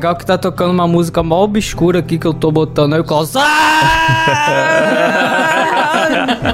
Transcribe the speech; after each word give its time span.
Legal 0.00 0.16
que 0.16 0.24
tá 0.24 0.38
tocando 0.38 0.70
uma 0.70 0.88
música 0.88 1.22
mó 1.22 1.42
obscura 1.42 1.98
aqui 1.98 2.18
que 2.18 2.26
eu 2.26 2.32
tô 2.32 2.50
botando 2.50 2.94
aí 2.94 3.00
o 3.00 3.04
Klaus. 3.04 3.34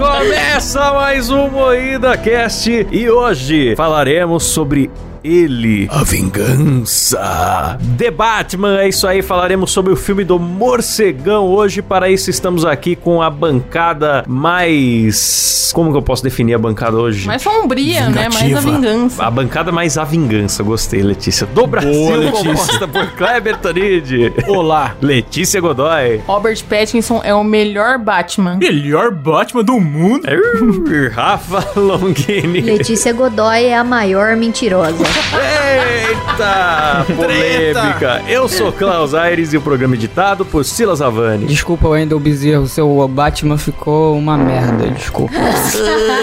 Começa 0.00 0.92
mais 0.92 1.30
um 1.30 1.48
Moída 1.48 2.16
Cast 2.16 2.88
e 2.90 3.08
hoje 3.08 3.76
falaremos 3.76 4.42
sobre 4.42 4.90
ele, 5.26 5.88
a 5.90 6.04
vingança. 6.04 7.78
The 7.98 8.10
Batman, 8.10 8.80
é 8.80 8.88
isso 8.88 9.06
aí, 9.06 9.22
falaremos 9.22 9.72
sobre 9.72 9.92
o 9.92 9.96
filme 9.96 10.22
do 10.22 10.38
Morcegão 10.38 11.46
hoje. 11.46 11.82
Para 11.82 12.08
isso 12.08 12.30
estamos 12.30 12.64
aqui 12.64 12.94
com 12.94 13.20
a 13.20 13.28
bancada 13.28 14.24
mais... 14.28 15.72
Como 15.74 15.90
que 15.90 15.98
eu 15.98 16.02
posso 16.02 16.22
definir 16.22 16.54
a 16.54 16.58
bancada 16.58 16.96
hoje? 16.96 17.26
Mais 17.26 17.42
sombria, 17.42 18.08
né? 18.08 18.28
Mais 18.32 18.56
a 18.56 18.60
vingança. 18.60 19.22
A 19.22 19.30
bancada 19.30 19.72
mais 19.72 19.98
a 19.98 20.04
vingança, 20.04 20.62
gostei, 20.62 21.02
Letícia. 21.02 21.46
Do 21.46 21.66
Brasil, 21.66 21.92
Boa, 21.92 22.16
Letícia. 22.16 22.44
composta 22.44 22.88
por 22.88 23.06
Kleber 23.12 23.56
Tanid. 23.58 24.32
Olá. 24.46 24.94
Letícia 25.02 25.60
Godoy. 25.60 26.22
Robert 26.26 26.62
Pattinson 26.64 27.20
é 27.24 27.34
o 27.34 27.42
melhor 27.42 27.98
Batman. 27.98 28.56
Melhor 28.56 29.10
Batman 29.10 29.64
do 29.64 29.80
mundo. 29.80 30.22
Rafa 31.12 31.78
Longini. 31.78 32.60
Letícia 32.60 33.12
Godoy 33.12 33.64
é 33.64 33.76
a 33.76 33.84
maior 33.84 34.36
mentirosa. 34.36 35.04
Eita! 35.16 37.06
Polêmica! 37.14 38.22
Eu 38.28 38.48
sou 38.48 38.70
Klaus 38.72 39.14
Aires 39.14 39.52
e 39.52 39.56
o 39.56 39.60
programa 39.60 39.94
é 39.94 39.96
editado 39.96 40.44
por 40.44 40.64
Silas 40.64 41.00
Havani. 41.00 41.46
Desculpa, 41.46 41.88
Wendel 41.88 42.20
Bezerro, 42.20 42.66
seu 42.66 43.08
Batman 43.08 43.56
ficou 43.56 44.16
uma 44.16 44.36
merda, 44.36 44.88
desculpa. 44.90 45.34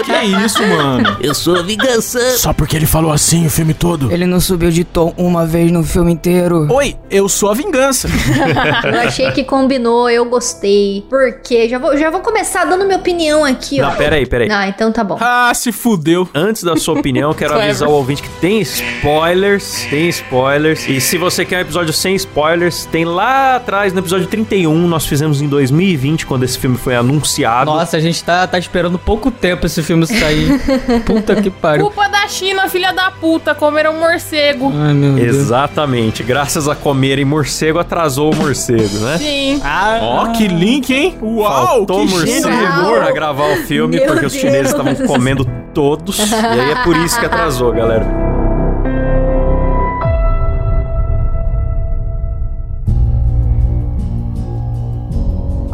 Que 0.04 0.44
isso, 0.44 0.62
mano? 0.66 1.16
Eu 1.20 1.34
sou 1.34 1.56
a 1.56 1.62
vingança. 1.62 2.38
Só 2.38 2.52
porque 2.52 2.76
ele 2.76 2.86
falou 2.86 3.12
assim 3.12 3.46
o 3.46 3.50
filme 3.50 3.74
todo. 3.74 4.12
Ele 4.12 4.26
não 4.26 4.40
subiu 4.40 4.70
de 4.70 4.84
tom 4.84 5.12
uma 5.16 5.44
vez 5.44 5.70
no 5.72 5.82
filme 5.82 6.12
inteiro. 6.12 6.66
Oi, 6.72 6.96
eu 7.10 7.28
sou 7.28 7.50
a 7.50 7.54
vingança. 7.54 8.08
Eu 8.84 9.00
achei 9.00 9.30
que 9.32 9.44
combinou, 9.44 10.08
eu 10.10 10.24
gostei. 10.26 11.04
Porque 11.08 11.68
já 11.68 11.78
vou, 11.78 11.96
já 11.96 12.10
vou 12.10 12.20
começar 12.20 12.64
dando 12.64 12.84
minha 12.84 12.98
opinião 12.98 13.44
aqui, 13.44 13.80
ó. 13.80 13.88
Não, 13.88 13.96
peraí, 13.96 14.26
peraí. 14.26 14.48
Ah, 14.50 14.68
então 14.68 14.92
tá 14.92 15.02
bom. 15.02 15.16
Ah, 15.20 15.52
se 15.54 15.72
fudeu. 15.72 16.28
Antes 16.34 16.62
da 16.62 16.76
sua 16.76 16.94
opinião, 16.98 17.30
eu 17.30 17.34
quero 17.34 17.54
avisar 17.54 17.88
o 17.88 17.92
ouvinte 17.92 18.22
que 18.22 18.28
tem 18.40 18.60
spoilers. 18.98 19.86
Tem 19.90 20.08
spoilers. 20.08 20.88
E 20.88 21.00
se 21.00 21.18
você 21.18 21.44
quer 21.44 21.58
um 21.58 21.60
episódio 21.60 21.92
sem 21.92 22.14
spoilers, 22.14 22.86
tem 22.86 23.04
lá 23.04 23.56
atrás, 23.56 23.92
no 23.92 23.98
episódio 24.00 24.26
31, 24.26 24.86
nós 24.88 25.06
fizemos 25.06 25.40
em 25.40 25.48
2020, 25.48 26.26
quando 26.26 26.42
esse 26.44 26.58
filme 26.58 26.76
foi 26.76 26.94
anunciado. 26.96 27.70
Nossa, 27.70 27.96
a 27.96 28.00
gente 28.00 28.22
tá, 28.24 28.46
tá 28.46 28.58
esperando 28.58 28.98
pouco 28.98 29.30
tempo 29.30 29.66
esse 29.66 29.82
filme 29.82 30.06
sair. 30.06 30.58
Puta 31.04 31.36
que 31.40 31.50
pariu. 31.50 31.86
Culpa 31.86 32.08
da 32.08 32.26
China, 32.28 32.68
filha 32.68 32.92
da 32.92 33.10
puta, 33.10 33.54
comeram 33.54 33.94
morcego. 33.98 34.72
Ai, 34.74 34.94
meu 34.94 35.12
Deus. 35.14 35.36
Exatamente. 35.36 36.22
Graças 36.22 36.68
a 36.68 36.74
comerem 36.74 37.24
morcego, 37.24 37.78
atrasou 37.78 38.32
o 38.32 38.36
morcego, 38.36 38.98
né? 39.00 39.18
Sim. 39.18 39.60
Ó, 40.00 40.26
que 40.32 40.48
link, 40.48 40.92
hein? 40.92 41.18
Uau, 41.20 41.66
Faltou 41.66 42.06
que 42.06 42.12
morcego 42.12 42.48
gênio. 42.48 42.82
Uau. 42.82 42.94
pra 42.94 43.12
gravar 43.12 43.52
o 43.52 43.56
filme, 43.56 43.96
Meu 43.96 44.06
porque 44.06 44.26
os 44.26 44.32
chineses 44.32 44.72
Deus. 44.72 44.88
estavam 44.90 45.06
comendo 45.06 45.44
todos. 45.72 46.18
e 46.18 46.34
aí 46.34 46.70
é 46.72 46.82
por 46.82 46.96
isso 46.96 47.18
que 47.20 47.26
atrasou, 47.26 47.72
galera. 47.72 48.23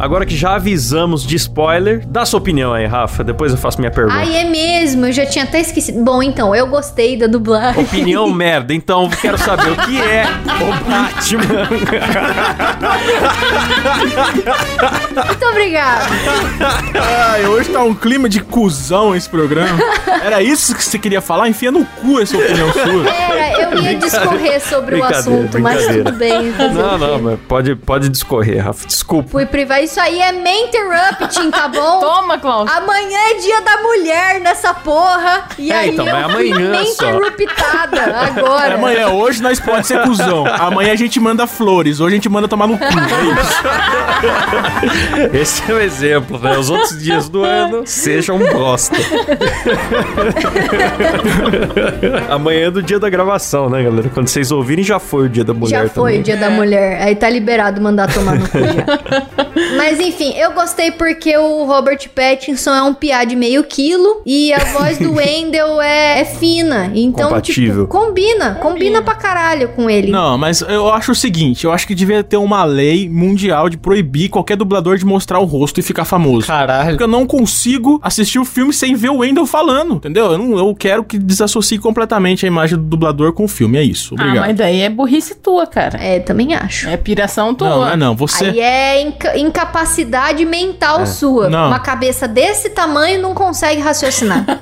Agora 0.01 0.25
que 0.25 0.35
já 0.35 0.55
avisamos 0.55 1.23
de 1.23 1.35
spoiler, 1.35 2.03
dá 2.07 2.25
sua 2.25 2.39
opinião 2.39 2.73
aí, 2.73 2.87
Rafa. 2.87 3.23
Depois 3.23 3.51
eu 3.51 3.57
faço 3.59 3.77
minha 3.79 3.91
pergunta. 3.91 4.17
Ai, 4.17 4.35
é 4.35 4.43
mesmo, 4.45 5.05
eu 5.05 5.11
já 5.11 5.27
tinha 5.27 5.43
até 5.43 5.59
esquecido. 5.61 6.03
Bom, 6.03 6.23
então, 6.23 6.55
eu 6.55 6.65
gostei 6.65 7.15
da 7.15 7.27
dublagem. 7.27 7.83
Opinião 7.83 8.27
merda. 8.33 8.73
Então, 8.73 9.07
quero 9.09 9.37
saber 9.37 9.69
o 9.69 9.75
que 9.75 10.01
é 10.01 10.23
o 10.59 10.89
Batman. 10.89 11.67
Muito 15.27 15.45
obrigada. 15.45 16.05
Ai, 17.29 17.45
hoje 17.45 17.69
tá 17.69 17.83
um 17.83 17.93
clima 17.93 18.27
de 18.27 18.39
cuzão 18.39 19.15
esse 19.15 19.29
programa. 19.29 19.77
Era 20.23 20.41
isso 20.41 20.73
que 20.75 20.83
você 20.83 20.97
queria 20.97 21.21
falar? 21.21 21.47
Enfia 21.47 21.71
no 21.71 21.85
cu 21.85 22.19
essa 22.19 22.35
opinião 22.35 22.73
sua. 22.73 23.07
Era, 23.07 23.61
eu 23.61 23.83
ia 23.83 23.95
discorrer 23.99 24.59
sobre 24.61 24.95
o 24.95 25.03
assunto, 25.03 25.59
mas 25.59 25.85
tudo 25.85 26.11
bem. 26.13 26.51
Não, 26.73 26.97
não, 26.97 27.21
mas 27.21 27.39
pode, 27.41 27.75
pode 27.75 28.09
discorrer, 28.09 28.65
Rafa. 28.65 28.87
Desculpa. 28.87 29.29
Fui 29.29 29.45
privar. 29.45 29.90
Isso 29.91 29.99
aí 29.99 30.21
é 30.21 30.31
me 30.31 30.49
interrupting, 30.67 31.51
tá 31.51 31.67
bom? 31.67 31.99
Toma, 32.01 32.37
Klaus. 32.39 32.71
Amanhã 32.71 33.19
é 33.31 33.33
dia 33.39 33.59
da 33.59 33.81
mulher 33.81 34.39
nessa 34.39 34.73
porra. 34.73 35.43
E 35.59 35.69
É, 35.69 35.75
aí 35.75 35.89
então, 35.89 36.07
eu 36.07 36.29
fui 36.29 36.49
amanhã 36.53 36.71
me 36.79 36.85
só. 36.85 37.09
interruptada 37.09 38.01
agora. 38.25 38.67
É 38.71 38.73
amanhã, 38.75 39.09
hoje 39.09 39.41
nós 39.43 39.59
pode 39.59 39.85
ser 39.85 40.01
cuzão. 40.03 40.45
Amanhã 40.47 40.93
a 40.93 40.95
gente 40.95 41.19
manda 41.19 41.45
flores, 41.45 41.99
hoje 41.99 42.13
a 42.13 42.15
gente 42.15 42.29
manda 42.29 42.47
tomar 42.47 42.67
no 42.67 42.77
cu. 42.77 42.85
É 42.85 42.87
isso. 45.27 45.35
Esse 45.41 45.69
é 45.69 45.75
o 45.75 45.79
exemplo, 45.81 46.39
né? 46.39 46.57
Os 46.57 46.69
outros 46.69 46.97
dias 46.97 47.27
do 47.27 47.43
ano 47.43 47.83
sejam 47.85 48.39
bosta. 48.39 48.95
Amanhã 52.29 52.67
é 52.67 52.71
do 52.71 52.81
dia 52.81 52.97
da 52.97 53.09
gravação, 53.09 53.69
né, 53.69 53.83
galera? 53.83 54.09
Quando 54.13 54.29
vocês 54.29 54.51
ouvirem, 54.53 54.85
já 54.85 54.99
foi 54.99 55.25
o 55.25 55.29
dia 55.29 55.43
da 55.43 55.53
mulher 55.53 55.83
Já 55.83 55.89
foi 55.89 56.11
também. 56.11 56.19
o 56.21 56.23
dia 56.23 56.37
da 56.37 56.49
mulher. 56.49 57.01
Aí 57.01 57.13
tá 57.15 57.29
liberado 57.29 57.81
mandar 57.81 58.11
tomar 58.13 58.35
no 58.35 58.47
cu 58.47 58.57
já. 58.59 59.80
Mas 59.81 59.99
enfim, 59.99 60.33
eu 60.37 60.51
gostei 60.53 60.91
porque 60.91 61.35
o 61.37 61.65
Robert 61.65 61.99
Pattinson 62.15 62.71
é 62.73 62.81
um 62.83 62.93
piá 62.93 63.23
de 63.23 63.35
meio 63.35 63.63
quilo 63.63 64.21
e 64.25 64.53
a 64.53 64.59
voz 64.77 64.97
do 64.97 65.13
Wendell 65.15 65.81
é, 65.81 66.21
é 66.21 66.25
fina. 66.25 66.91
Então, 66.93 67.29
Compatível. 67.29 67.85
tipo, 67.85 67.87
combina. 67.87 68.55
Combina 68.55 69.01
pra 69.01 69.15
caralho 69.15 69.69
com 69.69 69.89
ele. 69.89 70.11
Não, 70.11 70.37
mas 70.37 70.61
eu 70.61 70.89
acho 70.91 71.11
o 71.11 71.15
seguinte, 71.15 71.65
eu 71.65 71.71
acho 71.71 71.87
que 71.87 71.95
devia 71.95 72.23
ter 72.23 72.37
uma 72.37 72.63
lei 72.63 73.09
mundial 73.09 73.69
de 73.69 73.77
proibir 73.77 74.29
qualquer 74.29 74.55
dublador 74.57 74.97
de 74.97 75.05
mostrar 75.05 75.39
o 75.39 75.45
rosto 75.45 75.79
e 75.79 75.83
ficar 75.83 76.05
famoso. 76.05 76.47
Caralho. 76.47 76.89
Porque 76.91 77.03
eu 77.03 77.07
não 77.07 77.25
consigo 77.25 77.99
assistir 78.03 78.39
o 78.39 78.45
filme 78.45 78.71
sem 78.73 78.95
ver 78.95 79.09
o 79.09 79.17
Wendell 79.17 79.45
falando, 79.45 79.95
entendeu? 79.95 80.31
Eu, 80.33 80.37
não, 80.37 80.57
eu 80.57 80.75
quero 80.75 81.03
que 81.03 81.17
desassocie 81.17 81.77
completamente 81.79 82.45
a 82.45 82.47
imagem 82.47 82.77
do 82.77 82.83
dublador 82.83 83.33
com 83.33 83.45
o 83.45 83.47
filme, 83.47 83.77
é 83.77 83.83
isso. 83.83 84.15
Ah, 84.17 84.21
Obrigado. 84.23 84.45
mas 84.47 84.55
daí 84.57 84.81
é 84.81 84.89
burrice 84.89 85.35
tua, 85.35 85.65
cara. 85.65 85.97
É, 86.01 86.19
também 86.19 86.53
acho. 86.53 86.87
É 86.89 86.97
piração 86.97 87.53
tua. 87.55 87.69
não, 87.69 87.79
não 87.81 87.89
é 87.89 87.95
não, 87.97 88.15
você... 88.15 88.45
Aí 88.45 88.59
é 88.59 89.01
inca- 89.01 89.37
incapacidade 89.61 90.43
mental 90.45 91.05
sua. 91.05 91.49
Não. 91.49 91.67
Uma 91.67 91.79
cabeça 91.79 92.27
desse 92.27 92.69
tamanho 92.69 93.21
não 93.21 93.33
consegue 93.33 93.79
raciocinar. 93.81 94.45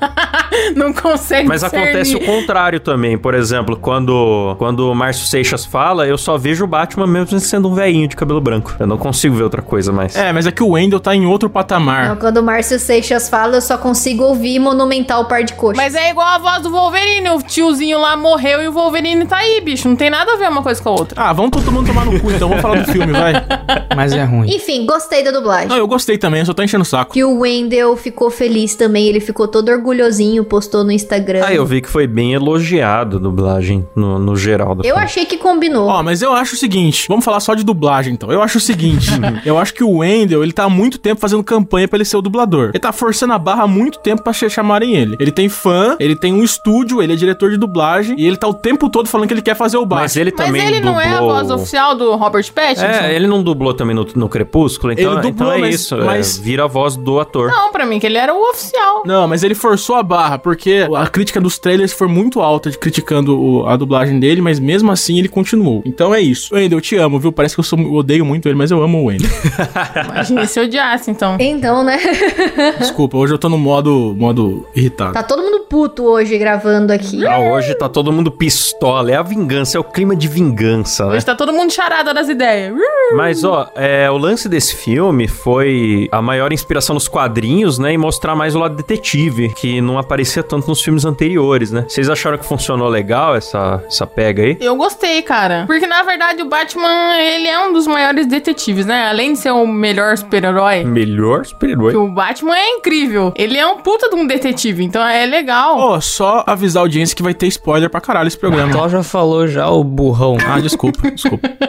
Não 0.74 0.92
consegue 0.92 1.46
Mas 1.46 1.62
acontece 1.62 2.14
o 2.14 2.18
discernir. 2.18 2.26
contrário 2.26 2.80
também. 2.80 3.16
Por 3.16 3.34
exemplo, 3.34 3.76
quando, 3.76 4.56
quando 4.58 4.90
o 4.90 4.94
Márcio 4.94 5.24
Seixas 5.26 5.64
fala, 5.64 6.06
eu 6.06 6.18
só 6.18 6.36
vejo 6.36 6.64
o 6.64 6.66
Batman 6.66 7.06
mesmo 7.06 7.38
sendo 7.38 7.68
um 7.68 7.74
velhinho 7.74 8.08
de 8.08 8.16
cabelo 8.16 8.40
branco. 8.40 8.74
Eu 8.78 8.86
não 8.86 8.98
consigo 8.98 9.36
ver 9.36 9.44
outra 9.44 9.62
coisa 9.62 9.92
mais. 9.92 10.16
É, 10.16 10.32
mas 10.32 10.46
é 10.46 10.50
que 10.50 10.62
o 10.62 10.70
Wendell 10.70 10.98
tá 10.98 11.14
em 11.14 11.24
outro 11.24 11.48
patamar. 11.48 12.08
Não, 12.08 12.16
quando 12.16 12.38
o 12.38 12.42
Márcio 12.42 12.80
Seixas 12.80 13.28
fala, 13.28 13.56
eu 13.56 13.60
só 13.60 13.78
consigo 13.78 14.24
ouvir 14.24 14.58
Monumental 14.58 15.24
Par 15.26 15.44
de 15.44 15.54
Coxa. 15.54 15.76
Mas 15.76 15.94
é 15.94 16.10
igual 16.10 16.26
a 16.26 16.38
voz 16.38 16.62
do 16.62 16.70
Wolverine. 16.70 17.30
O 17.30 17.42
tiozinho 17.42 18.00
lá 18.00 18.16
morreu 18.16 18.60
e 18.62 18.68
o 18.68 18.72
Wolverine 18.72 19.24
tá 19.26 19.36
aí, 19.38 19.60
bicho. 19.60 19.88
Não 19.88 19.96
tem 19.96 20.10
nada 20.10 20.32
a 20.32 20.36
ver 20.36 20.48
uma 20.48 20.62
coisa 20.62 20.82
com 20.82 20.88
a 20.88 20.92
outra. 20.92 21.22
Ah, 21.22 21.32
vamos 21.32 21.52
todo 21.52 21.70
mundo 21.70 21.86
tomar 21.86 22.04
no 22.04 22.18
cu 22.20 22.30
então, 22.32 22.48
vamos 22.48 22.62
falar 22.62 22.80
do 22.82 22.92
filme, 22.92 23.12
vai. 23.12 23.34
Mas 23.96 24.12
é 24.12 24.24
ruim. 24.24 24.52
Enfim, 24.52 24.84
gostei 24.92 25.22
da 25.22 25.30
dublagem. 25.30 25.68
Não, 25.68 25.76
eu 25.76 25.86
gostei 25.86 26.18
também, 26.18 26.40
eu 26.40 26.46
só 26.46 26.52
tô 26.54 26.62
enchendo 26.62 26.82
o 26.82 26.86
saco. 26.86 27.12
Que 27.12 27.22
o 27.24 27.38
Wendell 27.40 27.96
ficou 27.96 28.30
feliz 28.30 28.74
também, 28.74 29.06
ele 29.06 29.20
ficou 29.20 29.46
todo 29.48 29.68
orgulhosinho, 29.70 30.44
postou 30.44 30.82
no 30.84 30.90
Instagram. 30.92 31.42
Ah, 31.44 31.52
eu 31.54 31.64
vi 31.64 31.80
que 31.80 31.88
foi 31.88 32.06
bem 32.06 32.32
elogiado 32.34 33.16
a 33.16 33.20
dublagem 33.20 33.86
no, 33.94 34.18
no 34.18 34.36
geral 34.36 34.76
Eu 34.78 34.82
filme. 34.84 35.02
achei 35.02 35.24
que 35.26 35.36
combinou. 35.36 35.86
Ó, 35.88 36.02
mas 36.02 36.22
eu 36.22 36.32
acho 36.32 36.54
o 36.54 36.58
seguinte, 36.58 37.06
vamos 37.08 37.24
falar 37.24 37.40
só 37.40 37.54
de 37.54 37.64
dublagem 37.64 38.12
então. 38.14 38.30
Eu 38.32 38.42
acho 38.42 38.58
o 38.58 38.60
seguinte, 38.60 39.08
eu 39.44 39.58
acho 39.58 39.72
que 39.74 39.84
o 39.84 39.98
Wendell, 39.98 40.42
ele 40.42 40.52
tá 40.52 40.64
há 40.64 40.68
muito 40.68 40.98
tempo 40.98 41.20
fazendo 41.20 41.42
campanha 41.44 41.86
pra 41.88 41.96
ele 41.96 42.04
ser 42.04 42.16
o 42.16 42.22
dublador. 42.22 42.70
Ele 42.70 42.78
tá 42.78 42.92
forçando 42.92 43.32
a 43.32 43.38
barra 43.38 43.64
há 43.64 43.66
muito 43.68 43.98
tempo 44.00 44.22
pra 44.22 44.32
ch- 44.32 44.50
chamarem 44.50 44.94
ele. 44.94 45.16
Ele 45.20 45.30
tem 45.30 45.48
fã, 45.48 45.96
ele 46.00 46.16
tem 46.16 46.32
um 46.32 46.42
estúdio, 46.42 47.02
ele 47.02 47.12
é 47.12 47.16
diretor 47.16 47.50
de 47.50 47.56
dublagem 47.56 48.16
e 48.18 48.26
ele 48.26 48.36
tá 48.36 48.48
o 48.48 48.54
tempo 48.54 48.88
todo 48.88 49.08
falando 49.08 49.28
que 49.28 49.34
ele 49.34 49.42
quer 49.42 49.54
fazer 49.56 49.76
o 49.76 49.86
Batman. 49.86 50.00
Mas 50.02 50.16
ele 50.16 50.32
Mas 50.36 50.46
também 50.46 50.66
ele 50.66 50.76
dublou... 50.80 50.94
não 50.94 51.00
é 51.00 51.08
a 51.14 51.20
voz 51.20 51.50
oficial 51.50 51.94
do 51.94 52.14
Robert 52.16 52.50
Pattinson? 52.52 52.84
É, 52.86 53.14
ele 53.14 53.26
não 53.26 53.42
dublou 53.42 53.74
também 53.74 53.94
no, 53.94 54.06
no 54.14 54.28
Crepúsculo, 54.28 54.79
então, 54.92 55.12
Ele 55.12 55.22
dublou, 55.22 55.30
então 55.30 55.52
é 55.52 55.58
mas- 55.58 55.74
isso. 55.74 55.96
mas- 55.98 56.38
é, 56.38 56.42
vira 56.42 56.64
a 56.64 56.66
voz 56.66 56.96
do 56.96 57.18
ator. 57.20 57.50
Não, 57.50 57.70
pra 57.72 57.84
mim 57.86 57.98
que 57.98 58.06
ele 58.06 58.16
era 58.18 58.32
o 58.34 58.40
oficial. 58.50 59.02
Não, 59.04 59.26
mas 59.28 59.42
ele 59.42 59.54
forçou 59.54 59.96
a 59.96 60.02
barra, 60.02 60.38
porque 60.38 60.86
a 60.96 61.06
crítica 61.06 61.40
dos 61.40 61.58
trailers 61.58 61.92
foi 61.92 62.08
muito 62.08 62.40
alta 62.40 62.70
de 62.70 62.78
criticando 62.78 63.38
o- 63.40 63.66
a 63.66 63.76
dublagem 63.76 64.18
dele, 64.20 64.40
mas 64.40 64.58
mesmo 64.58 64.90
assim 64.92 65.18
ele 65.18 65.28
continuou. 65.28 65.82
Então 65.84 66.14
é 66.14 66.20
isso. 66.20 66.54
Wendell, 66.54 66.78
eu 66.78 66.82
te 66.82 66.96
amo, 66.96 67.18
viu? 67.18 67.32
Parece 67.32 67.54
que 67.54 67.60
eu, 67.60 67.64
sou- 67.64 67.78
eu 67.78 67.92
odeio 67.94 68.24
muito 68.24 68.48
ele, 68.48 68.56
mas 68.56 68.70
eu 68.70 68.82
amo 68.82 69.02
o 69.02 69.04
Wendell. 69.06 69.28
Imagina 70.10 70.46
se 70.46 70.58
eu 70.60 70.64
odiasse, 70.64 71.10
então. 71.10 71.36
Então, 71.40 71.82
né? 71.82 71.98
Desculpa, 72.78 73.16
hoje 73.16 73.34
eu 73.34 73.38
tô 73.38 73.48
no 73.48 73.58
modo, 73.58 74.14
modo 74.16 74.66
irritado. 74.74 75.12
tá 75.12 75.22
todo 75.22 75.42
mundo 75.42 75.60
puto 75.68 76.04
hoje 76.04 76.36
gravando 76.38 76.92
aqui. 76.92 77.26
Ah, 77.26 77.38
hoje 77.38 77.74
tá 77.74 77.88
todo 77.88 78.12
mundo 78.12 78.30
pistola, 78.30 79.10
é 79.10 79.16
a 79.16 79.22
vingança, 79.22 79.76
é 79.76 79.80
o 79.80 79.84
clima 79.84 80.14
de 80.16 80.28
vingança, 80.28 81.06
né? 81.06 81.16
Hoje 81.16 81.24
tá 81.26 81.34
todo 81.34 81.52
mundo 81.52 81.72
charada 81.72 82.12
das 82.12 82.28
ideias. 82.28 82.74
Mas, 83.14 83.44
ó, 83.44 83.68
é, 83.74 84.10
o 84.10 84.16
lance 84.16 84.48
desse 84.48 84.69
filme 84.74 85.28
foi 85.28 86.08
a 86.10 86.20
maior 86.20 86.52
inspiração 86.52 86.94
nos 86.94 87.08
quadrinhos, 87.08 87.78
né? 87.78 87.92
E 87.92 87.98
mostrar 87.98 88.34
mais 88.34 88.54
o 88.54 88.58
lado 88.58 88.76
detetive, 88.76 89.52
que 89.54 89.80
não 89.80 89.98
aparecia 89.98 90.42
tanto 90.42 90.68
nos 90.68 90.82
filmes 90.82 91.04
anteriores, 91.04 91.70
né? 91.70 91.84
Vocês 91.88 92.08
acharam 92.08 92.38
que 92.38 92.44
funcionou 92.44 92.88
legal 92.88 93.34
essa, 93.36 93.82
essa 93.86 94.06
pega 94.06 94.42
aí? 94.42 94.56
Eu 94.60 94.76
gostei, 94.76 95.22
cara. 95.22 95.64
Porque, 95.66 95.86
na 95.86 96.02
verdade, 96.02 96.42
o 96.42 96.48
Batman, 96.48 97.16
ele 97.18 97.48
é 97.48 97.58
um 97.60 97.72
dos 97.72 97.86
maiores 97.86 98.26
detetives, 98.26 98.86
né? 98.86 99.08
Além 99.08 99.32
de 99.32 99.38
ser 99.38 99.50
o 99.50 99.66
melhor 99.66 100.16
super-herói. 100.16 100.84
Melhor 100.84 101.44
super-herói. 101.44 101.94
O 101.94 102.08
Batman 102.08 102.56
é 102.56 102.68
incrível. 102.70 103.32
Ele 103.36 103.56
é 103.58 103.66
um 103.66 103.78
puta 103.78 104.08
de 104.08 104.16
um 104.16 104.26
detetive, 104.26 104.84
então 104.84 105.02
é 105.06 105.26
legal. 105.26 105.76
Ó, 105.78 106.00
só 106.00 106.44
avisar 106.46 106.80
a 106.80 106.84
audiência 106.84 107.16
que 107.16 107.22
vai 107.22 107.34
ter 107.34 107.46
spoiler 107.46 107.88
pra 107.90 108.00
caralho 108.00 108.28
esse 108.28 108.38
programa. 108.38 108.72
Tó 108.72 108.88
já 108.88 109.02
falou 109.02 109.46
já, 109.46 109.68
o 109.68 109.82
burrão. 109.82 110.36
Ah, 110.46 110.60
desculpa, 110.60 111.10
desculpa. 111.10 111.48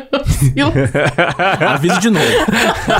Aviso 1.68 2.00
de 2.00 2.09
novo. 2.09 2.25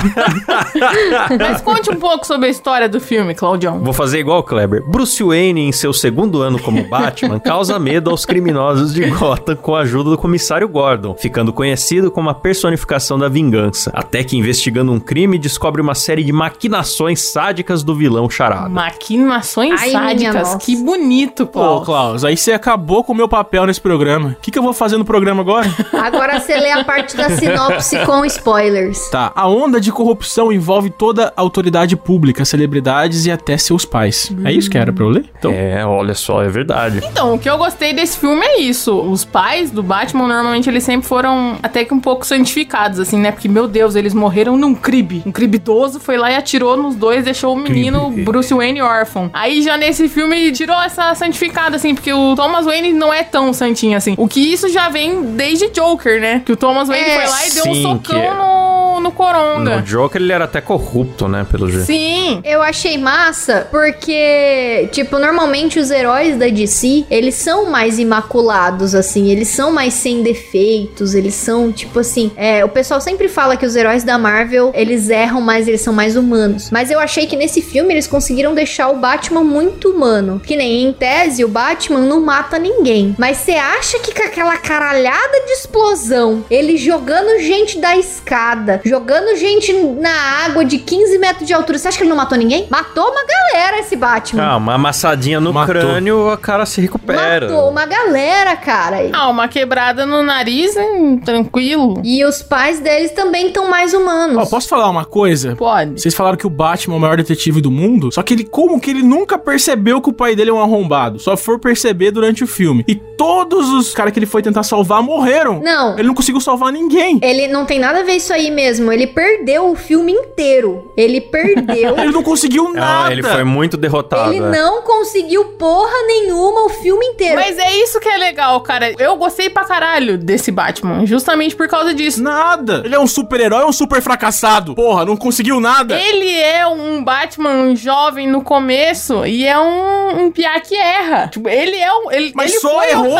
Mas 1.38 1.60
conte 1.60 1.90
um 1.90 1.96
pouco 1.96 2.26
sobre 2.26 2.48
a 2.48 2.50
história 2.50 2.88
do 2.88 3.00
filme, 3.00 3.34
Claudião. 3.34 3.80
Vou 3.80 3.92
fazer 3.92 4.18
igual 4.18 4.40
o 4.40 4.42
Kleber. 4.42 4.82
Bruce 4.86 5.22
Wayne, 5.22 5.62
em 5.62 5.72
seu 5.72 5.92
segundo 5.92 6.42
ano 6.42 6.58
como 6.60 6.82
Batman, 6.88 7.38
causa 7.38 7.78
medo 7.78 8.10
aos 8.10 8.24
criminosos 8.24 8.92
de 8.92 9.08
Gotham 9.10 9.56
com 9.56 9.74
a 9.74 9.80
ajuda 9.80 10.10
do 10.10 10.18
comissário 10.18 10.68
Gordon, 10.68 11.14
ficando 11.14 11.52
conhecido 11.52 12.10
como 12.10 12.30
a 12.30 12.34
personificação 12.34 13.18
da 13.18 13.28
vingança. 13.28 13.90
Até 13.94 14.24
que, 14.24 14.36
investigando 14.36 14.92
um 14.92 15.00
crime, 15.00 15.38
descobre 15.38 15.80
uma 15.80 15.94
série 15.94 16.24
de 16.24 16.32
maquinações 16.32 17.20
sádicas 17.20 17.82
do 17.82 17.94
vilão 17.94 18.28
Charada. 18.28 18.68
Maquinações 18.68 19.80
Ai, 19.80 19.90
sádicas. 19.90 20.54
Que 20.56 20.76
bonito, 20.76 21.46
Pô, 21.46 21.80
Klaus. 21.80 21.84
Klaus, 21.84 22.24
aí 22.24 22.36
você 22.36 22.52
acabou 22.52 23.04
com 23.04 23.12
o 23.12 23.16
meu 23.16 23.28
papel 23.28 23.66
nesse 23.66 23.80
programa. 23.80 24.30
O 24.30 24.40
que, 24.40 24.50
que 24.50 24.58
eu 24.58 24.62
vou 24.62 24.72
fazer 24.72 24.96
no 24.96 25.04
programa 25.04 25.42
agora? 25.42 25.68
Agora 25.92 26.40
você 26.40 26.56
lê 26.56 26.70
a 26.70 26.84
parte 26.84 27.16
da 27.16 27.30
sinopse 27.30 27.98
com 28.04 28.24
spoilers. 28.24 29.08
Tá, 29.10 29.32
a 29.34 29.48
onda 29.48 29.80
de 29.82 29.92
corrupção 29.92 30.52
envolve 30.52 30.90
toda 30.90 31.32
a 31.36 31.40
autoridade 31.40 31.96
pública, 31.96 32.44
celebridades 32.44 33.26
e 33.26 33.30
até 33.30 33.56
seus 33.56 33.84
pais. 33.84 34.30
É 34.44 34.52
isso 34.52 34.70
que 34.70 34.78
era 34.78 34.92
pra 34.92 35.04
eu 35.04 35.08
ler? 35.10 35.24
Então, 35.38 35.52
É, 35.52 35.84
olha 35.84 36.14
só, 36.14 36.42
é 36.42 36.48
verdade. 36.48 37.00
Então, 37.04 37.34
o 37.34 37.38
que 37.38 37.48
eu 37.48 37.58
gostei 37.58 37.92
desse 37.92 38.18
filme 38.18 38.44
é 38.44 38.60
isso. 38.60 38.92
Os 38.94 39.24
pais 39.24 39.70
do 39.70 39.82
Batman, 39.82 40.26
normalmente, 40.26 40.68
eles 40.68 40.84
sempre 40.84 41.06
foram 41.06 41.56
até 41.62 41.84
que 41.84 41.92
um 41.92 42.00
pouco 42.00 42.26
santificados, 42.26 42.98
assim, 42.98 43.18
né? 43.18 43.32
Porque, 43.32 43.48
meu 43.48 43.66
Deus, 43.68 43.94
eles 43.94 44.14
morreram 44.14 44.56
num 44.56 44.74
cribe. 44.74 45.22
Um 45.26 45.32
cribe 45.32 45.56
idoso 45.56 46.00
foi 46.00 46.16
lá 46.16 46.30
e 46.30 46.36
atirou 46.36 46.76
nos 46.76 46.94
dois, 46.94 47.24
deixou 47.24 47.54
o 47.54 47.58
menino 47.58 48.06
Cribe. 48.06 48.22
Bruce 48.22 48.52
Wayne 48.54 48.80
órfão. 48.82 49.30
Aí, 49.32 49.62
já 49.62 49.76
nesse 49.76 50.08
filme, 50.08 50.50
tirou 50.52 50.80
essa 50.80 51.14
santificada, 51.14 51.76
assim, 51.76 51.94
porque 51.94 52.12
o 52.12 52.34
Thomas 52.34 52.64
Wayne 52.66 52.92
não 52.92 53.12
é 53.12 53.22
tão 53.22 53.52
santinho, 53.52 53.96
assim. 53.96 54.14
O 54.16 54.26
que 54.28 54.40
isso 54.40 54.68
já 54.68 54.88
vem 54.88 55.22
desde 55.34 55.68
Joker, 55.70 56.20
né? 56.20 56.42
Que 56.44 56.52
o 56.52 56.56
Thomas 56.56 56.88
Wayne 56.88 57.04
É, 57.10 57.14
foi 57.20 57.26
lá 57.30 57.46
e 57.46 57.50
deu 57.50 57.64
um 57.66 57.74
sim, 57.74 57.82
socão 57.82 57.98
que 57.98 58.14
é. 58.16 58.34
no, 58.34 59.00
no 59.00 59.12
Coronga. 59.12 59.71
No 59.76 59.82
Joker 59.82 60.20
ele 60.20 60.32
era 60.32 60.44
até 60.44 60.60
corrupto, 60.60 61.28
né, 61.28 61.46
pelo 61.50 61.68
jeito. 61.70 61.86
Sim. 61.86 62.40
Eu 62.44 62.62
achei 62.62 62.98
massa 62.98 63.68
porque, 63.70 64.88
tipo, 64.92 65.18
normalmente 65.18 65.78
os 65.78 65.90
heróis 65.90 66.36
da 66.36 66.46
DC, 66.48 67.04
eles 67.10 67.34
são 67.34 67.70
mais 67.70 67.98
imaculados, 67.98 68.94
assim, 68.94 69.30
eles 69.30 69.48
são 69.48 69.72
mais 69.72 69.94
sem 69.94 70.22
defeitos, 70.22 71.14
eles 71.14 71.34
são, 71.34 71.72
tipo 71.72 72.00
assim, 72.00 72.30
é, 72.36 72.64
o 72.64 72.68
pessoal 72.68 73.00
sempre 73.00 73.28
fala 73.28 73.56
que 73.56 73.66
os 73.66 73.76
heróis 73.76 74.04
da 74.04 74.18
Marvel, 74.18 74.70
eles 74.74 75.08
erram, 75.08 75.40
mas 75.40 75.68
eles 75.68 75.80
são 75.80 75.92
mais 75.92 76.16
humanos. 76.16 76.70
Mas 76.70 76.90
eu 76.90 76.98
achei 76.98 77.26
que 77.26 77.36
nesse 77.36 77.62
filme 77.62 77.92
eles 77.94 78.06
conseguiram 78.06 78.54
deixar 78.54 78.88
o 78.88 78.96
Batman 78.96 79.44
muito 79.44 79.90
humano. 79.90 80.40
Que 80.44 80.56
nem 80.56 80.84
em 80.84 80.92
tese, 80.92 81.44
o 81.44 81.48
Batman 81.48 82.00
não 82.00 82.20
mata 82.20 82.58
ninguém. 82.58 83.14
Mas 83.18 83.38
você 83.38 83.52
acha 83.52 83.98
que 83.98 84.14
com 84.14 84.22
aquela 84.22 84.56
caralhada 84.56 85.40
de 85.46 85.52
explosão, 85.52 86.44
ele 86.50 86.76
jogando 86.76 87.40
gente 87.40 87.78
da 87.78 87.96
escada, 87.96 88.80
jogando 88.84 89.36
gente 89.36 89.61
na 89.70 90.10
água 90.46 90.64
de 90.64 90.78
15 90.78 91.18
metros 91.18 91.46
de 91.46 91.52
altura, 91.52 91.78
você 91.78 91.88
acha 91.88 91.96
que 91.98 92.02
ele 92.04 92.10
não 92.10 92.16
matou 92.16 92.38
ninguém? 92.38 92.66
Matou 92.70 93.04
uma 93.04 93.22
galera 93.26 93.78
esse 93.80 93.94
Batman. 93.96 94.42
Ah, 94.42 94.56
uma 94.56 94.74
amassadinha 94.74 95.38
no 95.40 95.52
Matou. 95.52 95.74
crânio, 95.74 96.30
a 96.30 96.38
cara 96.38 96.64
se 96.64 96.80
recupera. 96.80 97.46
Matou 97.48 97.68
uma 97.70 97.84
galera, 97.86 98.56
cara. 98.56 99.10
Ah, 99.12 99.28
uma 99.28 99.46
quebrada 99.48 100.06
no 100.06 100.22
nariz, 100.22 100.76
hein? 100.76 101.20
tranquilo. 101.24 102.00
E 102.04 102.24
os 102.24 102.42
pais 102.42 102.80
deles 102.80 103.10
também 103.12 103.48
estão 103.48 103.68
mais 103.68 103.92
humanos. 103.92 104.36
ó, 104.36 104.46
posso 104.46 104.68
falar 104.68 104.88
uma 104.88 105.04
coisa? 105.04 105.54
Pode. 105.56 106.00
Vocês 106.00 106.14
falaram 106.14 106.36
que 106.36 106.46
o 106.46 106.50
Batman 106.50 106.94
é 106.94 106.98
o 106.98 107.00
maior 107.00 107.16
detetive 107.16 107.60
do 107.60 107.70
mundo, 107.70 108.10
só 108.12 108.22
que 108.22 108.32
ele, 108.34 108.44
como 108.44 108.80
que 108.80 108.90
ele 108.90 109.02
nunca 109.02 109.36
percebeu 109.38 110.00
que 110.00 110.08
o 110.08 110.12
pai 110.12 110.34
dele 110.34 110.50
é 110.50 110.52
um 110.52 110.60
arrombado? 110.62 111.18
Só 111.18 111.36
for 111.36 111.58
perceber 111.58 112.10
durante 112.10 112.42
o 112.44 112.46
filme. 112.46 112.84
E 112.88 112.94
todos 112.94 113.68
os 113.70 113.92
caras 113.92 114.12
que 114.12 114.18
ele 114.18 114.26
foi 114.26 114.40
tentar 114.42 114.62
salvar 114.62 115.02
morreram. 115.02 115.60
Não. 115.62 115.92
Ele 115.98 116.08
não 116.08 116.14
conseguiu 116.14 116.40
salvar 116.40 116.72
ninguém. 116.72 117.18
Ele 117.22 117.48
não 117.48 117.64
tem 117.66 117.78
nada 117.78 118.00
a 118.00 118.02
ver 118.02 118.14
isso 118.14 118.32
aí 118.32 118.50
mesmo. 118.50 118.90
Ele 118.92 119.06
perdeu 119.06 119.51
o 119.60 119.74
filme 119.74 120.12
inteiro. 120.12 120.92
Ele 120.96 121.20
perdeu. 121.20 121.96
Ele 122.02 122.12
não 122.12 122.22
conseguiu 122.22 122.72
nada. 122.72 123.08
Ah, 123.08 123.12
ele 123.12 123.22
foi 123.22 123.44
muito 123.44 123.76
derrotado. 123.76 124.32
Ele 124.32 124.44
é. 124.44 124.50
não 124.50 124.82
conseguiu 124.82 125.44
porra 125.58 125.94
nenhuma 126.06 126.66
o 126.66 126.68
filme 126.68 127.04
inteiro. 127.06 127.36
Mas 127.36 127.58
é 127.58 127.76
isso 127.76 128.00
que 128.00 128.08
é 128.08 128.16
legal, 128.16 128.60
cara. 128.60 128.94
Eu 128.98 129.16
gostei 129.16 129.48
pra 129.48 129.64
caralho 129.64 130.18
desse 130.18 130.50
Batman, 130.50 131.06
justamente 131.06 131.54
por 131.56 131.68
causa 131.68 131.94
disso. 131.94 132.22
Nada. 132.22 132.82
Ele 132.84 132.94
é 132.94 132.98
um 132.98 133.06
super-herói 133.06 133.62
ou 133.62 133.68
um 133.68 133.72
super 133.72 134.00
fracassado? 134.02 134.74
Porra, 134.74 135.04
não 135.04 135.16
conseguiu 135.16 135.60
nada. 135.60 135.98
Ele 135.98 136.30
é 136.40 136.66
um 136.66 137.02
Batman 137.02 137.74
jovem 137.74 138.26
no 138.28 138.42
começo 138.42 139.24
e 139.26 139.46
é 139.46 139.58
um, 139.58 140.24
um 140.24 140.30
piá 140.30 140.60
que 140.60 140.74
erra. 140.74 141.28
Tipo, 141.28 141.48
ele 141.48 141.76
é 141.76 141.92
um. 141.92 142.10
Ele, 142.10 142.32
Mas 142.34 142.52
ele 142.52 142.60
só 142.60 142.78
foi 142.78 142.90
errou. 142.90 143.18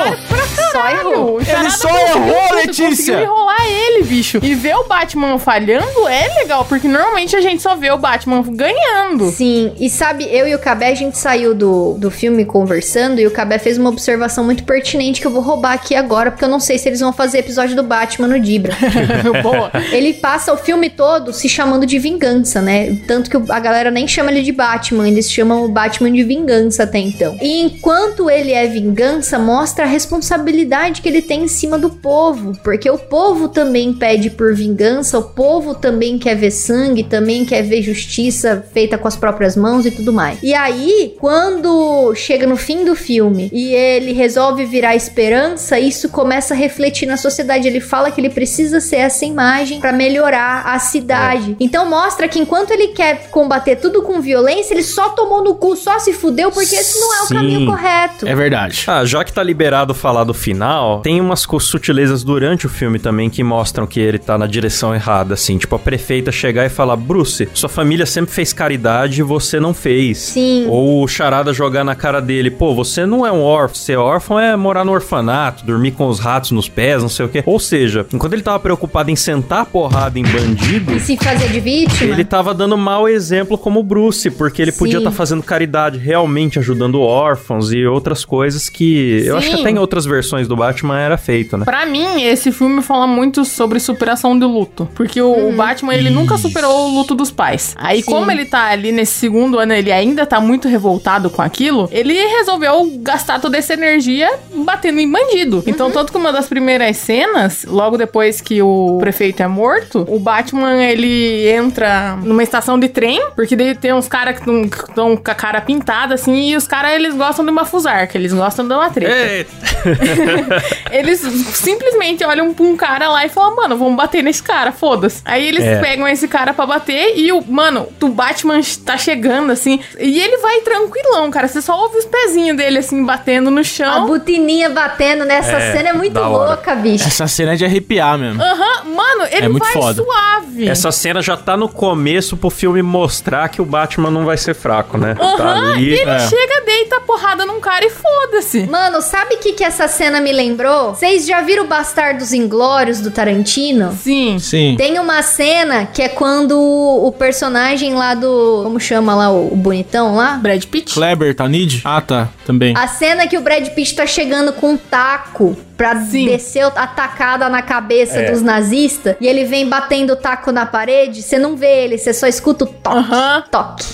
Só 0.72 0.88
errou. 0.90 1.44
Charada 1.44 1.70
só 1.70 1.88
conseguiu 1.88 2.32
errou, 2.32 2.54
Letícia. 2.54 2.86
Conseguiu 2.88 3.22
enrolar 3.22 3.66
ele, 3.66 4.04
bicho. 4.04 4.38
E 4.42 4.54
ver 4.54 4.76
o 4.76 4.84
Batman 4.84 5.38
falhando 5.38 6.08
é 6.14 6.34
legal, 6.40 6.64
porque 6.64 6.88
normalmente 6.88 7.34
a 7.36 7.40
gente 7.40 7.62
só 7.62 7.76
vê 7.76 7.90
o 7.90 7.98
Batman 7.98 8.42
ganhando. 8.42 9.30
Sim, 9.30 9.72
e 9.78 9.88
sabe, 9.88 10.24
eu 10.24 10.46
e 10.46 10.54
o 10.54 10.58
Cabé, 10.58 10.88
a 10.88 10.94
gente 10.94 11.16
saiu 11.18 11.54
do, 11.54 11.94
do 11.94 12.10
filme 12.10 12.44
conversando 12.44 13.20
e 13.20 13.26
o 13.26 13.30
Cabé 13.30 13.58
fez 13.58 13.78
uma 13.78 13.90
observação 13.90 14.44
muito 14.44 14.64
pertinente 14.64 15.20
que 15.20 15.26
eu 15.26 15.30
vou 15.30 15.42
roubar 15.42 15.72
aqui 15.72 15.94
agora, 15.94 16.30
porque 16.30 16.44
eu 16.44 16.48
não 16.48 16.60
sei 16.60 16.78
se 16.78 16.88
eles 16.88 17.00
vão 17.00 17.12
fazer 17.12 17.38
episódio 17.38 17.76
do 17.76 17.82
Batman 17.82 18.28
no 18.28 18.40
Dibra. 18.40 18.76
Boa. 19.42 19.70
ele 19.92 20.14
passa 20.14 20.52
o 20.52 20.56
filme 20.56 20.90
todo 20.90 21.32
se 21.32 21.48
chamando 21.48 21.86
de 21.86 21.98
vingança, 21.98 22.60
né? 22.60 22.96
Tanto 23.06 23.30
que 23.30 23.52
a 23.52 23.60
galera 23.60 23.90
nem 23.90 24.06
chama 24.06 24.30
ele 24.30 24.42
de 24.42 24.52
Batman, 24.52 25.08
eles 25.08 25.30
chamam 25.30 25.64
o 25.64 25.68
Batman 25.68 26.10
de 26.10 26.22
vingança 26.22 26.82
até 26.84 26.98
então. 26.98 27.36
E 27.40 27.62
enquanto 27.62 28.30
ele 28.30 28.52
é 28.52 28.66
vingança, 28.66 29.38
mostra 29.38 29.84
a 29.84 29.88
responsabilidade 29.88 31.00
que 31.00 31.08
ele 31.08 31.22
tem 31.22 31.44
em 31.44 31.48
cima 31.48 31.78
do 31.78 31.90
povo, 31.90 32.52
porque 32.62 32.90
o 32.90 32.98
povo 32.98 33.48
também 33.48 33.92
pede 33.92 34.30
por 34.30 34.54
vingança, 34.54 35.18
o 35.18 35.22
povo 35.22 35.74
também 35.74 36.01
quer 36.18 36.34
ver 36.34 36.50
sangue, 36.50 37.02
também 37.02 37.44
quer 37.44 37.62
ver 37.62 37.82
justiça 37.82 38.64
feita 38.72 38.98
com 38.98 39.08
as 39.08 39.16
próprias 39.16 39.56
mãos 39.56 39.86
e 39.86 39.90
tudo 39.90 40.12
mais. 40.12 40.38
E 40.42 40.54
aí, 40.54 41.14
quando 41.18 42.14
chega 42.14 42.46
no 42.46 42.56
fim 42.56 42.84
do 42.84 42.94
filme 42.94 43.48
e 43.52 43.74
ele 43.74 44.12
resolve 44.12 44.64
virar 44.64 44.96
esperança, 44.96 45.78
isso 45.78 46.08
começa 46.08 46.54
a 46.54 46.56
refletir 46.56 47.06
na 47.06 47.16
sociedade. 47.16 47.68
Ele 47.68 47.80
fala 47.80 48.10
que 48.10 48.20
ele 48.20 48.30
precisa 48.30 48.80
ser 48.80 48.96
essa 48.96 49.24
imagem 49.24 49.80
pra 49.80 49.92
melhorar 49.92 50.66
a 50.66 50.78
cidade. 50.78 51.56
Então 51.60 51.88
mostra 51.88 52.28
que 52.28 52.38
enquanto 52.38 52.70
ele 52.70 52.88
quer 52.88 53.28
combater 53.30 53.76
tudo 53.76 54.02
com 54.02 54.20
violência, 54.20 54.74
ele 54.74 54.82
só 54.82 55.10
tomou 55.10 55.42
no 55.42 55.54
cu, 55.54 55.76
só 55.76 55.98
se 55.98 56.12
fudeu, 56.12 56.50
porque 56.50 56.74
esse 56.74 56.98
não 57.00 57.14
é 57.14 57.22
o 57.22 57.26
Sim. 57.26 57.34
caminho 57.34 57.66
correto. 57.66 58.26
É 58.26 58.34
verdade. 58.34 58.84
Ah, 58.86 59.04
já 59.04 59.24
que 59.24 59.32
tá 59.32 59.42
liberado 59.42 59.94
falar 59.94 60.24
do 60.24 60.34
final, 60.34 61.00
tem 61.00 61.20
umas 61.20 61.46
sutilezas 61.60 62.24
durante 62.24 62.66
o 62.66 62.68
filme 62.68 62.98
também 62.98 63.30
que 63.30 63.42
mostram 63.42 63.86
que 63.86 64.00
ele 64.00 64.18
tá 64.18 64.36
na 64.38 64.46
direção 64.46 64.94
errada, 64.94 65.34
assim. 65.34 65.58
Tipo, 65.58 65.76
a 65.76 65.78
prefeita 65.92 66.32
chegar 66.32 66.64
e 66.64 66.70
falar, 66.70 66.96
Bruce, 66.96 67.46
sua 67.52 67.68
família 67.68 68.06
sempre 68.06 68.32
fez 68.34 68.50
caridade 68.50 69.20
e 69.20 69.22
você 69.22 69.60
não 69.60 69.74
fez. 69.74 70.16
Sim. 70.18 70.64
Ou 70.70 71.02
o 71.04 71.08
charada 71.08 71.52
jogar 71.52 71.84
na 71.84 71.94
cara 71.94 72.18
dele, 72.18 72.50
pô, 72.50 72.74
você 72.74 73.04
não 73.04 73.26
é 73.26 73.30
um 73.30 73.42
órfão, 73.42 73.74
ser 73.74 73.98
órfão 73.98 74.40
é 74.40 74.56
morar 74.56 74.86
no 74.86 74.92
orfanato, 74.92 75.66
dormir 75.66 75.90
com 75.90 76.08
os 76.08 76.18
ratos 76.18 76.50
nos 76.52 76.66
pés, 76.66 77.02
não 77.02 77.10
sei 77.10 77.26
o 77.26 77.28
quê. 77.28 77.42
Ou 77.44 77.60
seja, 77.60 78.06
enquanto 78.10 78.32
ele 78.32 78.40
tava 78.40 78.58
preocupado 78.58 79.10
em 79.10 79.16
sentar 79.16 79.60
a 79.60 79.64
porrada 79.66 80.18
em 80.18 80.22
bandido, 80.22 80.94
E 80.94 81.00
se 81.00 81.14
fazer 81.18 81.48
de 81.50 81.60
vítima? 81.60 82.10
ele 82.10 82.24
tava 82.24 82.54
dando 82.54 82.78
mau 82.78 83.06
exemplo 83.06 83.58
como 83.58 83.82
Bruce, 83.82 84.30
porque 84.30 84.62
ele 84.62 84.72
podia 84.72 84.94
Sim. 84.94 84.98
estar 85.00 85.10
fazendo 85.10 85.42
caridade, 85.42 85.98
realmente 85.98 86.58
ajudando 86.58 87.02
órfãos 87.02 87.70
e 87.70 87.84
outras 87.84 88.24
coisas 88.24 88.70
que 88.70 89.24
eu 89.26 89.36
acho 89.36 89.50
que 89.50 89.56
Sim. 89.56 89.60
até 89.60 89.70
em 89.72 89.78
outras 89.78 90.06
versões 90.06 90.48
do 90.48 90.56
Batman 90.56 90.98
era 90.98 91.18
feito, 91.18 91.58
né? 91.58 91.66
Pra 91.66 91.84
mim, 91.84 92.22
esse 92.22 92.50
filme 92.50 92.80
fala 92.80 93.06
muito 93.06 93.44
sobre 93.44 93.78
superação 93.78 94.38
do 94.38 94.48
luto. 94.48 94.88
Porque 94.94 95.20
o, 95.20 95.50
o 95.50 95.52
Batman, 95.54 95.81
ele 95.90 96.10
nunca 96.10 96.36
superou 96.36 96.88
o 96.90 96.94
luto 96.94 97.14
dos 97.14 97.30
pais. 97.30 97.74
Aí, 97.78 98.02
Sim. 98.02 98.10
como 98.10 98.30
ele 98.30 98.44
tá 98.44 98.66
ali 98.66 98.92
nesse 98.92 99.14
segundo 99.14 99.58
ano, 99.58 99.72
ele 99.72 99.90
ainda 99.90 100.26
tá 100.26 100.40
muito 100.40 100.68
revoltado 100.68 101.30
com 101.30 101.40
aquilo, 101.40 101.88
ele 101.90 102.12
resolveu 102.14 102.92
gastar 103.00 103.40
toda 103.40 103.56
essa 103.56 103.72
energia 103.72 104.30
batendo 104.54 105.00
em 105.00 105.10
bandido. 105.10 105.62
Então, 105.66 105.86
Uhum. 105.86 105.92
tanto 105.92 106.12
que 106.12 106.18
uma 106.18 106.32
das 106.32 106.46
primeiras 106.46 106.96
cenas, 106.98 107.64
logo 107.66 107.96
depois 107.96 108.40
que 108.40 108.60
o 108.62 108.98
prefeito 109.00 109.42
é 109.42 109.46
morto, 109.48 110.04
o 110.08 110.18
Batman, 110.18 110.82
ele 110.84 111.48
entra 111.48 112.16
numa 112.22 112.42
estação 112.42 112.78
de 112.78 112.88
trem, 112.88 113.20
porque 113.34 113.56
daí 113.56 113.74
tem 113.74 113.92
uns 113.92 114.06
caras 114.08 114.38
que 114.38 114.50
estão 114.50 115.16
com 115.16 115.30
a 115.30 115.34
cara 115.34 115.60
pintada, 115.60 116.14
assim, 116.14 116.50
e 116.50 116.56
os 116.56 116.66
caras, 116.66 116.92
eles 116.92 117.14
gostam 117.14 117.44
de 117.44 117.50
uma 117.50 117.64
fusarca, 117.64 118.18
eles 118.18 118.32
gostam 118.32 118.66
de 118.66 118.74
uma 118.74 118.90
treta. 118.90 119.46
Eles 120.90 121.20
simplesmente 121.20 122.24
olham 122.24 122.52
pra 122.52 122.64
um 122.64 122.76
cara 122.76 123.08
lá 123.08 123.24
e 123.24 123.28
falam, 123.28 123.56
mano, 123.56 123.76
vamos 123.76 123.96
bater 123.96 124.22
nesse 124.22 124.42
cara, 124.42 124.72
foda-se. 124.72 125.22
Aí 125.24 125.46
eles 125.48 125.64
É. 125.72 125.80
pegam 125.80 126.06
esse 126.08 126.26
cara 126.28 126.52
pra 126.54 126.66
bater 126.66 127.16
e 127.16 127.32
o, 127.32 127.42
mano, 127.46 127.88
o 128.00 128.08
Batman 128.08 128.60
tá 128.84 128.96
chegando 128.96 129.50
assim, 129.52 129.80
e 129.98 130.20
ele 130.20 130.38
vai 130.38 130.60
tranquilão, 130.60 131.30
cara. 131.30 131.48
Você 131.48 131.60
só 131.62 131.78
ouve 131.80 131.98
os 131.98 132.04
pezinhos 132.04 132.56
dele 132.56 132.78
assim 132.78 133.04
batendo 133.04 133.50
no 133.50 133.60
A 133.60 133.64
chão. 133.64 134.06
butininha 134.06 134.68
batendo 134.70 135.24
nessa 135.24 135.56
É, 135.56 135.72
cena 135.72 135.88
é 135.90 135.92
muito 135.92 136.18
louca, 136.18 136.74
bicho. 136.74 137.06
Essa 137.06 137.26
cena 137.26 137.52
é 137.52 137.56
de 137.56 137.64
arrepiar 137.64 138.18
mesmo. 138.18 138.42
Aham, 138.42 138.84
mano, 138.84 139.22
ele 139.30 139.46
É 139.46 139.48
muito 139.48 139.62
vai 139.64 139.72
foda. 139.72 140.02
suave. 140.02 140.68
Essa 140.68 140.90
cena 140.92 141.20
já 141.22 141.36
tá 141.36 141.56
no 141.56 141.68
começo 141.68 142.36
pro 142.36 142.50
filme 142.50 142.82
mostrar 142.82 143.48
que 143.48 143.60
o 143.60 143.64
Batman 143.64 144.10
não 144.10 144.24
vai 144.24 144.36
ser 144.36 144.54
fraco, 144.54 144.96
né? 144.98 145.14
Tá 145.14 145.24
Aham, 145.24 145.72
ali. 145.72 145.84
e 145.90 145.92
ele 145.94 146.10
é. 146.10 146.18
chega, 146.20 146.60
deita 146.64 146.96
a 146.96 147.00
porrada 147.00 147.44
num 147.46 147.60
cara 147.60 147.84
e 147.84 147.90
foda-se. 147.90 148.66
Mano, 148.66 149.00
sabe 149.02 149.34
o 149.34 149.38
que, 149.38 149.52
que 149.52 149.64
essa 149.64 149.88
cena 149.88 150.20
me 150.20 150.32
lembrou? 150.32 150.94
Vocês 150.94 151.26
já 151.26 151.40
viram 151.40 151.66
Bastardos 151.66 152.32
Inglórios 152.32 153.00
do 153.00 153.10
Tarantino? 153.10 153.92
Sim. 153.92 154.38
Sim. 154.38 154.74
Tem 154.76 154.98
uma 154.98 155.22
cena 155.62 155.86
que 155.86 156.02
é 156.02 156.08
quando 156.08 156.58
o 156.60 157.12
personagem 157.12 157.94
lá 157.94 158.14
do. 158.14 158.60
Como 158.64 158.80
chama 158.80 159.14
lá 159.14 159.30
o, 159.30 159.52
o 159.52 159.56
bonitão 159.56 160.14
lá? 160.14 160.32
Brad 160.36 160.64
Pitt. 160.64 160.92
Kleber, 160.92 161.34
Tanid? 161.34 161.80
Ah, 161.84 162.00
tá. 162.00 162.28
Também. 162.44 162.74
A 162.76 162.86
cena 162.86 163.26
que 163.26 163.36
o 163.38 163.40
Brad 163.40 163.68
Pitt 163.68 163.94
tá 163.94 164.06
chegando 164.06 164.52
com 164.52 164.70
um 164.72 164.76
taco 164.76 165.56
pra 165.76 165.96
Sim. 166.00 166.26
descer 166.26 166.64
a 166.64 166.86
tacada 166.86 167.48
na 167.48 167.62
cabeça 167.62 168.18
É. 168.18 168.30
dos 168.30 168.42
nazistas 168.42 169.16
e 169.20 169.26
ele 169.26 169.44
vem 169.44 169.68
batendo 169.68 170.12
o 170.12 170.16
taco 170.16 170.52
na 170.52 170.66
parede, 170.66 171.22
você 171.22 171.38
não 171.38 171.56
vê 171.56 171.84
ele, 171.84 171.98
você 171.98 172.12
só 172.12 172.26
escuta 172.26 172.64
o 172.64 172.66
toque, 172.68 172.96
Aham. 172.98 173.44
toque. 173.50 173.84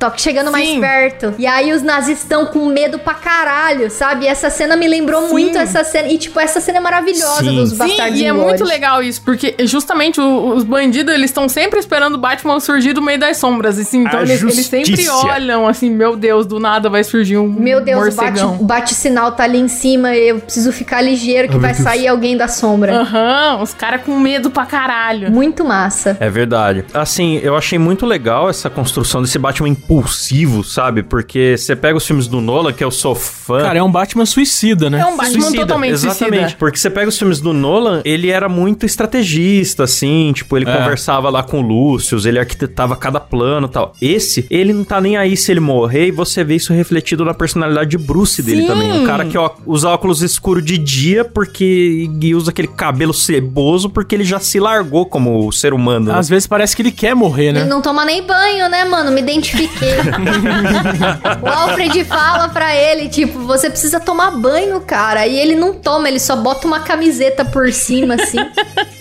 Toque 0.00 0.20
chegando 0.20 0.50
mais 0.50 0.66
Sim. 0.66 0.80
perto. 0.80 1.34
E 1.38 1.46
aí 1.46 1.72
os 1.72 1.82
nazistas 1.82 2.22
estão 2.22 2.46
com 2.46 2.64
medo 2.66 2.98
pra 2.98 3.12
caralho, 3.14 3.90
sabe? 3.90 4.24
E 4.24 4.28
essa 4.28 4.48
cena 4.50 4.74
me 4.74 4.88
lembrou 4.88 5.24
Sim. 5.26 5.30
muito 5.32 5.58
essa 5.58 5.84
cena. 5.84 6.08
E, 6.08 6.16
tipo, 6.16 6.40
essa 6.40 6.58
cena 6.60 6.78
é 6.78 6.80
maravilhosa 6.80 7.40
Sim. 7.44 7.54
dos 7.56 7.70
Sim, 7.70 7.76
Bastardos 7.76 8.18
e 8.18 8.24
é 8.24 8.32
muito 8.32 8.64
legal 8.64 9.02
isso, 9.02 9.20
porque 9.22 9.54
justamente 9.60 10.18
os 10.20 10.64
bandidos, 10.64 11.12
eles 11.14 11.26
estão 11.30 11.48
sempre 11.48 11.78
esperando 11.78 12.14
o 12.14 12.18
Batman 12.18 12.58
surgir 12.60 12.94
do 12.94 13.02
meio 13.02 13.18
das 13.18 13.36
sombras, 13.36 13.78
assim, 13.78 14.04
então 14.04 14.20
eles, 14.22 14.42
eles 14.42 14.66
sempre 14.66 15.08
olham, 15.10 15.68
assim, 15.68 15.90
meu 15.90 16.16
Deus, 16.16 16.46
do 16.46 16.58
nada 16.58 16.88
vai 16.88 17.04
surgir 17.04 17.36
um 17.36 17.46
Meu 17.46 17.80
Deus, 17.82 18.00
o 18.14 18.16
bate- 18.16 18.30
morcegão. 18.40 18.56
o 18.60 18.64
bate-sinal 18.64 19.32
tá 19.32 19.44
ali 19.44 19.58
em 19.58 19.68
cima, 19.68 20.14
eu 20.16 20.40
preciso 20.40 20.72
ficar 20.72 21.02
ligeiro 21.02 21.48
que 21.48 21.58
vai 21.58 21.74
sair 21.74 22.08
alguém 22.08 22.36
da 22.38 22.48
sombra. 22.48 23.00
Aham, 23.00 23.60
os 23.62 23.74
caras 23.74 24.00
com 24.02 24.18
medo 24.18 24.50
pra 24.50 24.64
caralho. 24.64 25.30
Muito 25.30 25.62
massa. 25.62 26.16
É 26.20 26.30
verdade. 26.30 26.84
Assim, 26.94 27.38
eu 27.42 27.54
achei 27.54 27.78
muito 27.78 28.06
legal 28.06 28.48
essa 28.48 28.70
construção 28.70 29.20
desse 29.20 29.38
Batman 29.38 29.68
impulsivo, 29.94 30.62
sabe? 30.62 31.02
Porque 31.02 31.56
você 31.58 31.74
pega 31.74 31.96
os 31.98 32.06
filmes 32.06 32.28
do 32.28 32.40
Nolan, 32.40 32.72
que 32.72 32.82
eu 32.84 32.90
sou 32.90 33.14
fã. 33.14 33.62
Cara, 33.62 33.78
é 33.78 33.82
um 33.82 33.90
Batman 33.90 34.24
suicida, 34.24 34.88
né? 34.88 35.00
É 35.00 35.04
um 35.06 35.16
Batman 35.16 35.40
Suicida, 35.40 35.62
totalmente 35.62 35.92
exatamente. 35.92 36.38
suicida. 36.40 36.56
Porque 36.58 36.78
você 36.78 36.90
pega 36.90 37.08
os 37.08 37.18
filmes 37.18 37.40
do 37.40 37.52
Nolan, 37.52 38.00
ele 38.04 38.30
era 38.30 38.48
muito 38.48 38.86
estrategista, 38.86 39.84
assim, 39.84 40.32
tipo, 40.32 40.56
ele 40.56 40.68
É. 40.68 40.76
conversava 40.76 41.28
lá 41.28 41.42
com 41.42 41.60
o 41.60 41.62
Lúcio, 41.62 42.16
ele 42.26 42.38
arquitetava 42.38 42.94
cada 42.96 43.18
plano 43.18 43.66
e 43.66 43.70
tal. 43.70 43.92
Esse, 44.00 44.46
ele 44.50 44.72
não 44.72 44.84
tá 44.84 45.00
nem 45.00 45.16
aí 45.16 45.36
se 45.36 45.50
ele 45.50 45.60
morrer, 45.60 46.06
e 46.06 46.10
você 46.10 46.44
vê 46.44 46.54
isso 46.56 46.72
refletido 46.72 47.24
na 47.24 47.34
personalidade 47.34 47.90
de 47.90 47.98
Bruce 47.98 48.42
dele 48.42 48.62
Sim. 48.62 48.66
também. 48.68 48.92
Um 48.92 49.04
cara 49.06 49.24
que 49.24 49.36
ó, 49.36 49.50
usa 49.66 49.88
óculos 49.88 50.22
escuros 50.22 50.64
de 50.64 50.78
dia 50.78 51.24
porque 51.24 52.08
e 52.20 52.34
usa 52.34 52.50
aquele 52.50 52.68
cabelo 52.68 53.12
ceboso 53.12 53.90
porque 53.90 54.14
ele 54.14 54.24
já 54.24 54.38
se 54.38 54.60
largou 54.60 55.06
como 55.06 55.50
ser 55.52 55.72
humano. 55.72 56.06
né? 56.12 56.18
Às 56.18 56.28
vezes 56.28 56.46
parece 56.46 56.76
que 56.76 56.82
ele 56.82 56.92
quer 56.92 57.14
morrer, 57.14 57.52
né? 57.52 57.60
Ele 57.60 57.68
não 57.68 57.80
toma 57.82 58.04
nem 58.04 58.22
banho, 58.24 58.68
né, 58.68 58.84
mano? 58.84 59.10
Me 59.10 59.20
identifiquei. 59.20 59.79
O 61.42 61.46
Alfred 61.48 62.04
fala 62.04 62.48
pra 62.48 62.74
ele, 62.74 63.08
tipo, 63.08 63.38
você 63.40 63.70
precisa 63.70 64.00
tomar 64.00 64.30
banho, 64.32 64.80
cara. 64.80 65.26
E 65.26 65.36
ele 65.38 65.54
não 65.54 65.74
toma, 65.74 66.08
ele 66.08 66.18
só 66.20 66.36
bota 66.36 66.66
uma 66.66 66.80
camiseta 66.80 67.44
por 67.44 67.72
cima, 67.72 68.14
assim. 68.14 68.38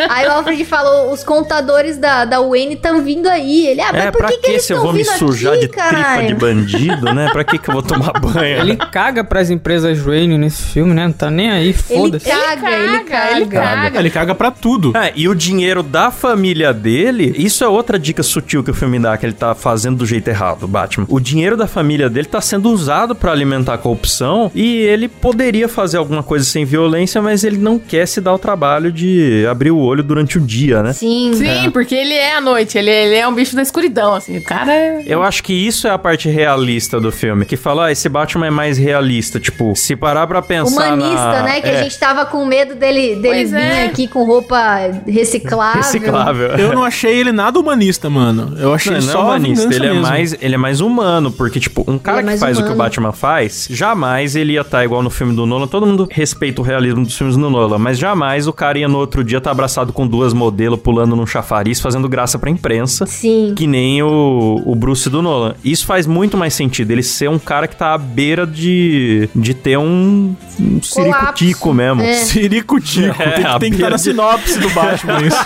aí 0.10 0.28
o 0.28 0.32
Alfred 0.32 0.64
falou, 0.66 1.12
os 1.12 1.24
contadores 1.24 1.98
da, 1.98 2.26
da 2.26 2.40
Wayne 2.42 2.76
estão 2.76 3.02
vindo 3.02 3.28
aí. 3.28 3.68
Ele, 3.68 3.82
ah, 3.82 3.90
mas 3.92 4.06
É, 4.06 4.12
por 4.12 4.20
pra 4.20 4.28
que, 4.30 4.36
que, 4.38 4.42
que 4.42 4.52
eles 4.52 4.64
se 4.66 4.74
eu 4.74 4.78
estão 4.78 4.92
vou 4.92 4.94
me 4.94 5.04
vindo 5.04 5.18
sujar 5.18 5.54
aqui, 5.54 5.62
de 5.62 5.68
tripa 5.70 5.84
caralho? 5.90 6.28
de 6.28 6.34
bandido, 6.36 7.14
né? 7.14 7.30
Pra 7.32 7.44
que 7.44 7.58
que 7.58 7.70
eu 7.70 7.74
vou 7.74 7.84
tomar 7.84 8.14
banho? 8.20 8.60
Ele 8.60 8.76
caga 8.76 9.24
pras 9.24 9.50
empresas 9.50 10.00
Wayne 10.00 10.38
nesse 10.38 10.62
filme, 10.64 10.94
né? 10.94 11.06
Não 11.06 11.14
tá 11.14 11.30
nem 11.30 11.50
aí, 11.52 11.66
Ele 11.70 11.74
foda-se. 11.74 12.30
caga, 12.30 12.72
ele 12.72 13.00
caga. 13.04 13.32
ele 13.36 13.46
caga. 13.48 14.00
Ele 14.00 14.10
caga 14.10 14.36
pra 14.36 14.52
tudo. 14.52 14.96
É, 14.96 15.12
e 15.16 15.28
o 15.28 15.36
dinheiro 15.36 15.84
da 15.84 16.12
família 16.12 16.74
dele, 16.74 17.34
isso 17.38 17.64
é 17.64 17.68
outra 17.68 17.98
dica 18.00 18.24
sutil 18.24 18.64
que 18.64 18.72
o 18.72 18.74
filme 18.74 19.00
dá, 19.00 19.18
que 19.18 19.26
ele 19.26 19.34
tá 19.34 19.54
fazendo 19.56 19.98
do 19.98 20.06
jeito 20.06 20.28
errado, 20.30 20.68
Batman. 20.70 21.06
O 21.10 21.20
dinheiro 21.20 21.58
da 21.58 21.68
família 21.68 22.10
dele 22.10 22.28
tá 22.28 22.42
sendo 22.42 22.70
usado 22.70 23.16
pra 23.16 23.32
alimentar 23.32 23.74
a 23.74 23.78
corrupção 23.78 24.52
e 24.54 24.78
ele 24.78 25.08
poderia 25.08 25.68
fazer 25.68 25.98
alguma 25.98 26.24
coisa 26.24 26.46
sem 26.46 26.66
violência, 26.66 27.22
mas 27.22 27.44
ele 27.44 27.58
não 27.58 27.78
quer 27.80 28.08
se 28.08 28.22
dar 28.22 28.34
o 28.34 28.40
trabalho 28.40 28.92
de 28.92 29.46
abrir 29.50 29.72
o 29.72 29.78
olho 29.80 30.04
durante 30.04 30.38
o 30.38 30.42
dia, 30.42 30.82
né? 30.84 30.94
Sim. 30.94 31.32
Sim, 31.34 31.70
porque 31.72 31.96
ele 31.96 32.14
é 32.14 32.36
à 32.36 32.42
noite, 32.42 32.78
ele, 32.78 32.90
ele 32.90 33.16
é 33.16 33.28
um 33.28 33.34
bicho 33.34 33.56
da 33.56 33.62
escuridão, 33.62 34.16
assim, 34.16 34.38
o 34.38 34.44
cara 34.44 34.74
é... 34.74 35.04
Eu 35.06 35.24
acho 35.24 35.44
que 35.44 35.54
isso 35.54 35.88
é 35.88 35.92
a 35.92 35.98
parte 35.98 36.30
realista 36.30 37.00
do 37.00 37.12
filme, 37.12 37.46
que 37.46 37.58
fala, 37.58 37.88
ah, 37.88 37.92
esse 37.92 38.08
Batman 38.08 38.48
é 38.48 38.50
mais 38.52 38.78
realista, 38.78 39.40
tipo, 39.40 39.74
se 39.76 39.96
parar 39.96 40.28
pra 40.28 40.42
pensar 40.42 40.94
Humanista, 40.94 41.16
na... 41.32 41.44
né? 41.44 41.62
Que 41.62 41.68
é, 41.68 41.80
a 41.80 41.84
gente 41.84 41.98
tava 41.98 42.26
com 42.26 42.46
medo 42.46 42.76
dele, 42.76 43.16
dele 43.16 43.22
Pois 43.22 43.52
vir 43.52 43.60
é. 43.60 43.86
aqui 43.86 44.08
com 44.08 44.24
roupa 44.24 44.60
reciclável. 45.08 45.82
reciclável. 45.82 46.48
Eu 46.58 46.74
não 46.74 46.84
achei 46.84 47.18
ele 47.18 47.32
nada 47.32 47.60
humanista, 47.60 48.10
mano. 48.10 48.56
Eu 48.58 48.74
achei 48.74 48.92
Não, 48.92 49.00
ele 49.00 49.06
não 49.08 49.14
só 49.14 49.20
é 49.20 49.24
humanista, 49.24 49.68
vingança 49.68 49.78
ele 49.78 49.86
é, 49.86 49.94
mesmo. 49.94 50.08
mais, 50.08 50.36
ele 50.50 50.56
é 50.56 50.58
mais 50.58 50.82
humano, 50.82 51.32
porque, 51.32 51.60
tipo, 51.60 51.84
um 51.88 51.98
cara 51.98 52.22
é 52.22 52.34
que 52.34 52.38
faz 52.40 52.58
o 52.58 52.62
que 52.62 52.70
o 52.70 52.74
humano. 52.74 52.84
Batman 52.84 53.12
faz, 53.12 53.68
jamais 53.70 54.36
ele 54.36 54.54
ia 54.54 54.62
estar 54.62 54.84
igual 54.84 55.04
no 55.04 55.10
filme 55.10 55.36
do 55.36 55.46
Nolan. 55.46 55.68
Todo 55.68 55.86
mundo 55.86 56.08
respeita 56.12 56.62
o 56.62 56.64
realismo 56.64 57.06
dos 57.06 57.16
filmes 57.16 57.38
do 57.38 57.50
Nolan, 57.50 57.78
mas 57.78 57.98
jamais 58.00 58.48
o 58.48 58.54
cara 58.54 58.80
ia 58.80 58.88
no 58.88 58.98
outro 58.98 59.24
dia 59.24 59.38
estar 59.38 59.52
abraçado 59.52 59.94
com 59.94 60.08
duas 60.08 60.34
modelos, 60.34 60.80
pulando 60.80 61.16
num 61.16 61.28
chafariz, 61.28 61.80
fazendo 61.80 62.10
graça 62.10 62.40
pra 62.40 62.50
imprensa. 62.50 63.06
Sim. 63.06 63.54
Que 63.56 63.68
nem 63.68 64.02
o, 64.02 64.62
o 64.66 64.76
Bruce 64.76 65.10
do 65.10 65.22
Nolan. 65.22 65.56
Isso 65.64 65.86
faz 65.86 66.08
muito 66.08 66.38
mais 66.38 66.54
sentido. 66.54 66.92
Ele 66.92 67.04
ser 67.04 67.30
um 67.30 67.40
cara 67.40 67.68
que 67.68 67.76
tá 67.76 67.94
à 67.94 67.98
beira 67.98 68.48
de, 68.48 69.30
de 69.36 69.54
ter 69.54 69.78
um, 69.78 70.36
um 70.60 70.82
ciricutico 70.82 71.74
mesmo. 71.74 72.02
É. 72.02 72.14
Siricutico. 72.16 73.20
É, 73.20 73.32
tem, 73.32 73.46
a 73.46 73.60
tem 73.60 73.70
que 73.70 73.76
estar 73.76 73.90
na 73.90 73.98
de- 73.98 74.02
sinopse 74.02 74.58
do 74.60 74.70
Batman 74.70 75.22
isso. 75.22 75.38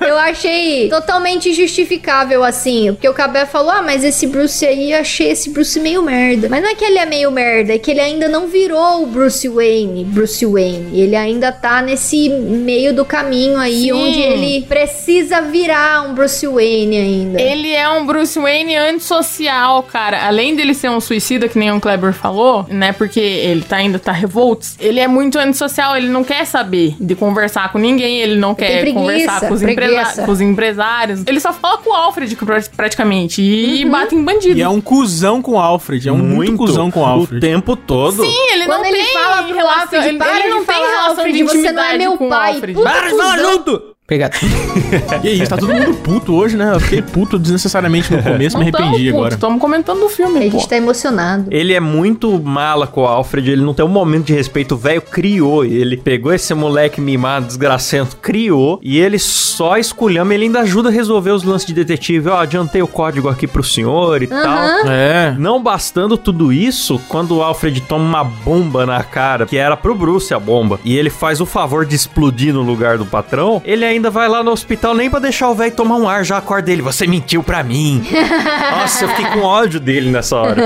Eu 0.06 0.18
achei 0.18 0.88
totalmente 0.88 1.52
justificável, 1.54 2.43
assim. 2.44 2.92
Porque 2.92 3.08
o 3.08 3.14
Cabé 3.14 3.46
falou: 3.46 3.70
ah, 3.70 3.82
mas 3.82 4.04
esse 4.04 4.26
Bruce 4.26 4.64
aí, 4.64 4.92
eu 4.92 5.00
achei 5.00 5.30
esse 5.30 5.50
Bruce 5.50 5.78
meio 5.80 6.02
merda. 6.02 6.48
Mas 6.48 6.62
não 6.62 6.70
é 6.70 6.74
que 6.74 6.84
ele 6.84 6.98
é 6.98 7.06
meio 7.06 7.30
merda, 7.30 7.74
é 7.74 7.78
que 7.78 7.90
ele 7.90 8.00
ainda 8.00 8.28
não 8.28 8.46
virou 8.46 9.02
o 9.02 9.06
Bruce 9.06 9.48
Wayne. 9.48 10.04
Bruce 10.04 10.44
Wayne. 10.44 10.98
Ele 10.98 11.16
ainda 11.16 11.52
tá 11.52 11.82
nesse 11.82 12.28
meio 12.28 12.94
do 12.94 13.04
caminho 13.04 13.58
aí, 13.58 13.84
Sim. 13.84 13.92
onde 13.92 14.20
ele 14.20 14.62
precisa 14.66 15.40
virar 15.40 16.08
um 16.08 16.14
Bruce 16.14 16.46
Wayne 16.46 16.96
ainda. 16.96 17.40
Ele 17.40 17.72
é 17.72 17.88
um 17.88 18.06
Bruce 18.06 18.38
Wayne 18.38 18.76
antissocial, 18.76 19.82
cara. 19.82 20.26
Além 20.26 20.54
dele 20.54 20.74
ser 20.74 20.90
um 20.90 21.00
suicida, 21.00 21.48
que 21.48 21.58
nem 21.58 21.72
o 21.72 21.80
Kleber 21.80 22.12
falou, 22.12 22.66
né? 22.68 22.92
Porque 22.92 23.20
ele 23.20 23.62
tá, 23.62 23.76
ainda 23.76 23.98
tá 23.98 24.12
revoltos. 24.12 24.76
Ele 24.78 25.00
é 25.00 25.08
muito 25.08 25.38
antissocial, 25.38 25.96
ele 25.96 26.08
não 26.08 26.24
quer 26.24 26.44
saber 26.46 26.96
de 27.00 27.14
conversar 27.14 27.72
com 27.72 27.78
ninguém, 27.78 28.20
ele 28.20 28.36
não 28.36 28.54
quer 28.54 28.80
preguiça, 28.80 29.00
conversar 29.00 29.40
com 29.48 29.54
os, 29.54 30.24
com 30.26 30.32
os 30.32 30.40
empresários. 30.40 31.22
Ele 31.26 31.40
só 31.40 31.52
fala 31.52 31.78
com 31.78 31.90
o 31.90 31.92
Alfred, 31.92 32.33
pra- 32.36 32.60
praticamente, 32.76 33.42
e 33.42 33.84
Uhum. 33.84 33.90
bate 33.90 34.14
em 34.14 34.24
bandido. 34.24 34.56
E 34.58 34.62
é 34.62 34.68
um 34.68 34.80
cuzão 34.80 35.42
com 35.42 35.52
o 35.52 35.58
Alfred. 35.58 36.08
É 36.08 36.12
um 36.12 36.16
muito, 36.18 36.56
cuzão 36.56 36.90
com 36.90 37.00
o 37.00 37.02
O 37.02 37.06
Alfred. 37.06 37.40
tempo 37.40 37.76
todo. 37.76 38.22
Sim, 38.24 38.34
ele 38.52 38.64
Quando 38.66 38.80
não 38.80 38.86
ele 38.86 38.96
tem 39.04 39.12
fala 39.12 39.40
relação, 39.42 39.80
Alfred, 39.82 40.08
ele, 40.08 40.18
para 40.18 40.38
ele 40.40 40.48
não 40.48 40.64
tem 40.64 40.76
relação 40.76 41.08
Alfred, 41.10 41.32
de 41.38 41.42
você 41.44 41.54
não 41.72 41.82
é 41.82 41.94
intimidade 41.94 41.98
meu 41.98 42.16
com 42.18 42.26
o 42.26 42.28
pai. 42.30 42.52
Alfred. 42.54 42.82
Para 42.82 43.08
de 43.10 43.16
falar 43.16 43.36
cuzão. 43.36 43.52
junto! 43.52 43.93
Obrigado. 44.06 44.34
E 45.22 45.30
isso, 45.40 45.48
tá 45.48 45.56
todo 45.56 45.72
mundo 45.72 45.94
puto 45.94 46.34
hoje, 46.34 46.56
né? 46.56 46.72
Eu 46.74 46.80
fiquei 46.80 47.00
puto 47.00 47.38
desnecessariamente 47.38 48.12
no 48.12 48.22
começo, 48.22 48.58
me 48.58 48.64
arrependi 48.64 49.08
agora. 49.08 49.32
Estamos 49.34 49.60
comentando 49.60 50.00
do 50.00 50.08
filme, 50.08 50.38
A 50.38 50.50
pô. 50.50 50.58
gente 50.58 50.68
tá 50.68 50.76
emocionado. 50.76 51.46
Ele 51.50 51.72
é 51.72 51.80
muito 51.80 52.38
mala 52.42 52.86
com 52.86 53.02
o 53.02 53.06
Alfred, 53.06 53.50
ele 53.50 53.62
não 53.62 53.72
tem 53.72 53.84
um 53.84 53.88
momento 53.88 54.26
de 54.26 54.34
respeito. 54.34 54.74
O 54.74 54.78
velho 54.78 55.00
criou 55.00 55.64
ele, 55.64 55.96
pegou 55.96 56.32
esse 56.32 56.52
moleque 56.52 57.00
mimado, 57.00 57.46
desgracento, 57.46 58.16
criou, 58.16 58.78
e 58.82 58.98
ele 58.98 59.18
só 59.18 59.78
esculhama, 59.78 60.34
ele 60.34 60.44
ainda 60.44 60.60
ajuda 60.60 60.88
a 60.90 60.92
resolver 60.92 61.30
os 61.30 61.42
lances 61.44 61.66
de 61.66 61.72
detetive. 61.72 62.28
Ó, 62.28 62.36
adiantei 62.38 62.82
o 62.82 62.88
código 62.88 63.28
aqui 63.28 63.46
pro 63.46 63.62
senhor 63.62 64.22
e 64.22 64.26
tal. 64.26 64.58
É. 64.86 65.34
Não 65.38 65.62
bastando 65.62 66.18
tudo 66.18 66.52
isso, 66.52 67.00
quando 67.08 67.36
o 67.36 67.42
Alfred 67.42 67.80
toma 67.82 68.04
uma 68.04 68.24
bomba 68.24 68.84
na 68.84 69.02
cara, 69.02 69.46
que 69.46 69.56
era 69.56 69.76
pro 69.76 69.94
Bruce 69.94 70.34
a 70.34 70.38
bomba, 70.38 70.78
e 70.84 70.96
ele 70.96 71.08
faz 71.10 71.40
o 71.40 71.46
favor 71.46 71.86
de 71.86 71.94
explodir 71.94 72.52
no 72.52 72.62
lugar 72.62 72.98
do 72.98 73.06
patrão, 73.06 73.62
ele 73.64 73.84
ainda 73.84 73.93
vai 74.00 74.28
lá 74.28 74.42
no 74.42 74.50
hospital 74.50 74.94
nem 74.94 75.10
pra 75.10 75.18
deixar 75.18 75.48
o 75.50 75.54
velho 75.54 75.72
tomar 75.72 75.96
um 75.96 76.08
ar, 76.08 76.24
já 76.24 76.38
acorda 76.38 76.70
ele. 76.70 76.82
Você 76.82 77.06
mentiu 77.06 77.42
pra 77.42 77.62
mim. 77.62 78.04
Nossa, 78.70 79.04
eu 79.04 79.08
fiquei 79.08 79.26
com 79.26 79.40
ódio 79.40 79.80
dele 79.80 80.10
nessa 80.10 80.36
hora. 80.36 80.56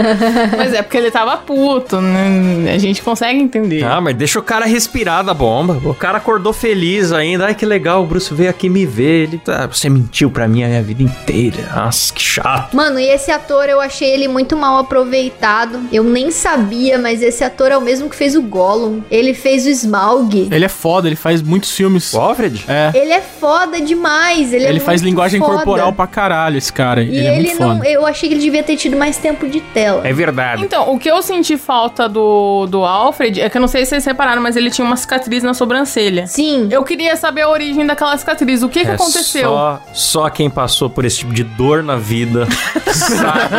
Mas 0.57 0.73
é 0.73 0.83
porque 0.83 0.97
ele 0.97 1.11
tava 1.11 1.37
puto, 1.37 2.01
né? 2.01 2.73
A 2.75 2.79
gente 2.79 3.03
consegue 3.03 3.39
entender. 3.39 3.85
Ah, 3.85 4.01
mas 4.01 4.17
deixa 4.17 4.39
o 4.39 4.43
cara 4.43 4.67
respirar 4.67 5.25
da 5.25 5.35
bomba. 5.35 5.81
O 5.85 5.95
cara 5.95 6.19
acordou 6.19 6.53
feliz 6.53 7.13
ainda. 7.13 7.47
Ai, 7.47 7.55
que 7.55 7.65
legal, 7.65 8.03
o 8.03 8.07
Bruce 8.07 8.33
veio 8.33 8.51
aqui 8.51 8.69
me 8.69 8.85
ver. 8.87 9.29
Ele, 9.29 9.41
ah, 9.49 9.67
você 9.67 9.89
mentiu 9.89 10.31
pra 10.31 10.49
mim 10.49 10.65
a 10.65 10.69
minha 10.69 10.83
vida 10.83 11.03
inteira. 11.03 11.71
Nossa, 11.75 12.13
que 12.13 12.23
chato. 12.23 12.75
Mano, 12.77 12.99
e 12.99 13.09
esse 13.09 13.31
ator 13.31 13.69
eu 13.69 13.81
achei 13.81 14.11
ele 14.11 14.29
muito 14.29 14.57
mal 14.57 14.79
aproveitado. 14.79 15.81
Eu 15.93 16.05
nem 16.05 16.31
sabia, 16.31 16.99
mas 16.99 17.23
esse 17.23 17.45
ator 17.45 17.71
é 17.71 17.77
o 17.77 17.81
mesmo 17.81 18.09
que 18.09 18.17
fez 18.17 18.35
o 18.35 18.43
Gollum. 18.43 19.03
Ele 19.11 19.35
fez 19.35 19.67
o 19.67 19.69
Smaug. 19.69 20.49
Ele 20.51 20.65
é 20.65 20.69
foda, 20.69 21.09
ele 21.09 21.17
faz 21.17 21.43
muitos 21.43 21.71
filmes. 21.73 22.13
O 22.13 22.21
Alfred? 22.21 22.65
É. 22.69 22.91
Ele 22.95 23.13
é 23.13 23.18
foda 23.21 23.81
demais. 23.81 24.53
Ele, 24.53 24.65
Ele 24.65 24.79
é 24.79 24.81
faz 24.81 25.01
linguagem 25.03 25.41
foda. 25.41 25.55
corporal 25.55 25.93
pra 25.93 26.07
caralho, 26.07 26.57
esse 26.59 26.73
cara. 26.73 27.03
E 27.03 27.09
ele 27.17 27.27
é 27.27 27.39
ele 27.39 27.49
muito 27.49 27.61
não. 27.61 27.77
foda. 27.77 27.89
Eu 27.89 28.07
achei 28.07 28.29
que 28.29 28.35
ele 28.35 28.43
devia 28.43 28.63
ter 28.63 28.77
tido 28.77 28.97
mais 28.97 29.17
tempo 29.17 29.49
de 29.49 29.61
tela. 29.61 30.07
É 30.07 30.13
verdade. 30.13 30.63
Então, 30.65 30.93
o 30.93 30.99
que 30.99 31.11
eu 31.11 31.21
senti 31.23 31.57
falta 31.57 32.09
do, 32.09 32.67
do 32.67 32.85
Alfred 32.85 33.41
é 33.41 33.49
que 33.49 33.57
eu 33.57 33.61
não 33.61 33.69
sei 33.69 33.85
se 33.85 33.91
vocês 33.91 34.05
repararam, 34.05 34.43
mas 34.43 34.57
ele 34.57 34.71
tinha 34.71 34.85
uma 34.87 34.97
cicatriz 34.97 35.43
na 35.43 35.55
sobrancelha. 35.55 36.27
Sim. 36.27 36.69
Eu 36.71 36.83
queria 36.85 37.17
saber 37.17 37.43
a 37.43 37.49
origem 37.49 37.87
daquela 37.87 38.17
cicatriz. 38.17 38.63
O 38.63 38.69
que, 38.69 38.81
que 38.85 38.91
É 38.91 38.95
aconteceu? 38.95 39.49
Só, 39.51 39.83
só 39.93 40.29
quem 40.31 40.49
passou 40.51 40.89
por 40.91 41.05
esse 41.05 41.19
tipo 41.19 41.33
de 41.33 41.43
dor 41.45 41.83
na 41.83 41.97
vida 41.97 42.47
sabe. 42.93 43.55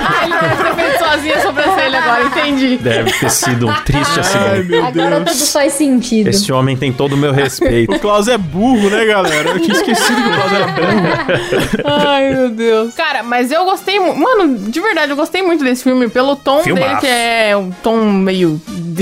Ah, 0.00 0.24
ele 0.24 0.34
deve 0.40 0.62
ter 0.62 0.74
feito 0.74 0.98
sozinho 1.04 1.34
a 1.36 1.40
sobrancelha 1.40 1.98
agora, 1.98 2.24
entendi. 2.24 2.76
Deve 2.78 3.12
ter 3.12 3.30
sido 3.30 3.68
um 3.68 3.74
triste 3.84 4.12
Ai, 4.14 4.20
acidente. 4.20 4.68
meu 4.68 4.84
Agora 4.86 5.20
Deus. 5.20 5.38
tudo 5.38 5.50
faz 5.50 5.72
sentido. 5.74 6.28
Esse 6.28 6.52
homem 6.52 6.76
tem 6.76 6.92
todo 6.92 7.12
o 7.12 7.16
meu 7.16 7.32
respeito. 7.32 7.92
O 7.94 7.98
Klaus 7.98 8.28
é 8.28 8.36
burro, 8.52 8.90
né, 8.90 9.04
galera? 9.06 9.50
Eu 9.50 9.60
tinha 9.60 9.74
esquecido 9.74 10.22
que 10.22 10.28
o 10.28 10.34
Klaus 10.34 10.52
era 10.52 10.66
burro. 10.66 12.06
Ai, 12.06 12.34
meu 12.34 12.50
Deus. 12.50 12.94
Cara, 12.94 13.22
mas 13.22 13.50
eu 13.50 13.64
gostei 13.64 13.98
muito. 13.98 14.18
Mano, 14.20 14.58
de 14.58 14.80
verdade, 14.80 15.10
eu 15.10 15.16
gostei 15.16 15.42
muito 15.42 15.64
desse 15.64 15.82
filme. 15.82 16.08
Pelo 16.08 16.36
tom 16.36 16.62
Filmaço. 16.62 16.86
dele, 16.86 17.00
que 17.00 17.06
é 17.06 17.56
um 17.56 17.70
tom 17.82 17.96
meio 18.04 18.60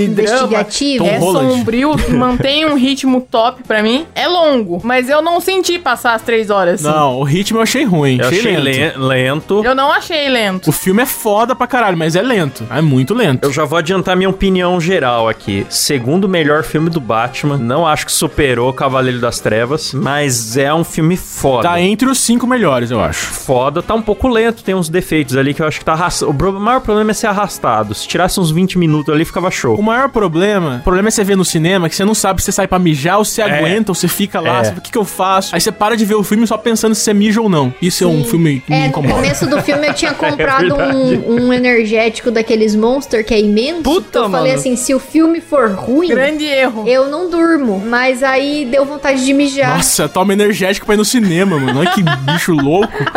de 0.08 0.14
drama. 0.14 0.30
Investigativo. 0.42 1.04
É 1.06 1.18
Tom 1.18 1.24
Holland. 1.24 1.52
sombrio, 1.58 1.94
mantém 2.10 2.66
um 2.66 2.74
ritmo 2.76 3.20
top 3.30 3.62
pra 3.64 3.82
mim. 3.82 4.06
É 4.14 4.26
longo, 4.28 4.80
mas 4.84 5.08
eu 5.08 5.22
não 5.22 5.40
senti 5.40 5.78
passar 5.78 6.14
as 6.14 6.22
três 6.22 6.50
horas. 6.50 6.84
assim. 6.84 6.94
Não, 6.96 7.18
o 7.18 7.24
ritmo 7.24 7.58
eu 7.58 7.62
achei 7.62 7.84
ruim. 7.84 8.18
Eu 8.20 8.28
achei 8.28 8.56
lento. 8.56 8.98
le- 8.98 9.06
lento. 9.08 9.64
Eu 9.64 9.74
não 9.74 9.90
achei 9.92 10.28
lento. 10.28 10.68
O 10.68 10.72
filme 10.72 11.02
é 11.02 11.06
foda 11.06 11.54
pra 11.54 11.66
caralho, 11.66 11.96
mas 11.96 12.16
é 12.16 12.22
lento. 12.22 12.66
É 12.70 12.80
muito 12.80 13.14
lento. 13.14 13.44
Eu 13.44 13.52
já 13.52 13.64
vou 13.64 13.78
adiantar 13.78 14.16
minha 14.16 14.28
opinião 14.30 14.80
geral 14.80 15.28
aqui. 15.28 15.66
Segundo 15.68 16.28
melhor 16.28 16.62
filme 16.64 16.90
do 16.90 17.00
Batman, 17.00 17.56
não 17.56 17.86
acho 17.86 18.06
que 18.06 18.12
superou 18.12 18.72
Cavaleiro 18.72 19.20
das 19.20 19.40
Trevas, 19.40 19.92
mas 19.92 20.56
é 20.56 20.72
um 20.72 20.84
filme 20.84 21.16
foda. 21.16 21.68
Tá 21.68 21.80
entre 21.80 22.08
os 22.08 22.18
cinco 22.18 22.46
melhores, 22.46 22.90
eu 22.90 23.00
acho. 23.00 23.26
Foda, 23.26 23.82
tá 23.82 23.94
um 23.94 24.02
pouco 24.02 24.28
lento, 24.28 24.62
tem 24.62 24.74
uns 24.74 24.88
defeitos 24.88 25.36
ali 25.36 25.54
que 25.54 25.62
eu 25.62 25.66
acho 25.66 25.78
que 25.78 25.84
tá 25.84 25.92
arrastado. 25.92 26.30
O 26.30 26.52
maior 26.60 26.80
problema 26.80 27.10
é 27.10 27.14
ser 27.14 27.26
arrastado. 27.26 27.94
Se 27.94 28.06
tirasse 28.06 28.38
uns 28.40 28.50
20 28.50 28.78
minutos 28.78 29.12
ali, 29.12 29.24
ficava 29.24 29.50
show. 29.50 29.76
Maior 29.90 30.08
problema, 30.08 30.76
o 30.80 30.82
problema 30.82 31.08
é 31.08 31.10
você 31.10 31.24
ver 31.24 31.36
no 31.36 31.44
cinema 31.44 31.88
que 31.88 31.94
você 31.96 32.04
não 32.04 32.14
sabe 32.14 32.40
se 32.40 32.46
você 32.46 32.52
sai 32.52 32.66
pra 32.68 32.78
mijar 32.78 33.18
ou 33.18 33.24
se 33.24 33.32
você 33.34 33.42
É. 33.42 33.58
aguenta 33.58 33.90
ou 33.90 33.94
você 33.94 34.08
fica 34.08 34.40
lá, 34.40 34.60
É. 34.60 34.64
você 34.64 34.70
o 34.72 34.80
que, 34.80 34.90
que 34.92 34.98
eu 34.98 35.04
faço? 35.04 35.54
Aí 35.54 35.60
você 35.60 35.72
para 35.72 35.96
de 35.96 36.04
ver 36.04 36.14
o 36.14 36.22
filme 36.22 36.46
só 36.46 36.56
pensando 36.56 36.94
se 36.94 37.02
você 37.02 37.12
mija 37.14 37.40
ou 37.40 37.48
não. 37.48 37.72
Isso 37.82 38.04
é 38.04 38.06
um 38.06 38.24
filme 38.24 38.60
que 38.60 38.70
me 38.70 38.76
É, 38.78 38.80
no 38.82 38.86
incomoda. 38.88 39.14
começo 39.14 39.46
do 39.46 39.60
filme 39.62 39.86
eu 39.88 39.94
tinha 39.94 40.12
comprado 40.14 40.76
verdade. 40.76 40.96
um, 41.26 41.46
um 41.46 41.52
energético 41.52 42.30
daqueles 42.30 42.74
Monster 42.74 43.24
que 43.24 43.34
é 43.34 43.40
imenso. 43.40 43.82
Puta, 43.82 44.20
eu 44.20 44.30
falei 44.30 44.52
mano. 44.52 44.60
assim, 44.60 44.76
se 44.76 44.94
o 44.94 44.98
filme 45.00 45.40
for 45.40 45.70
ruim, 45.72 46.08
Grande 46.08 46.44
erro. 46.44 46.84
eu 46.86 47.08
não 47.08 47.28
durmo. 47.30 47.80
Mas 47.84 48.22
aí 48.22 48.64
deu 48.70 48.84
vontade 48.84 49.24
de 49.24 49.32
mijar. 49.32 49.76
Nossa, 49.76 50.08
toma 50.08 50.32
energético 50.32 50.86
pra 50.86 50.94
ir 50.94 50.98
no 50.98 51.04
cinema, 51.04 51.58
mano. 51.58 51.80
Olha 51.80 51.90
que 51.90 52.02
bicho 52.02 52.52
louco. 52.52 52.92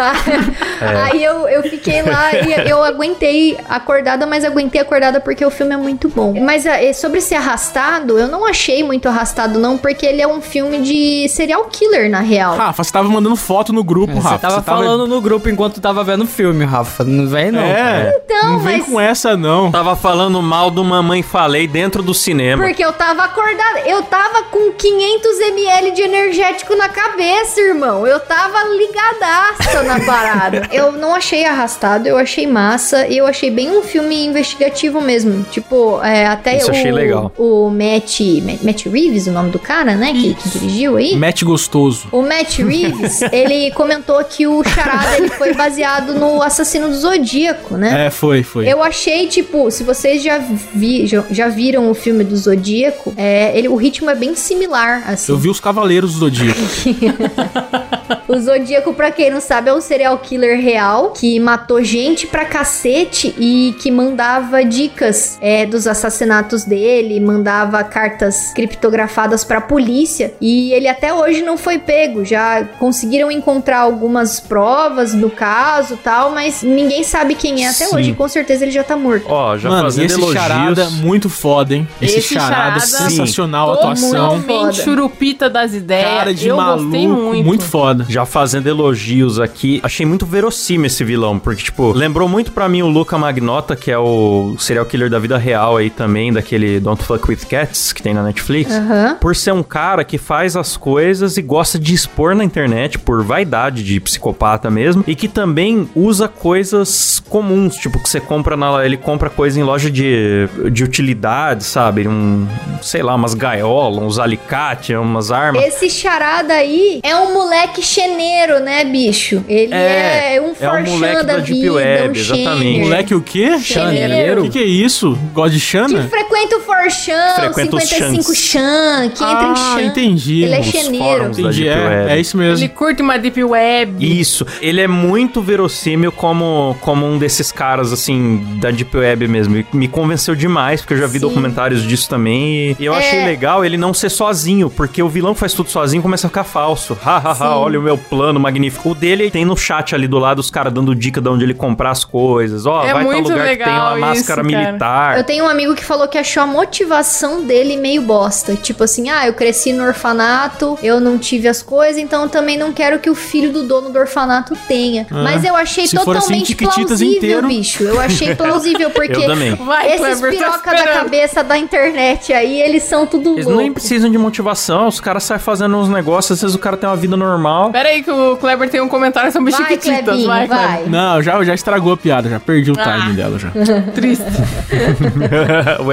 Aí 0.82 1.24
eu, 1.24 1.48
eu 1.48 1.63
fiquei 1.63 2.01
lá 2.01 2.32
e 2.34 2.70
eu 2.70 2.84
aguentei 2.84 3.58
acordada, 3.70 4.25
mas 4.25 4.44
aguentei 4.44 4.82
acordada 4.82 5.20
porque 5.20 5.46
o 5.46 5.50
filme 5.50 5.74
é 5.74 5.77
muito 5.77 6.10
bom. 6.10 6.34
Mas 6.42 6.53
ah, 6.66 6.84
eh, 6.84 6.94
sobre 6.94 7.20
ser 7.22 7.36
arrastado, 7.36 8.18
eu 8.18 8.28
não 8.28 8.46
achei 8.46 8.84
muito 8.84 9.08
arrastado, 9.08 9.60
não, 9.60 9.78
porque 9.78 10.06
ele 10.06 10.22
é 10.22 10.28
um 10.28 10.42
filme 10.42 10.80
de 10.80 11.28
serial 11.30 11.66
killer, 11.66 12.10
na 12.10 12.20
real. 12.20 12.56
Rafa, 12.56 12.84
você 12.84 12.92
tava 12.92 13.10
mandando 13.10 13.36
foto 13.36 13.72
no 13.74 13.84
grupo, 13.84 14.14
Você 14.14 14.22
Rafa. 14.28 14.40
tava 14.40 14.62
falando 14.64 15.08
no 15.08 15.20
grupo 15.22 15.50
enquanto 15.50 15.82
tava 15.82 16.04
vendo 16.04 16.24
o 16.24 16.28
filme, 16.28 16.64
Rafa. 16.66 17.04
Não 17.04 17.28
vem, 17.28 17.52
não. 17.52 17.62
É, 17.62 18.20
Então, 18.26 18.52
não 18.54 18.60
vem 18.60 18.78
mas- 18.80 18.86
com 18.88 19.00
essa, 19.00 19.36
não. 19.36 19.72
Tava 19.72 19.96
falando 19.96 20.42
mal 20.42 20.70
do 20.70 20.84
Mamãe 20.84 21.22
Falei 21.24 21.68
dentro 21.68 22.02
do 22.04 22.14
cinema. 22.14 22.63
Porque 22.63 22.84
eu 22.84 22.94
tava 22.94 23.24
acordada. 23.24 23.80
Eu 23.86 24.04
tava 24.04 24.44
com 24.44 24.72
500 24.72 25.39
ml 25.39 25.92
de 25.92 26.02
energético 26.02 26.76
na 26.76 26.89
cabeça, 26.89 27.60
irmão. 27.62 28.06
Eu 28.06 28.20
tava 28.20 28.58
ligadaça 28.76 29.84
na 29.84 30.00
parada. 30.02 30.68
Eu 30.72 30.92
não 30.92 31.16
achei 31.16 31.46
arrastado, 31.46 32.08
eu 32.08 32.18
achei 32.18 32.46
massa. 32.48 33.08
E 33.08 33.18
eu 33.18 33.26
achei 33.28 33.50
bem 33.52 33.72
um 33.78 33.82
filme 33.82 34.26
investigativo 34.26 35.00
mesmo. 35.02 35.44
Tipo, 35.52 36.00
é, 36.04 36.26
até 36.43 36.58
Isso 36.58 36.67
o, 36.67 36.71
achei 36.71 36.91
legal. 36.91 37.32
o 37.38 37.69
Matt, 37.69 38.19
Matt, 38.43 38.62
Matt 38.63 38.86
Reeves, 38.88 39.27
o 39.27 39.32
nome 39.32 39.49
do 39.49 39.58
cara, 39.58 39.95
né? 39.95 40.12
Que, 40.12 40.34
que 40.34 40.49
dirigiu 40.49 40.97
aí. 40.97 41.15
Mete 41.15 41.45
gostoso. 41.45 42.10
O 42.12 42.21
Matt 42.21 42.60
Reeves, 42.60 43.21
ele 43.32 43.71
comentou 43.71 44.21
que 44.25 44.45
o 44.45 44.62
Charada 44.62 45.17
ele 45.17 45.29
foi 45.29 45.53
baseado 45.53 46.13
no 46.13 46.41
Assassino 46.41 46.89
do 46.89 46.95
Zodíaco, 46.95 47.77
né? 47.77 48.08
É, 48.08 48.10
foi, 48.10 48.43
foi. 48.43 48.67
Eu 48.67 48.84
achei, 48.84 49.27
tipo, 49.27 49.71
se 49.71 49.86
vocês 49.86 50.21
já, 50.21 50.38
vi, 50.38 51.08
já, 51.08 51.23
já 51.32 51.47
viram 51.47 51.89
o 51.89 51.93
filme 51.93 52.25
do 52.25 52.36
Zodíaco, 52.36 53.13
é, 53.15 53.58
ele, 53.58 53.69
o 53.69 53.75
ritmo 53.75 54.10
é 54.10 54.15
bem 54.15 54.36
similar, 54.36 55.03
assim. 55.08 55.32
Eu 55.32 55.38
vi 55.38 55.47
os 55.47 55.62
Cavaleiros 55.62 56.13
do 56.15 56.19
Zodíaco. 56.19 56.60
O 58.27 58.39
Zodíaco, 58.39 58.93
pra 58.93 59.12
quem 59.12 59.29
não 59.29 59.41
sabe, 59.41 59.69
é 59.69 59.73
um 59.73 59.82
serial 59.82 60.17
killer 60.17 60.60
real 60.60 61.12
que 61.12 61.39
matou 61.39 61.84
gente 61.84 62.25
pra 62.25 62.45
cacete 62.45 63.34
e 63.38 63.75
que 63.79 63.91
mandava 63.91 64.63
dicas 64.63 65.38
é, 65.41 65.65
dos 65.65 65.86
assassinatos 65.86 66.33
dele, 66.67 67.19
mandava 67.19 67.84
cartas 67.84 68.52
criptografadas 68.54 69.43
pra 69.43 69.62
polícia 69.62 70.34
e 70.41 70.72
ele 70.74 70.88
até 70.88 71.13
hoje 71.13 71.41
não 71.41 71.58
foi 71.58 71.78
pego. 71.80 72.26
Já 72.26 72.63
conseguiram 72.80 73.32
encontrar 73.32 73.80
algumas 73.80 74.39
provas 74.39 75.13
do 75.13 75.30
caso 75.30 75.98
tal, 76.04 76.32
mas 76.32 76.63
ninguém 76.63 77.04
sabe 77.04 77.36
quem 77.36 77.65
é 77.65 77.69
até 77.69 77.86
Sim. 77.86 77.96
hoje. 77.96 78.13
Com 78.13 78.28
certeza 78.28 78.63
ele 78.63 78.72
já 78.72 78.84
tá 78.84 78.96
morto. 78.96 79.26
Ó, 79.30 79.58
já 79.58 79.69
Mano, 79.69 79.84
fazendo 79.84 80.06
esse 80.06 80.15
elogios. 80.19 80.41
charada 80.43 80.89
muito 80.89 81.30
foda, 81.30 81.76
hein? 81.76 81.88
Esse, 82.02 82.19
Esse 82.19 82.34
charada, 82.34 82.80
charada- 82.80 83.10
sensacional 83.10 83.72
a 83.72 83.74
atuação. 83.76 84.10
Totalmente 84.12 84.48
Foda. 84.48 84.74
churupita 84.74 85.50
das 85.50 85.74
ideias. 85.74 86.04
Cara 86.17 86.34
de 86.34 86.48
eu 86.48 86.58
maluco, 86.58 86.84
gostei 86.84 87.08
muito. 87.08 87.46
muito 87.46 87.63
foda. 87.63 88.06
Já 88.10 88.26
fazendo 88.26 88.67
elogios 88.67 89.39
aqui, 89.39 89.80
achei 89.84 90.06
muito 90.06 90.26
verossímil 90.26 90.88
esse 90.88 91.04
vilão, 91.04 91.38
porque, 91.39 91.63
tipo, 91.63 91.91
lembrou 91.91 92.28
muito 92.28 92.52
pra 92.52 92.67
mim 92.69 92.82
o 92.82 92.88
Luca 92.88 93.17
Magnota, 93.17 93.76
que 93.76 93.91
é 93.91 93.98
o 93.98 94.56
serial 94.60 94.86
killer 94.86 95.10
da 95.10 95.19
vida 95.19 95.38
real 95.38 95.78
aí 95.78 95.89
também, 95.89 96.23
daquele 96.32 96.80
Don't 96.80 97.04
Fuck 97.04 97.30
With 97.30 97.46
Cats, 97.50 97.92
que 97.92 98.02
tem 98.02 98.14
na 98.14 98.24
Netflix. 98.24 98.72
Por 99.20 99.36
ser 99.36 99.52
um 99.52 99.64
cara 99.64 100.04
que 100.04 100.18
faz 100.18 100.56
as 100.56 100.78
coisas 100.78 101.38
e 101.38 101.42
gosta 101.42 101.80
de 101.80 101.94
expor 101.94 102.36
na 102.36 102.44
internet 102.44 103.00
por 103.00 103.24
vaidade 103.24 103.84
de 103.84 104.00
psicopata 104.00 104.70
mesmo, 104.70 105.04
e 105.08 105.16
que 105.16 105.28
também 105.28 105.90
usa 105.96 106.28
coisas 106.28 107.22
comuns, 107.30 107.76
tipo, 107.76 108.02
que 108.02 108.08
você 108.10 108.20
compra 108.20 108.56
na. 108.56 108.86
Ele 108.86 108.98
compra 108.98 109.30
coisa 109.30 109.60
em 109.60 109.64
loja 109.64 109.90
de, 109.90 110.48
de 110.72 110.84
utilidade, 110.84 111.64
sabe? 111.64 112.08
Um, 112.08 112.48
sei 112.82 113.02
lá, 113.02 113.16
umas 113.16 113.34
gaiolas, 113.34 114.04
uns 114.04 114.20
alicates, 114.20 114.96
umas 114.96 115.32
armas. 115.32 115.64
Esse 115.64 115.90
charada 115.90 116.54
aí 116.54 117.00
é 117.04 117.16
um 117.16 117.34
moleque 117.34 117.82
cheneiro, 117.82 118.60
né, 118.60 118.84
bicho? 118.86 119.44
Ele 119.48 119.74
é, 119.74 120.36
É, 120.36 120.42
um 120.42 120.46
é 120.46 120.50
um 120.52 120.56
forchan 120.56 120.92
moleque 120.92 121.16
da 121.16 121.24
da 121.24 121.38
Deep 121.38 121.54
vida, 121.62 121.74
Web, 121.74 122.08
um 122.20 122.22
exatamente. 122.22 122.80
Moleque 122.82 123.16
o 123.16 123.22
quê? 123.22 123.60
Chaneiro. 123.60 124.42
O 124.42 124.44
que, 124.46 124.52
que 124.52 124.60
é 124.60 124.66
isso? 124.66 125.18
Gosta 125.34 125.52
de 125.52 125.60
Que 125.60 125.66
Xana? 125.66 126.10
Frequenta 126.13 126.58
o 126.58 126.60
Forchan, 126.62 127.36
Frequenta 127.36 127.76
os 127.76 127.84
55 127.84 128.23
chans. 128.36 128.38
Chan, 128.38 129.10
que 129.15 129.23
entra 129.23 129.43
em 129.45 129.52
Ah, 129.52 129.56
Chan. 129.56 129.82
entendi. 129.82 130.43
Ele 130.43 130.54
é 130.54 130.60
da 130.60 131.23
Entendi, 131.30 131.67
é, 131.67 132.06
é 132.10 132.19
isso 132.19 132.38
mesmo. 132.38 132.58
Ele 132.63 132.69
curte 132.69 133.02
uma 133.02 133.17
deep 133.17 133.43
web. 133.43 134.19
Isso, 134.19 134.45
ele 134.62 134.80
é 134.82 134.88
muito 134.88 135.41
verossímil 135.41 136.12
como, 136.12 136.76
como 136.82 137.06
um 137.06 137.17
desses 137.17 137.52
caras, 137.52 137.91
assim, 137.91 138.58
da 138.60 138.69
Deep 138.71 138.95
Web 138.95 139.28
mesmo. 139.28 139.58
E 139.58 139.65
me 139.73 139.88
convenceu 139.88 140.36
demais, 140.36 140.82
porque 140.82 140.93
eu 140.93 140.97
já 140.97 141.08
vi 141.08 141.13
Sim. 141.19 141.28
documentários 141.28 141.82
disso 141.84 142.08
também. 142.10 142.76
E 142.80 142.86
eu 142.86 142.93
É. 142.93 142.99
achei 142.99 143.26
legal 143.26 143.65
ele 143.65 143.78
não 143.78 143.93
ser 143.93 144.10
sozinho, 144.10 144.69
porque 144.69 145.02
o 145.02 145.10
vilão 145.10 145.34
que 145.34 145.39
faz 145.39 145.54
tudo 145.54 145.69
sozinho 145.69 146.02
começa 146.04 146.28
a 146.28 146.30
ficar 146.30 146.43
falso. 146.43 146.97
Ha, 147.04 147.17
ha, 147.17 147.36
Sim. 147.36 147.43
ha, 147.43 147.58
olha 147.58 147.80
o 147.80 147.84
meu 147.84 147.97
plano 147.97 148.39
magnífico. 148.39 148.91
O 148.91 148.95
dele 148.95 149.32
tem 149.32 149.45
no 149.45 149.56
chat 149.58 149.95
ali 149.95 150.08
do 150.08 150.19
lado 150.19 150.39
os 150.39 150.49
caras 150.52 150.71
dando 150.73 150.93
dica 150.95 151.19
de 151.21 151.30
onde 151.30 151.43
ele 151.43 151.54
comprar 151.54 151.91
as 151.91 152.04
coisas. 152.04 152.65
Ó, 152.65 152.84
É 152.84 152.93
vai 152.93 153.04
tal 153.04 153.13
muito 153.13 153.30
lugar 153.30 153.49
que 153.58 153.63
tem 153.63 153.73
uma 153.73 153.93
legal 153.93 153.99
máscara 153.99 154.41
isso, 154.41 154.52
cara. 154.52 154.67
militar. 154.67 155.17
Eu 155.17 155.23
tenho 155.23 155.45
um 155.45 155.47
amigo 155.49 155.73
que 155.76 155.84
falou 155.84 156.03
que 156.08 156.18
achou 156.18 156.44
a 156.44 156.46
motivação 156.48 157.42
dele 157.44 157.78
meio 157.78 158.02
bosta. 158.02 158.56
Tipo 158.56 158.84
assim, 158.84 159.10
ah, 159.10 159.26
eu 159.28 159.34
cresci 159.34 159.72
no 159.74 159.84
orfanato, 159.84 160.78
eu 160.84 161.00
não 161.00 161.18
tive 161.18 161.48
as 161.48 161.62
coisas, 161.62 161.98
então 162.02 162.24
eu 162.24 162.30
também 162.30 162.58
não 162.58 162.72
quero 162.74 163.00
que 163.00 163.10
o 163.10 163.16
filho 163.16 163.52
do 163.52 163.63
dono 163.63 163.89
do 163.89 164.00
orfanato 164.00 164.56
tenha. 164.68 165.04
É. 165.10 165.13
Mas 165.13 165.44
eu 165.44 165.56
achei 165.56 165.86
assim, 165.86 165.98
totalmente 165.98 166.48
Chiquititas 166.48 166.86
plausível, 166.86 167.18
inteiro. 167.18 167.48
bicho. 167.48 167.84
Eu 167.84 168.00
achei 168.00 168.34
plausível, 168.36 168.89
porque 168.92 169.13
Eu 169.16 169.26
também. 169.26 169.56
Vai, 169.56 169.88
esses 169.94 170.00
Kleber, 170.20 170.32
tô 170.32 170.38
piroca 170.38 170.72
da 170.72 170.88
cabeça 170.88 171.44
da 171.44 171.58
internet 171.58 172.32
aí, 172.34 172.62
eles 172.62 172.84
são 172.84 173.06
tudo 173.06 173.34
Eles 173.34 173.46
louco. 173.46 173.62
nem 173.62 173.72
precisam 173.72 174.10
de 174.10 174.18
motivação, 174.18 174.88
os 174.88 175.00
caras 175.00 175.24
saem 175.24 175.39
fazendo 175.39 175.76
uns 175.78 175.89
negócios, 175.89 176.38
às 176.38 176.42
vezes 176.42 176.56
o 176.56 176.60
cara 176.60 176.78
tem 176.78 176.88
uma 176.89 176.96
vida 176.96 177.16
normal. 177.18 177.72
Pera 177.72 177.89
aí 177.89 178.04
que 178.04 178.12
o 178.12 178.38
Kleber 178.38 178.70
tem 178.70 178.82
um 178.82 178.88
comentário 178.89 179.32
sobre 179.32 179.52
Vai, 179.52 179.62
Chiquititas. 179.62 180.04
Clebinho, 180.04 180.28
vai, 180.28 180.48
vai. 180.48 180.84
Não, 180.88 181.22
já, 181.22 181.44
já 181.44 181.54
estragou 181.54 181.94
a 181.94 181.98
piada, 181.98 182.30
já 182.30 182.39
perdi 182.39 182.72
o 182.72 182.76
Ah. 182.80 182.84
timing 182.84 183.16
dela 183.16 183.39
já. 183.39 183.52
Triste. 183.94 184.24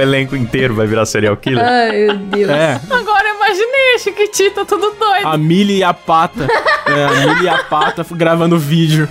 O 0.01 0.03
elenco 0.03 0.35
inteiro 0.35 0.73
vai 0.73 0.87
virar 0.87 1.05
serial 1.05 1.37
killer. 1.37 1.63
Ai, 1.63 1.91
meu 2.05 2.17
Deus. 2.17 2.49
É, 2.49 2.81
Agora 2.89 3.29
eu 3.29 3.35
imaginei 3.35 3.95
a 3.95 3.99
Chiquitita 3.99 4.65
tudo 4.65 4.95
doido. 4.99 5.27
a 5.27 5.37
Millie 5.37 5.77
e 5.77 5.83
a 5.83 5.93
Pata. 5.93 6.47
É, 6.87 7.05
a 7.05 7.09
Millie 7.27 7.43
e 7.45 7.49
a 7.49 7.63
Pata 7.63 8.05
gravando 8.11 8.57
vídeo. 8.57 9.07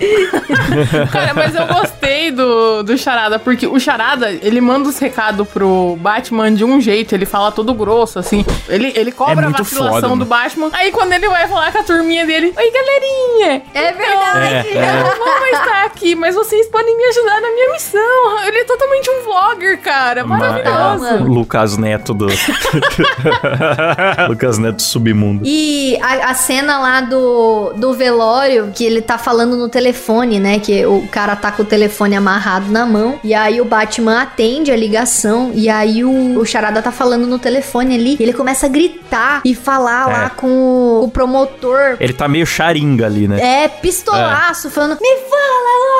Cara, 1.11 1.33
mas 1.33 1.55
eu 1.55 1.65
gostei 1.67 2.10
do, 2.29 2.83
do 2.83 2.97
Charada, 2.97 3.39
porque 3.39 3.65
o 3.65 3.79
Charada, 3.79 4.29
ele 4.31 4.59
manda 4.61 4.89
os 4.89 4.99
recados 4.99 5.47
pro 5.47 5.97
Batman 5.99 6.51
de 6.53 6.63
um 6.65 6.79
jeito, 6.81 7.15
ele 7.15 7.25
fala 7.25 7.51
todo 7.51 7.73
grosso, 7.73 8.19
assim. 8.19 8.45
Ele, 8.67 8.91
ele 8.95 9.09
É 9.09 9.13
cobra 9.13 9.45
a 9.45 9.49
muito 9.49 9.63
vacilação 9.63 10.01
foda, 10.01 10.15
do. 10.17 10.25
Batman. 10.25 10.69
Aí 10.73 10.91
quando 10.91 11.13
ele 11.13 11.27
vai 11.29 11.47
falar 11.47 11.71
com 11.71 11.79
a 11.79 11.83
turminha 11.83 12.25
dele, 12.25 12.53
Oi, 12.55 12.71
galerinha! 12.71 13.63
É 13.73 13.91
verdade. 13.93 14.77
É, 14.77 14.99
Eu 14.99 15.17
não 15.17 15.37
vou 15.39 15.47
estar 15.47 15.85
aqui, 15.85 16.13
mas 16.15 16.35
vocês 16.35 16.67
podem 16.67 16.95
me 16.97 17.03
ajudar 17.05 17.39
na 17.41 17.51
minha 17.51 17.71
missão. 17.71 18.45
Ele 18.45 18.57
é 18.59 18.63
totalmente 18.65 19.09
um 19.09 19.23
vlogger, 19.23 19.79
cara. 19.81 20.25
Maravilhoso. 20.25 21.05
É, 21.05 21.13
Lucas 21.19 21.77
Neto 21.77 22.13
do. 22.13 22.27
Lucas 24.29 24.57
Neto 24.57 24.81
submundo. 24.81 25.43
E 25.45 25.97
a, 26.01 26.31
a 26.31 26.33
cena 26.33 26.79
lá 26.79 27.01
do, 27.01 27.73
do 27.75 27.93
velório, 27.93 28.71
que 28.75 28.83
ele 28.83 29.01
tá 29.01 29.17
falando 29.17 29.55
no 29.55 29.69
telefone, 29.69 30.39
né? 30.39 30.59
Que 30.59 30.85
o 30.85 31.07
cara 31.07 31.35
tá 31.35 31.51
com 31.51 31.63
o 31.63 31.65
telefone 31.65 32.10
amarrado 32.15 32.71
na 32.71 32.85
mão. 32.85 33.19
E 33.23 33.33
aí 33.33 33.59
o 33.61 33.65
Batman 33.65 34.21
atende 34.21 34.71
a 34.71 34.75
ligação. 34.75 35.51
E 35.53 35.69
aí 35.69 36.03
o, 36.03 36.39
o 36.39 36.45
Charada 36.45 36.81
tá 36.81 36.91
falando 36.91 37.25
no 37.27 37.39
telefone 37.39 37.95
ali. 37.95 38.17
E 38.19 38.23
ele 38.23 38.33
começa 38.33 38.65
a 38.65 38.69
gritar 38.69 39.41
e 39.45 39.53
falar 39.55 40.09
É. 40.09 40.13
lá 40.13 40.29
com 40.29 40.47
o, 40.47 41.03
o 41.03 41.11
promotor. 41.11 41.97
Ele 41.99 42.13
tá 42.13 42.27
meio 42.27 42.45
charinga 42.45 43.05
ali, 43.05 43.27
né? 43.27 43.63
É, 43.63 43.67
pistolaço, 43.67 44.69
falando: 44.69 44.97
Me 45.01 45.17
fala 45.29 45.90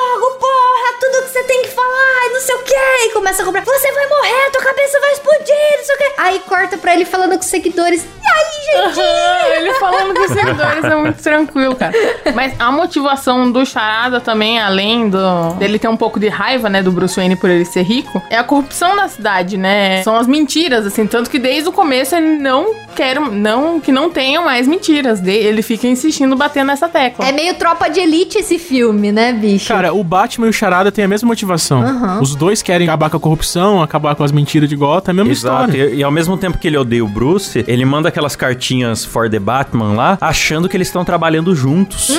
sei 2.41 2.55
o 2.55 2.59
que. 2.63 2.73
E 3.07 3.11
começa 3.13 3.41
a 3.41 3.45
cobrar: 3.45 3.63
Você 3.63 3.91
vai 3.91 4.07
morrer, 4.07 4.51
tua 4.51 4.61
cabeça 4.63 4.99
vai 4.99 5.11
explodir, 5.13 5.77
não 5.77 5.85
sei 5.85 5.95
o 5.95 5.97
que. 5.97 6.11
Aí 6.17 6.39
corta 6.47 6.77
pra 6.77 6.93
ele 6.93 7.05
falando 7.05 7.31
com 7.33 7.39
os 7.39 7.45
seguidores: 7.45 8.01
E 8.03 8.27
aí, 8.27 8.87
gente? 8.91 8.99
Aham, 8.99 9.47
ele 9.55 9.73
falando 9.75 10.13
com 10.15 10.21
os 10.23 10.31
seguidores 10.31 10.83
é 10.83 10.95
muito 10.95 11.21
tranquilo, 11.21 11.75
cara. 11.75 11.93
Mas 12.35 12.53
a 12.59 12.71
motivação 12.71 13.51
do 13.51 13.65
Charada 13.65 14.19
também, 14.19 14.59
além 14.59 15.09
do 15.09 15.53
dele 15.57 15.77
ter 15.79 15.87
um 15.87 15.97
pouco 15.97 16.19
de 16.19 16.27
raiva, 16.29 16.69
né, 16.69 16.81
do 16.83 16.91
Bruce 16.91 17.15
Wayne 17.15 17.35
por 17.35 17.49
ele 17.49 17.65
ser 17.65 17.81
rico, 17.83 18.21
é 18.29 18.37
a 18.37 18.43
corrupção 18.43 18.95
na 18.95 19.07
cidade, 19.07 19.57
né? 19.57 20.01
São 20.03 20.15
as 20.15 20.27
mentiras, 20.27 20.85
assim, 20.85 21.05
tanto 21.07 21.29
que 21.29 21.39
desde 21.39 21.69
o 21.69 21.71
começo 21.71 22.15
ele 22.15 22.37
não 22.37 22.73
quer, 22.95 23.19
não 23.19 23.79
que 23.79 23.91
não 23.91 24.09
tenham 24.09 24.43
mais 24.45 24.67
mentiras. 24.67 25.19
De- 25.19 25.31
Ele 25.31 25.61
fica 25.61 25.87
insistindo, 25.87 26.35
batendo 26.35 26.67
nessa 26.67 26.87
tecla. 26.87 27.27
É 27.27 27.31
meio 27.31 27.53
tropa 27.55 27.89
de 27.89 27.99
elite 27.99 28.37
esse 28.37 28.57
filme, 28.59 29.11
né, 29.11 29.31
bicho? 29.33 29.67
Cara, 29.67 29.93
o 29.93 30.03
Batman 30.03 30.47
e 30.47 30.49
o 30.49 30.53
Charada 30.53 30.91
têm 30.91 31.05
a 31.05 31.07
mesma 31.07 31.27
motivação. 31.27 31.81
Aham. 31.81 32.19
Os 32.21 32.30
dois 32.35 32.61
querem 32.61 32.87
acabar 32.87 33.09
com 33.09 33.17
a 33.17 33.19
corrupção, 33.19 33.81
acabar 33.81 34.15
com 34.15 34.23
as 34.23 34.31
mentiras 34.31 34.69
de 34.69 34.75
Gotham, 34.75 35.11
é 35.11 35.11
a 35.11 35.13
mesma 35.13 35.31
Exato. 35.31 35.71
história. 35.71 35.93
E, 35.93 35.97
e 35.97 36.03
ao 36.03 36.11
mesmo 36.11 36.37
tempo 36.37 36.57
que 36.57 36.67
ele 36.67 36.77
odeia 36.77 37.03
o 37.03 37.07
Bruce, 37.07 37.63
ele 37.67 37.85
manda 37.85 38.09
aquelas 38.09 38.35
cartinhas 38.35 39.03
for 39.05 39.29
the 39.29 39.39
Batman 39.39 39.93
lá, 39.93 40.17
achando 40.19 40.67
que 40.67 40.77
eles 40.77 40.87
estão 40.87 41.03
trabalhando 41.05 41.55
juntos. 41.55 42.09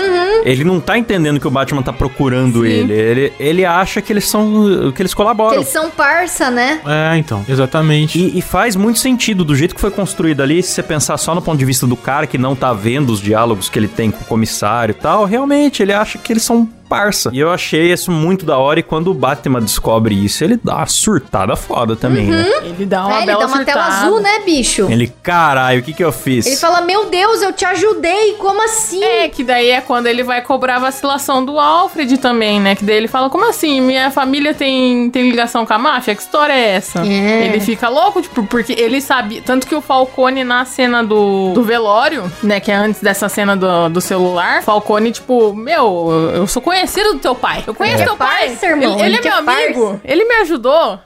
Ele 0.45 0.65
não 0.65 0.81
tá 0.81 0.99
entendendo 0.99 1.39
que 1.41 1.47
o 1.47 1.51
Batman 1.51 1.83
tá 1.83 1.93
procurando 1.93 2.65
ele. 2.67 2.93
ele. 2.93 3.33
Ele 3.39 3.65
acha 3.65 4.01
que 4.01 4.13
eles 4.13 4.29
são. 4.29 4.93
que 4.95 5.03
eles 5.03 5.13
Que 5.13 5.17
colaboram. 5.17 5.55
eles 5.57 5.69
são 5.69 5.91
parça, 5.91 6.51
né? 6.51 6.81
É, 6.87 7.17
então, 7.19 7.45
exatamente. 7.49 8.19
E, 8.19 8.39
e 8.39 8.43
faz 8.43 8.77
muito 8.77 8.99
sentido 8.99 9.45
do 9.45 9.55
jeito 9.55 9.75
que 9.75 9.81
foi 9.81 9.91
construído 9.91 10.43
ali, 10.43 10.63
se 10.63 10.71
você 10.73 10.83
pensar 10.83 11.17
só 11.17 11.35
no 11.35 11.43
ponto 11.43 11.59
de 11.59 11.65
vista 11.65 11.87
do 11.87 11.97
cara 11.97 12.27
que 12.27 12.39
não 12.39 12.55
tá 12.57 12.73
vendo 12.73 13.11
os 13.11 13.21
diálogos 13.21 13.69
que 13.69 13.79
ele 13.79 13.89
tem 13.89 14.11
com 14.11 14.23
o 14.23 14.27
comissário 14.27 14.93
e 14.93 14.95
tal, 14.95 15.25
realmente 15.25 15.83
ele 15.83 15.93
acha 15.93 16.19
que 16.19 16.33
eles 16.33 16.43
são 16.43 16.69
parça. 16.89 17.31
E 17.33 17.39
eu 17.41 17.51
achei 17.51 17.91
isso 17.91 18.11
muito 18.11 18.45
da 18.45 18.59
hora 18.59 18.81
e 18.81 18.83
quando 18.83 19.11
o 19.11 19.15
Batman 19.15 19.61
descobre 19.63 20.15
isso, 20.15 20.45
ele 20.45 20.61
dá 20.63 20.77
uma 20.77 20.87
surtada 20.87 21.57
foda 21.57 21.97
também, 21.97 22.27
né? 22.27 22.45
Ele 22.65 22.85
dá 22.85 23.07
uma 23.07 23.19
É, 23.19 23.23
ele 23.23 23.33
dá 23.33 23.47
uma 23.47 23.65
tela 23.65 23.87
azul, 23.87 24.21
né, 24.21 24.41
bicho? 24.45 24.87
Ele, 24.91 25.11
caralho, 25.23 25.81
o 25.81 25.83
que 25.83 25.93
que 25.95 26.05
eu 26.05 26.13
fiz? 26.13 26.47
Ele 26.47 26.57
fala: 26.57 26.83
Meu 26.83 27.07
Deus, 27.07 27.41
eu 27.43 27.53
te 27.53 27.65
ajudei, 27.65 28.35
como 28.35 28.63
assim? 28.65 29.03
É, 29.03 29.29
que 29.29 29.43
daí 29.43 29.71
é 29.71 29.81
quando 29.81 30.07
ele 30.07 30.23
vai 30.23 30.32
cobrar 30.41 30.77
a 30.77 30.79
vacilação 30.81 31.45
do 31.45 31.59
Alfred 31.59 32.19
também, 32.19 32.61
né? 32.61 32.75
Que 32.75 32.85
daí 32.85 32.97
ele 32.97 33.09
fala, 33.09 33.31
como 33.31 33.49
assim? 33.49 33.81
Minha 33.81 34.11
família 34.11 34.55
tem, 34.55 35.11
tem 35.11 35.31
ligação 35.31 35.65
com 35.65 35.73
a 35.73 35.79
máfia? 35.79 36.15
Que 36.15 36.23
história 36.23 36.53
é 36.53 36.71
essa? 36.71 37.01
É. 37.07 37.47
Ele 37.47 37.61
fica 37.61 37.89
louco, 37.89 38.21
tipo, 38.23 38.45
porque 38.45 38.73
ele 38.73 39.01
sabe... 39.01 39.41
Tanto 39.41 39.67
que 39.67 39.75
o 39.75 39.81
Falcone, 39.81 40.43
na 40.45 40.65
cena 40.65 41.03
do, 41.05 41.53
do 41.53 41.63
velório, 41.63 42.31
né? 42.43 42.59
Que 42.59 42.71
é 42.73 42.75
antes 42.75 43.01
dessa 43.01 43.29
cena 43.29 43.57
do, 43.57 43.89
do 43.89 44.01
celular, 44.01 44.63
Falcone, 44.63 45.13
tipo, 45.13 45.55
meu, 45.55 46.33
eu 46.35 46.47
sou 46.47 46.61
conhecido 46.61 47.15
do 47.15 47.19
teu 47.21 47.35
pai. 47.35 47.63
Eu 47.67 47.75
conheço 47.75 48.03
é 48.03 48.07
teu 48.07 48.17
pai. 48.17 48.49
parça, 48.49 48.67
irmão, 48.67 48.95
Ele, 48.95 49.03
ele 49.03 49.13
ele 49.13 49.17
é 49.17 49.19
que 49.21 49.29
meu 49.29 49.37
é 49.37 49.39
amigo. 49.39 50.01
Ele 50.05 50.25
me 50.25 50.35
ajudou. 50.37 50.99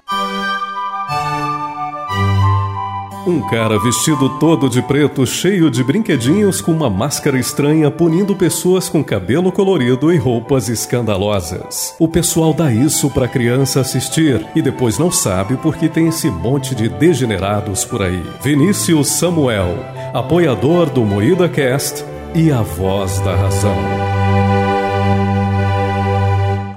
Um 3.26 3.40
cara 3.40 3.76
vestido 3.80 4.38
todo 4.38 4.70
de 4.70 4.80
preto, 4.80 5.26
cheio 5.26 5.68
de 5.68 5.82
brinquedinhos, 5.82 6.60
com 6.60 6.70
uma 6.70 6.88
máscara 6.88 7.36
estranha, 7.36 7.90
punindo 7.90 8.36
pessoas 8.36 8.88
com 8.88 9.02
cabelo 9.02 9.50
colorido 9.50 10.12
e 10.12 10.16
roupas 10.16 10.68
escandalosas. 10.68 11.92
O 11.98 12.06
pessoal 12.06 12.54
dá 12.54 12.72
isso 12.72 13.10
pra 13.10 13.26
criança 13.26 13.80
assistir 13.80 14.46
e 14.54 14.62
depois 14.62 14.96
não 14.96 15.10
sabe 15.10 15.56
porque 15.56 15.88
tem 15.88 16.06
esse 16.06 16.30
monte 16.30 16.72
de 16.72 16.88
degenerados 16.88 17.84
por 17.84 18.00
aí. 18.00 18.22
Vinícius 18.40 19.08
Samuel, 19.08 19.76
apoiador 20.14 20.88
do 20.88 21.04
Moída 21.04 21.48
Cast 21.48 22.04
e 22.32 22.52
a 22.52 22.62
voz 22.62 23.18
da 23.20 23.34
razão. 23.34 24.15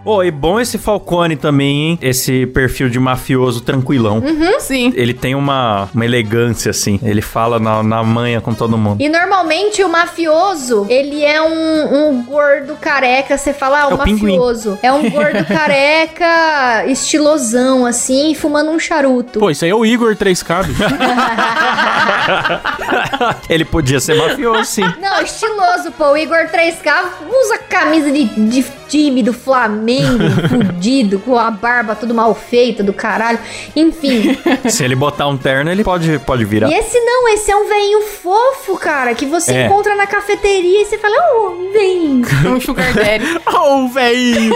Pô, 0.10 0.24
e 0.24 0.32
bom 0.32 0.60
esse 0.60 0.80
Falcone 0.80 1.36
também, 1.36 1.89
hein? 1.89 2.00
Esse 2.02 2.48
perfil 2.48 2.89
de 2.89 3.00
mafioso 3.00 3.62
tranquilão. 3.62 4.24
Sim. 4.58 4.91
Ele 4.95 5.13
tem 5.13 5.36
uma, 5.36 5.88
uma 5.93 6.04
elegância, 6.04 6.72
assim. 6.72 7.00
Ele 7.04 7.22
fala 7.22 7.60
na, 7.60 7.84
na 7.84 8.04
manha 8.04 8.41
com 8.41 8.52
todo 8.52 8.76
mundo. 8.76 9.00
E 9.00 9.08
normalmente 9.08 9.84
o 9.84 9.88
mafioso, 9.88 10.88
ele 10.89 11.24
é 11.24 11.39
um, 11.39 12.10
um 12.10 12.24
gordo 12.24 12.76
careca. 12.82 13.38
Você 13.38 13.54
fala, 13.54 13.82
ah, 13.82 13.88
o 13.89 13.91
É 13.91 13.93
o 13.93 13.98
pinguim. 14.00 14.36
mafioso. 14.36 14.80
É 14.82 14.91
um 14.91 15.08
gordo 15.12 15.45
careca, 15.54 16.86
estilosão, 16.88 17.86
assim, 17.86 18.34
fumando 18.34 18.72
um 18.72 18.80
charuto. 18.80 19.39
Pô, 19.39 19.52
isso 19.52 19.63
aí 19.63 19.69
é 19.69 19.76
o 19.76 19.86
Igor 19.86 20.15
3K, 20.15 20.65
bicho. 20.65 20.82
Ele 23.48 23.63
podia 23.63 24.00
ser 24.00 24.15
mafioso, 24.15 24.65
sim. 24.65 24.82
Não, 25.00 25.22
estiloso, 25.22 25.91
pô. 25.91 26.13
O 26.13 26.17
Igor 26.17 26.48
3K 26.52 26.93
usa 27.30 27.60
camisa 27.60 28.12
de, 28.12 28.26
de 28.26 28.79
time 28.89 29.21
do 29.23 29.32
Flamengo, 29.32 30.23
fudido, 30.49 31.19
com 31.19 31.38
a 31.38 31.49
barba 31.52 31.95
tudo 31.95 32.13
mal 32.13 32.34
feita 32.36 32.84
do 32.84 32.91
caralho. 32.91 33.39
Enfim. 33.75 34.38
Se 34.69 34.84
ele 34.84 34.95
botar 34.95 35.28
um 35.28 35.38
terno, 35.38 35.69
ele 35.71 35.84
pode, 35.84 36.19
pode 36.19 36.43
virar. 36.45 36.69
E 36.69 36.73
esse 36.73 36.99
não, 36.99 37.28
esse 37.30 37.52
é 37.52 37.56
um 37.56 37.67
veinho 37.69 38.02
fofo, 38.02 38.78
cara, 38.78 39.13
que 39.13 39.25
você 39.25 39.54
É. 39.54 39.65
encontra 39.65 39.95
na 39.95 40.08
cafeteria 40.08 40.82
e 40.82 40.86
você 40.86 40.97
fala, 40.97 41.15
ô, 41.38 41.71
veinho. 41.71 42.25
Um 42.49 42.60
sugar 42.60 42.93
daddy. 42.93 43.25
Ô, 43.45 43.88
velho! 43.89 44.54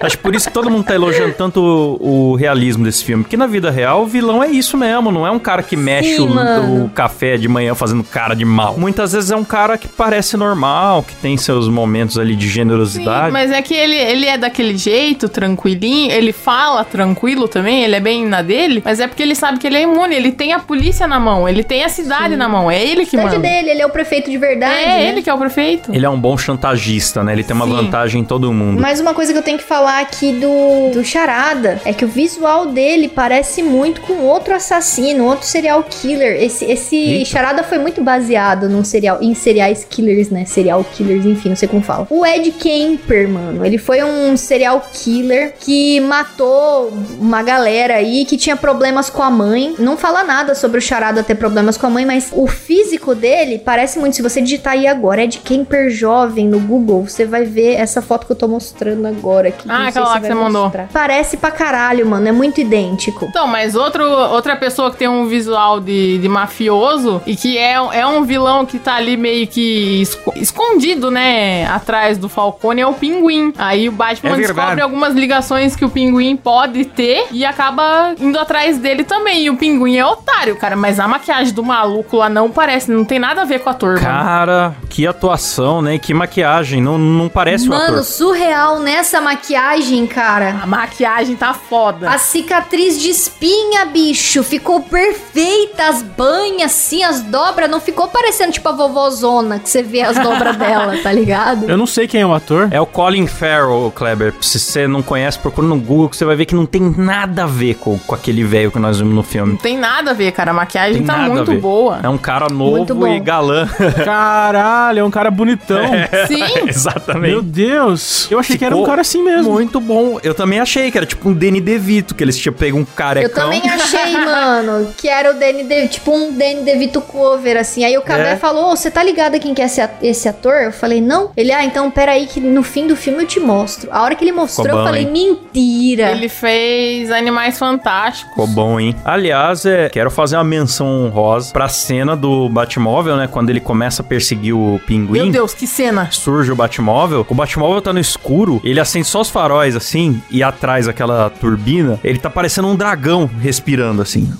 Acho 0.00 0.18
por 0.18 0.34
isso 0.34 0.48
que 0.48 0.54
todo 0.54 0.70
mundo 0.70 0.84
tá 0.84 0.94
elogiando 0.94 1.34
tanto 1.34 1.60
o, 2.00 2.32
o 2.32 2.34
realismo 2.34 2.84
desse 2.84 3.04
filme. 3.04 3.22
Porque 3.24 3.36
na 3.36 3.46
vida 3.46 3.70
real, 3.70 4.02
o 4.02 4.06
vilão 4.06 4.42
é 4.42 4.48
isso 4.50 4.76
mesmo. 4.76 5.10
Não 5.12 5.26
é 5.26 5.30
um 5.30 5.38
cara 5.38 5.62
que 5.62 5.76
mexe 5.76 6.20
o, 6.20 6.28
mano. 6.28 6.84
o 6.84 6.88
café 6.90 7.36
de 7.36 7.48
manhã 7.48 7.74
fazendo 7.74 8.02
cara 8.04 8.34
de 8.34 8.44
mal. 8.44 8.76
Muitas 8.78 9.12
vezes 9.12 9.30
é 9.30 9.36
um 9.36 9.44
cara 9.44 9.76
que 9.76 9.88
parece 9.88 10.36
normal, 10.36 11.02
que 11.02 11.14
tem 11.16 11.36
seus 11.36 11.68
momentos 11.68 12.18
ali 12.18 12.34
de 12.34 12.48
Sim, 12.86 12.98
generosidade. 13.00 13.32
mas 13.32 13.50
é 13.50 13.62
que 13.62 13.74
ele, 13.74 13.96
ele 13.96 14.26
é 14.26 14.38
daquele 14.38 14.76
jeito, 14.76 15.28
tranquilinho, 15.28 16.12
ele 16.12 16.32
fala 16.32 16.84
tranquilo 16.84 17.48
também, 17.48 17.84
ele 17.84 17.96
é 17.96 18.00
bem 18.00 18.26
na 18.26 18.42
dele, 18.42 18.82
mas 18.84 19.00
é 19.00 19.06
porque 19.06 19.22
ele 19.22 19.34
sabe 19.34 19.58
que 19.58 19.66
ele 19.66 19.76
é 19.76 19.82
imune, 19.82 20.14
ele 20.14 20.32
tem 20.32 20.52
a 20.52 20.58
polícia 20.58 21.06
na 21.06 21.18
mão, 21.18 21.48
ele 21.48 21.62
tem 21.62 21.84
a 21.84 21.88
cidade 21.88 22.36
na 22.36 22.48
mão, 22.48 22.70
é 22.70 22.82
ele 22.82 23.04
que 23.04 23.10
Cidade 23.10 23.36
manda. 23.36 23.48
dele, 23.48 23.70
ele 23.70 23.82
é 23.82 23.86
o 23.86 23.90
prefeito 23.90 24.30
de 24.30 24.38
verdade. 24.38 24.74
É 24.74 24.86
né? 24.86 25.08
ele 25.08 25.22
que 25.22 25.30
é 25.30 25.34
o 25.34 25.38
prefeito. 25.38 25.94
Ele 25.94 26.04
é 26.04 26.10
um 26.10 26.18
bom 26.18 26.36
chantagista, 26.36 27.22
né? 27.22 27.32
Ele 27.32 27.44
tem 27.44 27.54
uma 27.54 27.66
Sim. 27.66 27.72
vantagem 27.72 28.20
em 28.20 28.24
todo 28.24 28.52
mundo. 28.52 28.80
Mas 28.80 29.00
uma 29.00 29.14
coisa 29.14 29.32
que 29.32 29.38
eu 29.38 29.42
tenho 29.42 29.58
que 29.58 29.64
falar 29.64 30.00
aqui 30.00 30.32
do, 30.32 30.90
do 30.92 31.04
Charada 31.04 31.80
é 31.84 31.92
que 31.92 32.04
o 32.04 32.08
visual 32.08 32.66
dele 32.66 33.08
parece 33.08 33.62
muito 33.62 34.00
com 34.02 34.14
outro 34.24 34.54
assassino, 34.54 35.24
outro 35.24 35.46
serial 35.46 35.82
killer. 35.84 36.42
Esse, 36.42 36.64
esse 36.64 36.96
Eita. 36.96 37.30
Charada 37.30 37.62
foi 37.62 37.78
muito 37.78 38.02
baseado 38.02 38.68
num 38.68 38.84
serial, 38.84 39.18
em 39.20 39.34
serial 39.34 39.70
killers, 39.88 40.30
né? 40.30 40.44
Serial 40.44 40.84
killers, 40.84 41.24
enfim, 41.24 41.50
não 41.50 41.56
sei 41.56 41.68
como 41.68 41.82
fala. 41.82 42.06
O 42.10 42.24
Ed 42.24 42.50
Kemper, 42.76 43.28
mano. 43.28 43.64
Ele 43.64 43.78
foi 43.78 44.02
um 44.04 44.36
serial 44.36 44.86
killer 44.92 45.54
que 45.58 46.00
matou 46.00 46.92
uma 47.18 47.42
galera 47.42 47.94
aí 47.94 48.24
que 48.24 48.36
tinha 48.36 48.56
problemas 48.56 49.08
com 49.08 49.22
a 49.22 49.30
mãe. 49.30 49.74
Não 49.78 49.96
fala 49.96 50.22
nada 50.22 50.54
sobre 50.54 50.78
o 50.78 50.82
Charada 50.82 51.22
ter 51.22 51.34
problemas 51.34 51.76
com 51.76 51.86
a 51.86 51.90
mãe, 51.90 52.04
mas 52.04 52.30
o 52.32 52.46
físico 52.46 53.14
dele 53.14 53.58
parece 53.58 53.98
muito. 53.98 54.16
Se 54.16 54.22
você 54.22 54.40
digitar 54.40 54.74
aí 54.74 54.86
agora, 54.86 55.24
é 55.24 55.26
de 55.26 55.38
Kemper 55.38 55.88
jovem 55.90 56.46
no 56.48 56.60
Google, 56.60 57.08
você 57.08 57.24
vai 57.24 57.44
ver 57.44 57.74
essa 57.74 58.02
foto 58.02 58.26
que 58.26 58.32
eu 58.32 58.36
tô 58.36 58.46
mostrando 58.48 59.06
agora 59.06 59.48
aqui. 59.48 59.66
Ah, 59.68 59.88
aquela 59.88 60.08
lá 60.08 60.20
que 60.20 60.26
você 60.26 60.34
mandou. 60.34 60.64
mostrar. 60.64 60.88
Parece 60.92 61.36
pra 61.36 61.50
caralho, 61.50 62.06
mano. 62.06 62.28
É 62.28 62.32
muito 62.32 62.60
idêntico. 62.60 63.26
Então, 63.26 63.46
mas 63.46 63.74
outro, 63.74 64.04
outra 64.04 64.56
pessoa 64.56 64.90
que 64.90 64.96
tem 64.98 65.08
um 65.08 65.26
visual 65.26 65.80
de, 65.80 66.18
de 66.18 66.28
mafioso 66.28 67.22
e 67.26 67.34
que 67.36 67.56
é, 67.58 67.72
é 67.74 68.06
um 68.06 68.22
vilão 68.22 68.66
que 68.66 68.78
tá 68.78 68.94
ali 68.96 69.16
meio 69.16 69.46
que 69.46 70.02
esco- 70.02 70.32
escondido, 70.36 71.10
né? 71.10 71.66
Atrás 71.66 72.18
do 72.18 72.28
Falcone 72.66 72.80
é 72.80 72.86
o 72.86 72.92
Pinguim. 72.94 73.52
Aí 73.56 73.88
o 73.88 73.92
Batman 73.92 74.30
É 74.30 74.36
descobre 74.36 74.80
algumas 74.80 75.14
ligações 75.14 75.76
que 75.76 75.84
o 75.84 75.90
Pinguim 75.90 76.36
pode 76.36 76.84
ter 76.84 77.26
e 77.30 77.44
acaba 77.44 78.14
indo 78.18 78.38
atrás 78.38 78.78
dele 78.78 79.04
também. 79.04 79.44
E 79.44 79.50
o 79.50 79.56
Pinguim 79.56 79.96
é 79.96 80.04
otário, 80.04 80.56
cara. 80.56 80.74
Mas 80.74 80.98
a 80.98 81.06
maquiagem 81.06 81.52
do 81.54 81.62
maluco 81.62 82.16
lá 82.16 82.28
não 82.28 82.50
parece, 82.50 82.90
não 82.90 83.04
tem 83.04 83.18
nada 83.18 83.42
a 83.42 83.44
ver 83.44 83.60
com 83.60 83.68
o 83.70 83.72
ator, 83.72 84.00
mano. 84.00 84.04
Cara, 84.04 84.74
que 84.88 85.06
atuação, 85.06 85.80
né? 85.80 85.98
Que 85.98 86.12
maquiagem. 86.12 86.80
Não, 86.82 86.98
não 86.98 87.28
parece 87.28 87.66
o 87.66 87.70
Mano, 87.70 87.84
ator. 87.94 88.04
surreal 88.04 88.80
nessa 88.80 89.20
maquiagem, 89.20 90.06
cara. 90.06 90.56
A 90.62 90.66
maquiagem 90.66 91.36
tá 91.36 91.54
foda. 91.54 92.10
A 92.10 92.18
cicatriz 92.18 93.00
de 93.00 93.10
espinha, 93.10 93.84
bicho, 93.86 94.42
ficou 94.42 94.80
perfeita. 94.80 95.84
As 95.88 96.02
banhas, 96.02 96.72
assim, 96.72 97.04
as 97.04 97.22
dobras, 97.22 97.70
não 97.70 97.80
ficou 97.80 98.08
parecendo 98.08 98.52
tipo 98.52 98.68
a 98.68 98.72
vovozona 98.72 99.58
que 99.58 99.68
você 99.68 99.82
vê 99.82 100.02
as 100.02 100.18
dobras 100.18 100.56
dela, 100.58 100.96
tá 101.02 101.12
ligado? 101.12 101.68
Eu 101.70 101.76
não 101.76 101.86
sei 101.86 102.08
quem 102.08 102.22
é 102.22 102.26
o 102.26 102.34
ator. 102.34 102.55
É 102.70 102.80
o 102.80 102.86
Colin 102.86 103.26
Farrell, 103.26 103.92
Kleber. 103.94 104.34
Se 104.40 104.58
você 104.58 104.86
não 104.86 105.02
conhece, 105.02 105.38
procura 105.38 105.66
no 105.66 105.76
Google 105.78 106.08
que 106.08 106.16
você 106.16 106.24
vai 106.24 106.36
ver 106.36 106.46
que 106.46 106.54
não 106.54 106.66
tem 106.66 106.82
nada 106.96 107.44
a 107.44 107.46
ver 107.46 107.74
com, 107.74 107.98
com 107.98 108.14
aquele 108.14 108.44
velho 108.44 108.70
que 108.70 108.78
nós 108.78 108.98
vimos 108.98 109.10
no 109.14 109.16
Não 109.16 109.22
filme. 109.22 109.56
tem 109.58 109.76
nada 109.78 110.10
a 110.10 110.14
ver, 110.14 110.32
cara. 110.32 110.50
A 110.50 110.54
maquiagem 110.54 110.98
Tem 110.98 111.06
tá 111.06 111.18
muito 111.28 111.54
boa. 111.54 112.00
É 112.02 112.08
um 112.08 112.18
cara 112.18 112.46
novo 112.48 113.06
e 113.08 113.20
galã. 113.20 113.66
Caralho, 114.04 115.00
é 115.00 115.04
um 115.04 115.10
cara 115.10 115.30
bonitão. 115.30 115.80
Sim. 116.26 116.42
Exatamente. 116.68 117.30
Meu 117.30 117.42
Deus. 117.42 118.28
Eu 118.30 118.38
achei 118.38 118.56
que 118.56 118.64
era 118.64 118.74
um 118.74 118.78
Ficou 118.78 118.88
cara 118.90 119.00
assim 119.00 119.22
mesmo. 119.22 119.52
Muito 119.52 119.80
bom. 119.80 120.18
Eu 120.22 120.34
também 120.34 120.60
achei 120.60 120.90
que 120.90 120.96
era 120.98 121.06
tipo 121.06 121.28
um 121.28 121.32
Danny 121.34 121.60
DeVito, 121.60 122.14
que 122.14 122.22
eles 122.22 122.36
tinham 122.38 122.54
pego 122.54 122.78
um 122.78 122.84
carecão. 122.84 123.28
Eu 123.28 123.34
também 123.34 123.68
achei, 123.70 124.12
mano, 124.16 124.92
que 124.96 125.08
era 125.08 125.30
o 125.30 125.34
Danny 125.38 125.64
De, 125.64 125.88
tipo 125.88 126.12
um 126.12 126.32
Danny 126.32 126.62
DeVito 126.62 127.00
cover, 127.00 127.56
assim. 127.56 127.84
Aí 127.84 127.96
o 127.98 128.02
Cabé 128.02 128.32
É. 128.32 128.36
falou: 128.36 128.72
"Ô, 128.72 128.76
você 128.76 128.90
tá 128.90 129.02
ligado 129.02 129.34
a 129.34 129.38
quem 129.38 129.54
que 129.54 129.62
é 129.62 129.66
esse 130.02 130.28
ator? 130.28 130.54
Eu 130.54 130.72
falei, 130.72 131.00
não. 131.00 131.30
Ele, 131.36 131.52
ah, 131.52 131.64
então 131.64 131.90
peraí, 131.90 132.26
que 132.26 132.35
no 132.40 132.62
fim 132.62 132.86
do 132.86 132.96
filme 132.96 133.22
eu 133.22 133.26
te 133.26 133.40
mostro. 133.40 133.88
A 133.92 134.02
hora 134.02 134.14
que 134.14 134.24
ele 134.24 134.32
mostrou, 134.32 134.64
Ficou 134.66 134.78
eu 134.80 134.84
bom, 134.84 134.90
falei, 134.90 135.02
hein? 135.04 135.38
mentira. 135.52 136.10
Ele 136.12 136.28
fez 136.28 137.10
Animais 137.10 137.58
Fantásticos. 137.58 138.30
Ficou 138.30 138.46
bom, 138.46 138.78
hein? 138.80 138.94
Aliás, 139.04 139.64
é, 139.66 139.88
quero 139.88 140.10
fazer 140.10 140.36
uma 140.36 140.44
menção 140.44 140.86
honrosa 141.06 141.52
pra 141.52 141.68
cena 141.68 142.16
do 142.16 142.48
Batmóvel, 142.48 143.16
né? 143.16 143.26
Quando 143.26 143.50
ele 143.50 143.60
começa 143.60 144.02
a 144.02 144.04
perseguir 144.04 144.54
o 144.54 144.80
pinguim. 144.86 145.22
Meu 145.24 145.30
Deus, 145.32 145.54
que 145.54 145.66
cena. 145.66 146.08
Surge 146.10 146.50
o 146.52 146.56
Batmóvel, 146.56 147.26
o 147.28 147.34
Batmóvel 147.34 147.80
tá 147.80 147.92
no 147.92 147.98
escuro, 148.00 148.60
ele 148.64 148.80
acende 148.80 149.06
só 149.06 149.20
os 149.20 149.28
faróis 149.30 149.76
assim, 149.76 150.20
e 150.30 150.42
atrás 150.42 150.88
aquela 150.88 151.30
turbina, 151.30 151.98
ele 152.02 152.18
tá 152.18 152.30
parecendo 152.30 152.68
um 152.68 152.76
dragão 152.76 153.28
respirando 153.40 154.02
assim, 154.02 154.30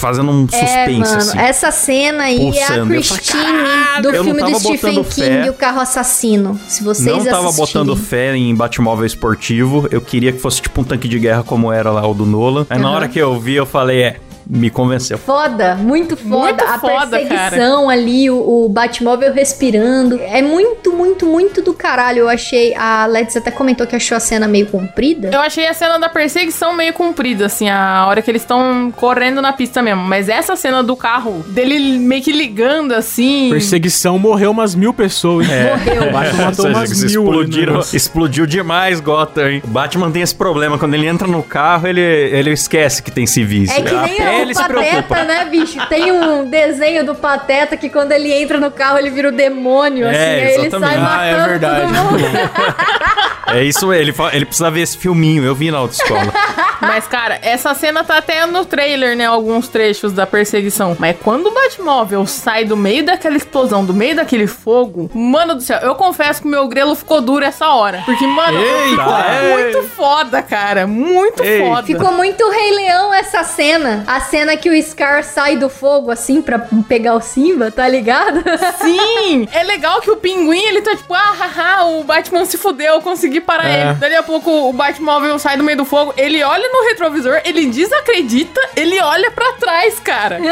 fazendo 0.00 0.30
um 0.30 0.46
É, 0.52 0.58
suspense 0.58 0.98
mano, 1.10 1.16
assim. 1.18 1.38
essa 1.38 1.70
cena 1.70 2.24
aí 2.24 2.38
Pulsando. 2.38 2.58
é 2.58 2.64
a 2.64 2.68
falei, 2.68 2.86
Christine 3.00 3.42
"Caralho, 3.42 4.02
do 4.02 4.12
filme 4.24 4.42
do 4.42 4.58
Stephen 4.60 5.04
King, 5.04 5.14
fé." 5.44 5.50
O 5.50 5.54
Carro 5.54 5.80
Assassino. 5.80 6.60
Se 6.68 6.82
vocês 6.82 7.24
Não 7.24 7.32
tava 7.36 7.52
botando 7.52 7.96
fé 7.96 8.36
em 8.36 8.54
Batmóvel 8.54 9.04
esportivo. 9.06 9.88
Eu 9.90 10.00
queria 10.00 10.32
que 10.32 10.38
fosse 10.38 10.60
tipo 10.62 10.80
um 10.80 10.84
tanque 10.84 11.08
de 11.08 11.18
guerra 11.18 11.42
como 11.42 11.72
era 11.72 11.90
lá 11.90 12.06
o 12.06 12.14
do 12.14 12.24
Nolan. 12.26 12.66
Aí 12.70 12.78
na 12.78 12.88
Aham. 12.88 12.96
hora 12.96 13.08
que 13.08 13.18
eu 13.18 13.38
vi, 13.38 13.54
eu 13.54 13.66
falei, 13.66 14.02
é, 14.02 14.16
me 14.48 14.70
convenceu. 14.70 15.18
Foda, 15.18 15.74
muito 15.74 16.16
foda. 16.16 16.28
Muito 16.28 16.64
a 16.64 16.78
foda, 16.78 17.18
perseguição 17.18 17.90
ali, 17.90 18.30
o, 18.30 18.64
o 18.64 18.68
Batmóvel 18.68 19.32
respirando. 19.32 20.20
É 20.20 20.40
muito, 20.40 20.92
muito, 20.92 21.26
muito 21.26 21.62
do 21.62 21.74
caralho. 21.74 22.20
Eu 22.20 22.28
achei. 22.28 22.74
A 22.74 23.06
Letícia 23.06 23.40
até 23.40 23.50
comentou 23.50 23.86
que 23.86 23.96
achou 23.96 24.16
a 24.16 24.20
cena 24.20 24.46
meio 24.46 24.66
comprida. 24.66 25.30
Eu 25.32 25.40
achei 25.40 25.66
a 25.66 25.74
cena 25.74 25.98
da 25.98 26.08
perseguição 26.08 26.72
meio 26.74 26.92
comprida, 26.92 27.46
assim, 27.46 27.68
a 27.68 28.06
hora 28.08 28.22
que 28.22 28.30
eles 28.30 28.42
estão 28.42 28.92
correndo 28.96 29.42
na 29.42 29.52
pista 29.52 29.82
mesmo. 29.82 30.02
Mas 30.02 30.28
essa 30.28 30.54
cena 30.56 30.82
do 30.82 30.96
carro, 30.96 31.44
dele 31.48 31.98
meio 31.98 32.22
que 32.22 32.32
ligando 32.32 32.92
assim. 32.92 33.48
Perseguição 33.50 34.18
morreu 34.18 34.50
umas 34.50 34.74
mil 34.74 34.94
pessoas. 34.94 35.48
hein? 35.48 35.56
Morreu. 35.70 36.08
O 36.08 36.12
Batman 36.12 36.44
matou 36.44 36.66
umas 36.66 36.90
mil. 37.00 37.06
explodiram, 37.06 37.80
explodiu 37.92 38.46
demais 38.46 39.00
Gotham, 39.00 39.48
hein? 39.48 39.62
O 39.64 39.68
Batman 39.68 40.10
tem 40.10 40.22
esse 40.22 40.34
problema, 40.34 40.78
quando 40.78 40.94
ele 40.94 41.06
entra 41.06 41.26
no 41.26 41.42
carro, 41.42 41.86
ele, 41.88 42.00
ele 42.00 42.50
esquece 42.52 43.02
que 43.02 43.10
tem 43.10 43.26
civis. 43.26 43.70
É 43.70 43.82
que 43.82 43.94
nem 43.94 44.20
Até 44.20 44.35
o 44.38 44.42
ele 44.42 44.54
se 44.54 44.64
preocupa. 44.64 45.02
Pateta, 45.02 45.24
né, 45.24 45.44
bicho? 45.46 45.86
Tem 45.88 46.12
um 46.12 46.44
desenho 46.48 47.04
do 47.04 47.14
Pateta 47.14 47.76
que 47.76 47.88
quando 47.88 48.12
ele 48.12 48.32
entra 48.32 48.58
no 48.58 48.70
carro 48.70 48.98
ele 48.98 49.10
vira 49.10 49.28
o 49.28 49.32
demônio, 49.32 50.06
É, 50.06 50.10
assim, 50.10 50.20
aí 50.46 50.54
ele 50.54 50.66
exatamente. 50.66 50.94
sai 50.94 50.96
Ah, 50.96 51.00
matando 51.00 51.42
é 51.44 51.48
verdade. 51.48 51.80
todo 51.92 52.04
mundo. 52.04 52.24
É 53.48 53.62
isso, 53.62 53.92
ele, 53.92 54.12
ele 54.32 54.44
precisa 54.44 54.68
ver 54.72 54.80
esse 54.80 54.98
filminho, 54.98 55.44
eu 55.44 55.54
vi 55.54 55.70
na 55.70 55.78
autoescola. 55.78 56.32
Mas, 56.80 57.06
cara, 57.06 57.38
essa 57.42 57.72
cena 57.74 58.02
tá 58.02 58.18
até 58.18 58.44
no 58.44 58.64
trailer, 58.64 59.16
né? 59.16 59.24
Alguns 59.24 59.68
trechos 59.68 60.12
da 60.12 60.26
perseguição. 60.26 60.96
Mas 60.98 61.16
quando 61.22 61.46
o 61.46 61.54
Batmóvel 61.54 62.26
sai 62.26 62.64
do 62.64 62.76
meio 62.76 63.04
daquela 63.04 63.36
explosão, 63.36 63.84
do 63.84 63.94
meio 63.94 64.16
daquele 64.16 64.48
fogo, 64.48 65.08
mano 65.14 65.54
do 65.54 65.60
céu, 65.62 65.78
eu 65.78 65.94
confesso 65.94 66.42
que 66.42 66.48
meu 66.48 66.66
grelo 66.66 66.96
ficou 66.96 67.20
duro 67.20 67.44
essa 67.44 67.68
hora. 67.68 68.02
Porque, 68.04 68.26
mano, 68.26 68.58
Eita, 68.58 68.88
ficou 69.04 69.16
é. 69.16 69.52
muito 69.56 69.82
foda, 69.90 70.42
cara. 70.42 70.86
Muito 70.88 71.42
Eita. 71.42 71.66
foda. 71.66 71.82
Ficou 71.86 72.12
muito 72.12 72.50
Rei 72.50 72.72
Leão 72.74 73.14
essa 73.14 73.44
cena. 73.44 74.02
A 74.08 74.18
cena 74.30 74.56
que 74.56 74.68
o 74.70 74.82
Scar 74.82 75.24
sai 75.24 75.56
do 75.56 75.68
fogo, 75.68 76.10
assim, 76.10 76.40
pra 76.42 76.58
pegar 76.88 77.14
o 77.14 77.20
Simba, 77.20 77.70
tá 77.70 77.88
ligado? 77.88 78.42
Sim! 78.82 79.48
É 79.52 79.62
legal 79.62 80.00
que 80.00 80.10
o 80.10 80.16
pinguim, 80.16 80.62
ele 80.62 80.82
tá 80.82 80.94
tipo, 80.96 81.12
ah, 81.14 81.34
haha, 81.38 81.84
o 81.86 82.04
Batman 82.04 82.44
se 82.44 82.58
fudeu, 82.58 82.94
eu 82.94 83.00
consegui 83.00 83.40
parar 83.40 83.68
É. 83.68 83.80
ele. 83.90 83.94
Dali 83.94 84.14
a 84.16 84.22
pouco 84.22 84.50
o 84.50 84.72
Batmóvel 84.72 85.38
sai 85.38 85.56
do 85.56 85.64
meio 85.64 85.78
do 85.78 85.84
fogo, 85.84 86.12
ele 86.16 86.42
olha 86.42 86.68
no 86.68 86.88
retrovisor, 86.88 87.40
ele 87.44 87.66
desacredita, 87.66 88.60
ele 88.76 89.00
olha 89.00 89.30
pra 89.30 89.52
trás, 89.54 89.98
cara. 90.00 90.40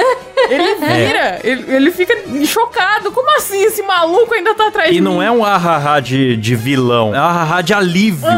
Ele 0.50 0.74
vira, 0.74 1.40
ele, 1.42 1.74
ele 1.74 1.90
fica 1.90 2.14
chocado. 2.44 3.10
Como 3.12 3.34
assim 3.38 3.62
esse 3.64 3.82
maluco 3.82 4.34
ainda 4.34 4.54
tá 4.54 4.66
atrás 4.68 4.90
E 4.90 4.94
de 4.94 5.00
não 5.00 5.18
mim? 5.20 5.24
é 5.24 5.30
um 5.30 5.42
ahaha 5.42 6.00
de, 6.00 6.37
de 6.37 6.54
vilão, 6.54 7.14
é 7.14 7.18
um 7.18 7.24
ahaha 7.24 7.62
de 7.62 7.72
alívio. 7.72 8.28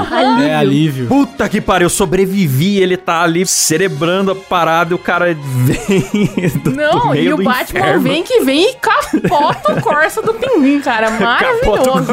É 0.46 0.54
alívio. 0.54 1.08
Puta 1.08 1.48
que 1.48 1.60
pariu, 1.60 1.86
eu 1.86 1.90
sobrevivi, 1.90 2.78
ele 2.80 2.96
tá 2.96 3.22
ali 3.22 3.44
cerebrando 3.44 4.30
a 4.30 4.34
parada 4.36 4.92
e 4.92 4.94
o 4.94 4.98
cara 4.98 5.25
vem 5.34 6.50
do, 6.62 6.70
do 6.70 6.76
Não, 6.76 7.10
meio 7.10 7.24
e 7.30 7.32
o 7.32 7.36
do 7.36 7.44
Batman 7.44 7.80
inferno. 7.80 8.00
vem 8.02 8.22
que 8.22 8.40
vem 8.40 8.70
e 8.70 8.74
capota 8.74 9.72
o 9.72 9.80
Corsa 9.82 10.22
do 10.22 10.34
pinguim, 10.34 10.80
cara. 10.80 11.10
Maravilhoso. 11.18 12.12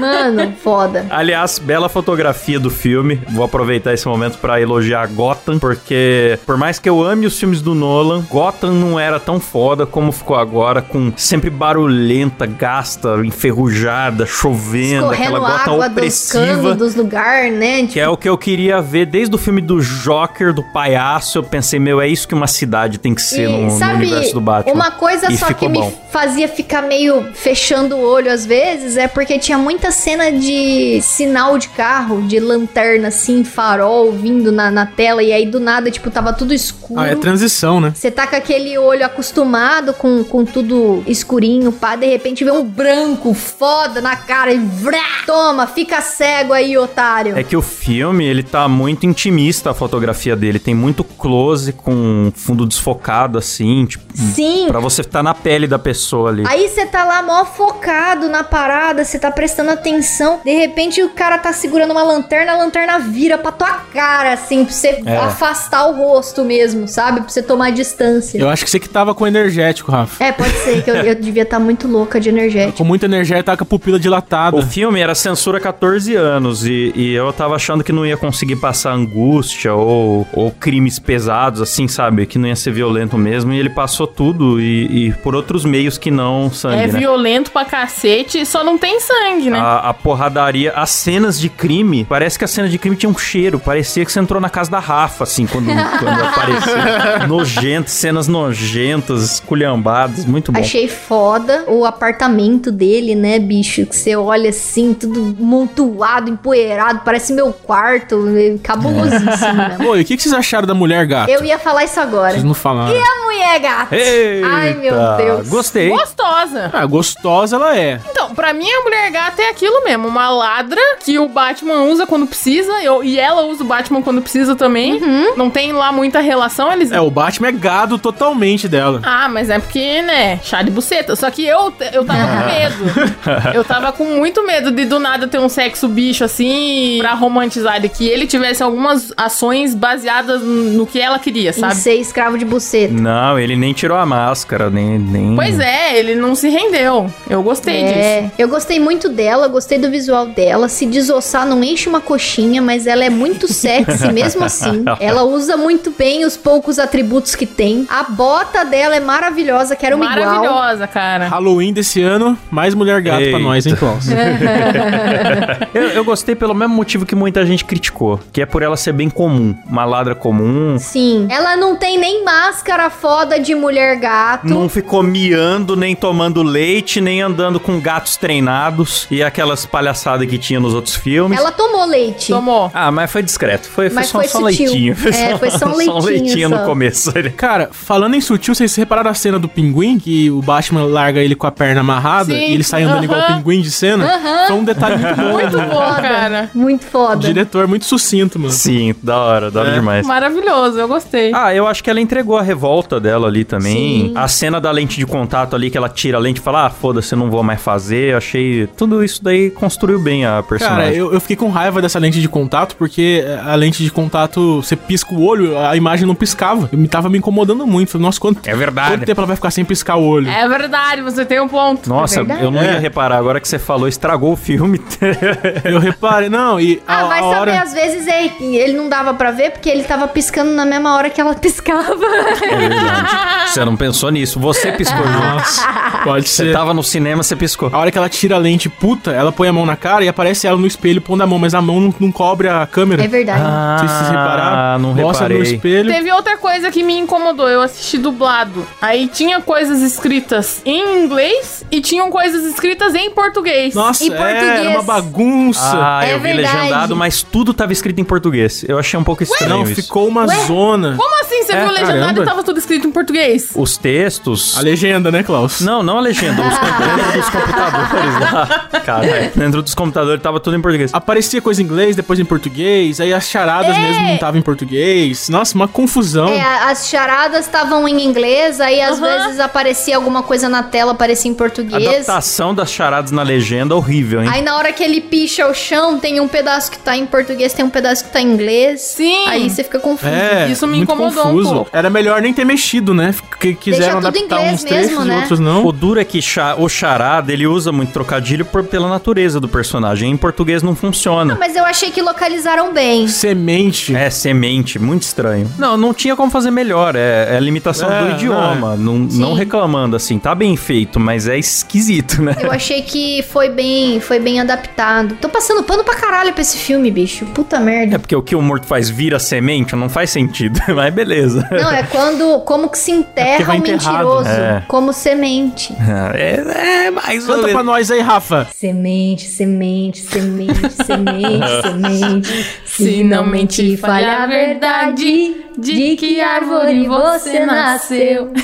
Mano, 0.00 0.52
foda. 0.62 1.06
Aliás, 1.10 1.58
bela 1.58 1.88
fotografia 1.88 2.58
do 2.58 2.70
filme. 2.70 3.20
Vou 3.30 3.44
aproveitar 3.44 3.92
esse 3.92 4.06
momento 4.06 4.38
pra 4.38 4.60
elogiar 4.60 5.06
Gotham, 5.08 5.58
porque 5.58 6.38
por 6.46 6.56
mais 6.56 6.78
que 6.78 6.88
eu 6.88 7.02
ame 7.02 7.26
os 7.26 7.38
filmes 7.38 7.60
do 7.62 7.74
Nolan, 7.74 8.22
Gotham 8.28 8.72
não 8.72 8.98
era 8.98 9.18
tão 9.18 9.40
foda 9.40 9.86
como 9.86 10.12
ficou 10.12 10.36
agora, 10.36 10.82
com 10.82 11.12
sempre 11.16 11.50
barulhenta, 11.50 12.46
gasta, 12.46 13.16
enferrujada, 13.24 14.26
chovendo, 14.26 15.06
aquela 15.10 15.38
Escorrendo 15.38 15.40
Gotham 15.40 15.72
água 15.74 15.88
dos 15.88 15.92
opressiva. 15.96 16.74
dos 16.74 16.94
lugares, 16.94 17.52
né? 17.58 17.86
Que 17.86 17.98
é 18.00 18.08
o 18.08 18.16
que 18.16 18.28
eu 18.28 18.36
queria 18.38 18.80
ver 18.80 19.06
desde 19.06 19.34
o 19.34 19.38
filme 19.38 19.60
do 19.60 19.80
Joker, 19.80 20.52
do 20.52 20.62
palhaço. 20.72 21.38
Eu 21.38 21.42
pensei, 21.42 21.78
meu, 21.80 22.00
é 22.00 22.06
isso 22.06 22.28
que 22.28 22.34
uma 22.34 22.46
cidade 22.46 22.98
tem 22.98 23.14
que 23.14 23.22
ser 23.22 23.48
E, 23.48 23.52
no, 23.52 23.64
no 23.64 23.70
sabe, 23.78 23.94
universo 23.94 24.34
do 24.34 24.40
Batman. 24.40 24.72
Uma 24.74 24.90
coisa 24.90 25.32
E 25.32 25.36
só 25.36 25.46
que 25.46 25.54
ficou 25.54 25.68
me 25.68 25.78
bom. 25.78 25.92
fazia 26.10 26.48
ficar 26.48 26.82
meio 26.82 27.32
fechando 27.34 27.96
o 27.96 28.00
olho 28.00 28.30
às 28.30 28.46
vezes 28.46 28.96
é 28.96 29.08
porque 29.08 29.38
tinha 29.38 29.58
muita 29.58 29.90
cena 29.90 30.30
de 30.30 31.00
sinal 31.02 31.58
de 31.58 31.68
carro, 31.68 32.22
de 32.22 32.38
lanterna 32.38 33.08
assim, 33.08 33.42
farol 33.44 34.12
vindo 34.12 34.52
na, 34.52 34.70
na 34.70 34.86
tela, 34.86 35.22
e 35.22 35.32
aí 35.32 35.46
do 35.46 35.58
nada, 35.58 35.90
tipo, 35.90 36.10
tava 36.10 36.32
tudo 36.32 36.52
escuro. 36.52 37.00
Ah, 37.00 37.06
é 37.08 37.16
transição, 37.16 37.80
né? 37.80 37.92
Você 37.94 38.10
tá 38.10 38.26
com 38.26 38.36
aquele 38.36 38.76
olho 38.78 39.04
acostumado 39.04 39.92
com, 39.94 40.22
com 40.24 40.44
tudo 40.44 41.02
escurinho, 41.06 41.72
pá, 41.72 41.96
de 41.96 42.06
repente 42.06 42.44
vê 42.44 42.50
um 42.50 42.64
branco 42.64 43.32
foda 43.34 44.00
na 44.00 44.16
cara 44.16 44.52
e 44.52 44.58
vrá, 44.58 45.24
toma, 45.26 45.66
fica 45.66 46.00
cego 46.00 46.52
aí, 46.52 46.76
otário. 46.76 47.38
É 47.38 47.42
que 47.42 47.56
o 47.56 47.62
filme, 47.62 48.24
ele 48.24 48.42
tá 48.42 48.68
muito 48.68 49.06
intimista 49.06 49.70
a 49.70 49.74
fotografia 49.74 50.36
dele. 50.36 50.58
Tem 50.58 50.74
muito 50.74 51.02
close 51.04 51.69
com 51.72 52.32
fundo 52.34 52.66
desfocado, 52.66 53.38
assim, 53.38 53.86
tipo, 53.86 54.04
Sim, 54.14 54.66
pra 54.68 54.80
você 54.80 55.00
estar 55.02 55.22
na 55.22 55.34
pele 55.34 55.66
da 55.66 55.78
pessoa 55.78 56.30
ali. 56.30 56.44
Aí 56.46 56.68
você 56.68 56.84
tá 56.86 57.04
lá 57.04 57.22
mó 57.22 57.44
focado 57.44 58.28
na 58.28 58.42
parada, 58.44 59.04
você 59.04 59.18
tá 59.18 59.30
prestando 59.30 59.70
atenção. 59.70 60.40
De 60.44 60.52
repente 60.56 61.02
o 61.02 61.10
cara 61.10 61.38
tá 61.38 61.52
segurando 61.52 61.90
uma 61.92 62.02
lanterna, 62.02 62.52
a 62.52 62.56
lanterna 62.56 62.98
vira 62.98 63.38
pra 63.38 63.52
tua 63.52 63.70
cara, 63.92 64.32
assim, 64.32 64.64
pra 64.64 64.72
você 64.74 65.02
É. 65.06 65.16
afastar 65.16 65.86
o 65.86 65.92
rosto 65.96 66.44
mesmo, 66.44 66.86
sabe? 66.88 67.20
Pra 67.20 67.28
você 67.28 67.42
tomar 67.42 67.70
distância. 67.70 68.38
Eu 68.38 68.48
acho 68.48 68.64
que 68.64 68.70
você 68.70 68.80
que 68.80 68.88
tava 68.88 69.14
com 69.14 69.26
energético, 69.26 69.90
Rafa. 69.92 70.22
É, 70.22 70.32
pode 70.32 70.52
ser 70.58 70.82
que 70.82 70.90
eu, 70.90 70.96
eu 70.96 71.14
devia 71.20 71.42
estar 71.42 71.58
muito 71.58 71.86
louca 71.88 72.20
de 72.20 72.28
energético. 72.28 72.78
Com 72.78 72.84
muita 72.84 73.06
energia, 73.06 73.42
tá 73.42 73.56
com 73.56 73.64
a 73.64 73.66
pupila 73.66 73.98
dilatada. 73.98 74.56
O 74.56 74.62
filme 74.62 75.00
era 75.00 75.14
censura 75.14 75.60
14 75.60 76.14
anos 76.14 76.64
e, 76.66 76.92
e 76.94 77.12
eu 77.14 77.32
tava 77.32 77.54
achando 77.54 77.84
que 77.84 77.92
não 77.92 78.04
ia 78.04 78.16
conseguir 78.16 78.56
passar 78.56 78.92
angústia 78.92 79.74
ou, 79.74 80.26
ou 80.32 80.50
crimes 80.50 80.98
pesados, 80.98 81.59
assim, 81.60 81.86
sabe? 81.88 82.26
Que 82.26 82.38
não 82.38 82.48
ia 82.48 82.56
ser 82.56 82.72
violento 82.72 83.16
mesmo. 83.18 83.52
E 83.52 83.58
ele 83.58 83.70
passou 83.70 84.06
tudo 84.06 84.60
e, 84.60 85.08
e 85.08 85.12
por 85.14 85.34
outros 85.34 85.64
meios 85.64 85.98
que 85.98 86.10
não 86.10 86.50
sangue, 86.50 86.82
É 86.82 86.86
né? 86.86 86.98
violento 86.98 87.50
pra 87.50 87.64
cacete, 87.64 88.44
só 88.46 88.62
não 88.64 88.78
tem 88.78 88.98
sangue, 89.00 89.50
né? 89.50 89.58
A, 89.58 89.90
a 89.90 89.94
porradaria, 89.94 90.72
as 90.72 90.90
cenas 90.90 91.38
de 91.38 91.48
crime, 91.48 92.04
parece 92.04 92.38
que 92.38 92.44
a 92.44 92.48
cena 92.48 92.68
de 92.68 92.78
crime 92.78 92.96
tinha 92.96 93.10
um 93.10 93.16
cheiro. 93.18 93.58
Parecia 93.58 94.04
que 94.04 94.12
você 94.12 94.20
entrou 94.20 94.40
na 94.40 94.50
casa 94.50 94.70
da 94.70 94.78
Rafa, 94.78 95.24
assim, 95.24 95.46
quando, 95.46 95.66
quando 95.98 96.20
apareceu. 96.22 97.28
Nojento, 97.28 97.90
cenas 97.90 98.28
nojentas, 98.28 99.22
esculhambadas, 99.34 100.24
muito 100.24 100.52
bom. 100.52 100.60
Achei 100.60 100.88
foda 100.88 101.64
o 101.68 101.84
apartamento 101.84 102.70
dele, 102.72 103.14
né, 103.14 103.38
bicho? 103.38 103.86
Que 103.86 103.96
você 103.96 104.16
olha 104.16 104.50
assim, 104.50 104.94
tudo 104.94 105.34
montuado, 105.38 106.30
empoeirado, 106.30 107.00
parece 107.04 107.32
meu 107.32 107.52
quarto. 107.52 108.26
é 108.36 108.56
Cabulosíssimo, 108.62 109.54
né? 109.54 109.76
Pô, 109.82 109.96
e 109.96 110.02
o 110.02 110.04
que, 110.04 110.16
que 110.16 110.22
vocês 110.22 110.34
acharam 110.34 110.66
da 110.66 110.74
mulher 110.74 111.06
gato? 111.06 111.28
Eu 111.30 111.39
ia 111.44 111.58
falar 111.58 111.84
isso 111.84 111.98
agora. 112.00 112.32
Vocês 112.32 112.44
não 112.44 112.54
falaram. 112.54 112.94
E 112.94 112.98
a 112.98 113.24
mulher 113.24 113.58
gata? 113.60 113.96
Eita, 113.96 114.46
Ai, 114.46 114.74
meu 114.74 114.94
Deus. 115.16 115.48
Gostei. 115.48 115.88
Gostosa. 115.88 116.70
Ah, 116.72 116.86
gostosa 116.86 117.56
ela 117.56 117.76
é. 117.76 118.00
Então, 118.10 118.19
pra 118.34 118.52
mim, 118.52 118.68
a 118.70 118.80
mulher 118.82 119.10
gata 119.10 119.42
é 119.42 119.50
aquilo 119.50 119.84
mesmo. 119.84 120.08
Uma 120.08 120.28
ladra 120.30 120.80
que 121.04 121.18
o 121.18 121.28
Batman 121.28 121.82
usa 121.84 122.06
quando 122.06 122.26
precisa. 122.26 122.70
eu- 122.82 123.02
e 123.04 123.18
ela 123.18 123.42
usa 123.42 123.62
o 123.62 123.66
Batman 123.66 124.02
quando 124.02 124.20
precisa 124.22 124.54
também. 124.56 125.00
Não 125.36 125.50
tem 125.50 125.72
lá 125.72 125.92
muita 125.92 126.20
relação. 126.20 126.72
Eles. 126.72 126.90
É, 126.92 127.00
o 127.00 127.10
Batman 127.10 127.48
é 127.48 127.52
gado 127.52 127.98
totalmente 127.98 128.68
dela. 128.68 129.00
Ah, 129.02 129.28
mas 129.28 129.50
é 129.50 129.58
porque, 129.58 130.02
né, 130.02 130.38
chá 130.42 130.62
de 130.62 130.70
buceta. 130.70 131.14
Só 131.16 131.30
que 131.30 131.44
eu, 131.46 131.72
eu 131.92 132.04
tava 132.04 132.26
com 132.26 132.46
medo. 132.50 133.54
Eu 133.54 133.64
tava 133.64 133.92
com 133.92 134.04
muito 134.04 134.44
medo 134.46 134.70
de 134.70 134.84
do 134.84 134.98
nada 134.98 135.26
ter 135.28 135.38
um 135.38 135.48
sexo 135.48 135.88
bicho 135.88 136.24
assim, 136.24 136.98
pra 137.00 137.12
romantizar, 137.14 137.80
de 137.80 137.88
que 137.88 138.06
ele 138.08 138.26
tivesse 138.26 138.62
algumas 138.62 139.12
ações 139.16 139.74
baseadas 139.74 140.42
no 140.42 140.86
que 140.86 141.00
ela 141.00 141.18
queria, 141.18 141.50
Em 141.50 141.52
sabe? 141.52 141.74
ser 141.76 141.94
escravo 141.94 142.38
de 142.38 142.44
buceta. 142.44 142.92
Não, 142.92 143.38
ele 143.38 143.56
nem 143.56 143.72
tirou 143.72 143.96
a 143.96 144.04
máscara, 144.06 144.70
nem. 144.70 144.98
nem... 144.98 145.34
Pois 145.36 145.58
é, 145.58 145.98
ele 145.98 146.14
não 146.14 146.34
se 146.34 146.48
rendeu. 146.48 147.12
Eu 147.28 147.42
gostei 147.42 147.84
disso. 147.84 148.19
É, 148.20 148.30
eu 148.38 148.48
gostei 148.48 148.78
muito 148.78 149.08
dela, 149.08 149.48
gostei 149.48 149.78
do 149.78 149.90
visual 149.90 150.26
dela. 150.26 150.68
Se 150.68 150.86
desossar, 150.86 151.46
não 151.46 151.62
enche 151.62 151.88
uma 151.88 152.00
coxinha, 152.00 152.60
mas 152.60 152.86
ela 152.86 153.04
é 153.04 153.10
muito 153.10 153.52
sexy 153.52 154.10
mesmo 154.12 154.44
assim. 154.44 154.84
Ela 154.98 155.22
usa 155.22 155.56
muito 155.56 155.90
bem 155.90 156.24
os 156.24 156.36
poucos 156.36 156.78
atributos 156.78 157.34
que 157.34 157.46
tem. 157.46 157.86
A 157.88 158.02
bota 158.02 158.64
dela 158.64 158.96
é 158.96 159.00
maravilhosa, 159.00 159.74
quero 159.76 159.96
uma 159.96 160.06
igual. 160.06 160.42
Maravilhosa, 160.42 160.86
cara. 160.86 161.28
Halloween 161.28 161.72
desse 161.72 162.02
ano, 162.02 162.36
mais 162.50 162.74
mulher 162.74 163.00
gato 163.00 163.18
pra 163.18 163.26
Eita. 163.26 163.38
nós, 163.38 163.66
hein, 163.66 163.76
Klaus? 163.76 164.06
Eu, 165.72 165.88
eu 165.90 166.04
gostei 166.04 166.34
pelo 166.34 166.54
mesmo 166.54 166.74
motivo 166.74 167.06
que 167.06 167.14
muita 167.14 167.44
gente 167.46 167.64
criticou, 167.64 168.20
que 168.32 168.42
é 168.42 168.46
por 168.46 168.62
ela 168.62 168.76
ser 168.76 168.92
bem 168.92 169.08
comum. 169.08 169.54
Uma 169.66 169.84
ladra 169.84 170.14
comum. 170.14 170.76
Sim, 170.78 171.26
ela 171.30 171.56
não 171.56 171.76
tem 171.76 171.98
nem 171.98 172.24
máscara 172.24 172.90
foda 172.90 173.38
de 173.38 173.54
mulher 173.54 173.96
gato. 173.98 174.46
Não 174.46 174.68
ficou 174.68 175.02
miando, 175.02 175.76
nem 175.76 175.94
tomando 175.94 176.42
leite, 176.42 177.00
nem 177.00 177.22
andando 177.22 177.60
com 177.60 177.80
gatos 178.10 178.16
treinados 178.16 179.06
e 179.10 179.22
aquelas 179.22 179.64
palhaçadas 179.66 180.28
que 180.28 180.38
tinha 180.38 180.58
nos 180.58 180.74
outros 180.74 180.94
filmes. 180.94 181.38
Ela 181.38 181.52
tomou 181.52 181.84
leite. 181.86 182.28
Tomou. 182.32 182.70
Ah, 182.74 182.90
mas 182.90 183.10
foi 183.10 183.22
discreto. 183.22 183.68
Foi, 183.68 183.88
foi 183.88 183.94
Mas 183.94 184.08
só, 184.08 184.18
foi 184.18 184.28
só 184.28 184.38
leitinho. 184.40 184.96
É, 185.14 185.36
foi 185.38 185.50
só 185.52 185.66
um 185.66 185.76
leitinho 185.76 186.00
leitinho 186.04 186.48
só. 186.50 186.58
no 186.58 186.64
começo. 186.66 187.12
Cara, 187.36 187.68
falando 187.72 188.14
em 188.14 188.20
sutil, 188.20 188.54
vocês 188.54 188.74
repararam 188.74 189.10
a 189.10 189.14
cena 189.14 189.38
do 189.38 189.48
pinguim? 189.48 189.98
Que 189.98 190.30
o 190.30 190.40
Batman 190.42 190.84
larga 190.84 191.20
ele 191.20 191.34
com 191.34 191.46
a 191.46 191.50
perna 191.50 191.80
amarrada 191.80 192.32
Sim, 192.32 192.38
e 192.40 192.54
ele 192.54 192.64
sai 192.64 192.82
andando 192.82 192.96
aham. 192.96 193.04
igual 193.04 193.20
o 193.20 193.26
pinguim 193.36 193.60
de 193.60 193.70
cena? 193.70 194.46
Foi 194.46 194.56
um 194.56 194.64
detalhe 194.64 194.96
muito 194.96 195.16
bom. 195.16 195.32
Muito 195.32 195.56
bom, 195.56 195.94
cara. 196.00 196.50
Muito 196.54 196.84
foda. 196.86 197.16
Diretor 197.20 197.66
muito 197.68 197.84
sucinto, 197.84 198.38
mano. 198.38 198.52
Sim, 198.52 198.94
da 199.02 199.18
hora, 199.18 199.50
da 199.50 199.60
hora 199.60 199.70
É. 199.70 199.74
demais. 199.74 200.06
Maravilhoso, 200.06 200.78
eu 200.78 200.88
gostei. 200.88 201.32
Ah, 201.34 201.54
eu 201.54 201.66
acho 201.66 201.82
que 201.84 201.90
ela 201.90 202.00
entregou 202.00 202.36
a 202.36 202.42
revolta 202.42 202.98
dela 203.00 203.28
ali 203.28 203.44
também. 203.44 204.08
Sim. 204.08 204.12
A 204.16 204.26
cena 204.28 204.60
da 204.60 204.70
lente 204.70 204.96
de 204.98 205.06
contato 205.06 205.54
ali, 205.54 205.70
que 205.70 205.76
ela 205.78 205.88
tira 205.88 206.16
a 206.18 206.20
lente 206.20 206.40
e 206.40 206.42
fala, 206.42 206.66
ah, 206.66 206.70
foda-se, 206.70 207.14
eu 207.14 207.18
não 207.18 207.30
vou 207.30 207.42
mais 207.42 207.60
fazer. 207.60 207.99
Eu 208.08 208.16
achei. 208.18 208.66
Tudo 208.76 209.04
isso 209.04 209.22
daí 209.22 209.50
construiu 209.50 209.98
bem 210.00 210.24
a 210.24 210.42
personagem. 210.42 210.82
Cara, 210.84 210.94
eu, 210.94 211.12
eu 211.12 211.20
fiquei 211.20 211.36
com 211.36 211.48
raiva 211.50 211.80
dessa 211.82 211.98
lente 211.98 212.20
de 212.20 212.28
contato, 212.28 212.74
porque 212.76 213.24
a 213.44 213.54
lente 213.54 213.82
de 213.82 213.90
contato, 213.90 214.62
você 214.62 214.74
pisca 214.76 215.14
o 215.14 215.22
olho, 215.24 215.58
a 215.58 215.76
imagem 215.76 216.06
não 216.06 216.14
piscava. 216.14 216.68
Eu 216.72 216.78
me 216.78 216.88
tava 216.88 217.08
me 217.08 217.18
incomodando 217.18 217.66
muito. 217.66 217.90
Falei, 217.90 218.06
nossa, 218.06 218.20
quanto, 218.20 218.40
É 218.48 218.54
verdade. 218.54 218.92
quanto 218.92 219.04
tempo 219.06 219.20
ela 219.20 219.26
vai 219.26 219.36
ficar 219.36 219.50
sem 219.50 219.64
piscar 219.64 219.96
o 219.96 220.04
olho? 220.04 220.28
É 220.28 220.48
verdade, 220.48 221.02
você 221.02 221.24
tem 221.24 221.40
um 221.40 221.48
ponto. 221.48 221.88
Nossa, 221.88 222.20
É 222.20 222.44
eu 222.44 222.50
não 222.50 222.60
É. 222.60 222.74
ia 222.74 222.78
reparar. 222.78 223.16
Agora 223.18 223.40
que 223.40 223.48
você 223.48 223.58
falou, 223.58 223.86
estragou 223.88 224.32
o 224.32 224.36
filme. 224.36 224.80
Eu 225.64 225.78
reparei, 225.78 226.28
não, 226.28 226.58
e 226.60 226.80
a, 226.86 227.00
Ah, 227.00 227.04
vai 227.04 227.18
a 227.20 227.22
saber, 227.22 227.36
hora... 227.40 227.62
às 227.62 227.72
vezes 227.72 228.06
é- 228.06 228.30
ele 228.40 228.72
não 228.76 228.88
dava 228.88 229.12
pra 229.14 229.30
ver 229.30 229.50
porque 229.50 229.68
ele 229.68 229.84
tava 229.84 230.06
piscando 230.08 230.52
na 230.52 230.64
mesma 230.64 230.94
hora 230.96 231.10
que 231.10 231.20
ela 231.20 231.34
piscava. 231.40 231.94
É 232.42 232.56
verdade. 232.56 233.50
Você 233.50 233.64
não 233.64 233.76
pensou 233.76 234.10
nisso. 234.10 234.38
Você 234.40 234.72
piscou 234.72 235.02
junto. 235.06 236.04
Pode 236.04 236.28
Você 236.28 236.46
ser. 236.46 236.52
tava 236.52 236.72
no 236.74 236.82
cinema, 236.82 237.22
você 237.22 237.34
piscou. 237.36 237.70
A 237.72 237.78
hora 237.80 237.90
que 237.90 237.98
ela 237.98 238.08
tira 238.08 238.34
a 238.36 238.38
lente 238.38 238.68
puta, 238.68 239.10
ela 239.10 239.32
põe 239.32 239.48
a 239.48 239.52
mão 239.52 239.64
na 239.66 239.76
cara 239.76 240.04
e 240.04 240.08
aparece 240.08 240.46
ela 240.46 240.56
no 240.58 240.66
espelho 240.66 241.00
pondo 241.00 241.22
a 241.22 241.26
mão, 241.26 241.38
mas 241.38 241.54
a 241.54 241.60
mão 241.62 241.80
não, 241.80 241.94
não 241.98 242.12
cobre 242.12 242.48
a 242.48 242.66
câmera. 242.66 243.02
É 243.04 243.08
verdade. 243.08 243.42
Ah, 243.44 243.76
se 243.80 243.86
vocês 243.88 244.08
repararam. 244.10 244.78
não 244.80 244.94
Mostra 244.94 245.28
no 245.28 245.34
reparei. 245.34 245.54
espelho. 245.54 245.92
Teve 245.92 246.12
outra 246.12 246.36
coisa 246.36 246.70
que 246.70 246.82
me 246.82 246.96
incomodou. 246.98 247.48
Eu 247.48 247.60
assisti 247.62 247.98
dublado. 247.98 248.66
Aí 248.80 249.06
tinha 249.08 249.40
coisas 249.40 249.80
escritas 249.80 250.62
em 250.64 251.02
inglês 251.04 251.64
e 251.70 251.80
tinham 251.80 252.10
coisas 252.10 252.44
escritas 252.44 252.94
em 252.94 253.10
português. 253.10 253.74
Nossa, 253.74 254.04
Em 254.04 254.12
é, 254.12 254.16
português. 254.16 254.60
era 254.66 254.70
uma 254.70 254.82
bagunça. 254.82 255.60
Ah, 255.74 256.04
É 256.06 256.14
eu 256.14 256.20
vi 256.20 256.32
verdade. 256.32 256.56
legendado, 256.56 256.96
mas 256.96 257.22
tudo 257.22 257.52
tava 257.54 257.72
escrito 257.72 258.00
em 258.00 258.04
português. 258.04 258.64
Eu 258.68 258.78
achei 258.78 258.98
um 258.98 259.04
pouco 259.04 259.22
estranho 259.22 259.50
não, 259.50 259.62
isso. 259.64 259.74
ficou 259.82 260.06
uma 260.08 260.26
zona. 260.26 260.94
Como 260.96 261.20
assim 261.20 261.42
você 261.42 261.52
É, 261.52 261.60
viu 261.64 261.70
legendado 261.72 261.98
caramba. 262.00 262.22
e 262.22 262.24
tava 262.26 262.42
tudo 262.42 262.58
escrito 262.58 262.86
em 262.86 262.90
português? 262.92 263.50
Os 263.54 263.76
textos... 263.76 264.56
A 264.58 264.60
legenda, 264.62 265.10
né, 265.10 265.22
Klaus? 265.22 265.60
Não, 265.60 265.82
não 265.82 265.98
a 265.98 266.00
legenda, 266.00 266.42
os 266.42 266.48
dos 267.14 267.28
computadores 267.28 267.69
lá. 267.72 268.68
Cara, 268.84 269.32
dentro 269.34 269.62
dos 269.62 269.74
computadores 269.74 270.22
tava 270.22 270.40
tudo 270.40 270.56
em 270.56 270.60
português. 270.60 270.92
Aparecia 270.94 271.40
coisa 271.40 271.60
em 271.62 271.64
inglês, 271.64 271.94
depois 271.96 272.18
em 272.18 272.24
português, 272.24 273.00
aí 273.00 273.12
as 273.12 273.28
charadas 273.28 273.76
mesmo 273.76 274.02
não 274.04 274.14
estavam 274.14 274.38
em 274.38 274.42
português. 274.42 275.28
Nossa, 275.28 275.54
uma 275.54 275.68
confusão. 275.68 276.28
É, 276.28 276.40
a- 276.40 276.70
as 276.70 276.88
charadas 276.88 277.46
estavam 277.46 277.86
em 277.88 278.04
inglês, 278.04 278.60
aí 278.60 278.80
às 278.80 278.98
Aham. 279.00 279.24
vezes 279.24 279.40
aparecia 279.40 279.96
alguma 279.96 280.22
coisa 280.22 280.48
na 280.48 280.62
tela, 280.62 280.92
aparecia 280.92 281.30
em 281.30 281.34
A 281.34 281.36
português. 281.36 281.86
adaptação 282.08 282.54
das 282.54 282.70
charadas 282.70 283.10
na 283.10 283.22
legenda 283.22 283.74
horrível, 283.76 284.22
hein? 284.22 284.30
Aí 284.32 284.42
na 284.42 284.56
hora 284.56 284.72
que 284.72 284.82
ele 284.82 285.00
picha 285.00 285.46
o 285.46 285.54
chão, 285.54 285.98
tem 285.98 286.20
um 286.20 286.28
pedaço 286.28 286.70
que 286.70 286.78
tá 286.78 286.96
em 286.96 287.06
português, 287.06 287.52
tem 287.52 287.64
um 287.64 287.70
pedaço 287.70 288.04
que 288.04 288.10
tá 288.10 288.20
em 288.20 288.26
inglês. 288.32 288.80
Sim. 288.80 289.26
Aí 289.28 289.48
você 289.50 289.62
fica 289.64 289.78
confuso. 289.78 290.10
É, 290.12 290.48
Isso 290.50 290.66
me 290.66 290.78
muito 290.78 290.92
incomodou 290.92 291.22
um 291.24 291.26
confuso. 291.28 291.54
pouco. 291.54 291.70
Era 291.72 291.90
melhor 291.90 292.22
nem 292.22 292.32
ter 292.32 292.44
mexido, 292.44 292.94
né? 292.94 293.14
Que 293.40 293.54
quiseram 293.54 294.00
tudo 294.00 294.16
em 294.16 294.20
adaptar 294.24 294.36
inglês 294.40 294.54
uns 294.54 294.64
trechos 294.64 294.88
mesmo, 294.90 295.04
e 295.04 295.08
né? 295.08 295.16
outros 295.18 295.40
não. 295.40 295.64
O 295.66 295.72
duro 295.72 296.00
é 296.00 296.04
que 296.04 296.20
o 296.58 296.68
charada, 296.68 297.32
ele 297.32 297.46
usa 297.46 297.59
muito 297.70 297.92
trocadilho 297.92 298.44
por- 298.44 298.64
pela 298.64 298.88
natureza 298.88 299.38
do 299.40 299.48
personagem. 299.48 300.10
Em 300.10 300.16
português 300.16 300.62
não 300.62 300.74
funciona. 300.74 301.36
Mas 301.38 301.54
eu 301.56 301.64
achei 301.64 301.90
que 301.90 302.00
localizaram 302.00 302.72
bem. 302.72 303.06
Semente. 303.08 303.94
É, 303.94 304.08
semente, 304.10 304.78
muito 304.78 305.02
estranho. 305.02 305.50
Não, 305.58 305.76
não 305.76 305.92
tinha 305.92 306.16
como 306.16 306.30
fazer 306.30 306.50
melhor. 306.50 306.94
É, 306.96 307.28
é 307.32 307.36
a 307.36 307.40
limitação 307.40 307.90
É, 307.92 308.02
do 308.04 308.10
idioma. 308.12 308.76
Não, 308.76 308.98
não 308.98 309.34
reclamando, 309.34 309.96
assim. 309.96 310.18
Tá 310.18 310.34
bem 310.34 310.56
feito, 310.56 310.98
mas 310.98 311.28
é 311.28 311.38
esquisito, 311.38 312.22
né? 312.22 312.36
Eu 312.40 312.50
achei 312.50 312.82
que 312.82 313.22
foi 313.30 313.48
bem, 313.48 314.00
foi 314.00 314.18
bem 314.18 314.40
adaptado. 314.40 315.16
Tô 315.20 315.28
passando 315.28 315.62
pano 315.62 315.84
pra 315.84 315.96
caralho 315.96 316.32
pra 316.32 316.40
esse 316.42 316.56
filme, 316.56 316.90
bicho. 316.90 317.26
Puta 317.26 317.56
É 317.56 317.60
merda. 317.60 317.98
porque 317.98 318.14
o 318.16 318.22
que 318.22 318.34
o 318.34 318.40
morto 318.42 318.66
faz 318.66 318.88
vira 318.88 319.18
semente, 319.18 319.74
não 319.76 319.88
faz 319.88 320.10
sentido. 320.10 320.60
Mas 320.74 320.92
beleza. 320.94 321.46
Não, 321.50 321.70
é 321.70 321.82
quando 321.84 322.40
como 322.40 322.68
que 322.68 322.78
se 322.78 322.92
É 322.92 322.94
enterra 322.94 323.44
vai 323.44 323.56
o 323.56 323.60
enterrado. 323.60 323.92
mentiroso 323.96 324.28
É. 324.28 324.62
como 324.68 324.92
semente. 324.92 325.74
É, 326.14 326.86
é 326.86 326.90
mais 326.90 327.28
ou 327.28 327.36
Canta 327.50 327.52
pra 327.52 327.62
nós 327.62 327.90
aí, 327.90 328.00
Rafa. 328.00 328.48
Semente, 328.54 329.26
semente, 329.26 330.00
semente, 330.00 330.70
semente, 330.70 331.62
semente. 331.62 332.46
Se 332.64 333.04
não 333.04 333.26
mentir, 333.26 333.78
falha 333.78 334.24
a 334.24 334.26
verdade 334.26 335.49
de 335.60 335.94
que 335.96 336.20
árvore 336.20 336.88
você 336.88 337.44
nasceu. 337.44 338.32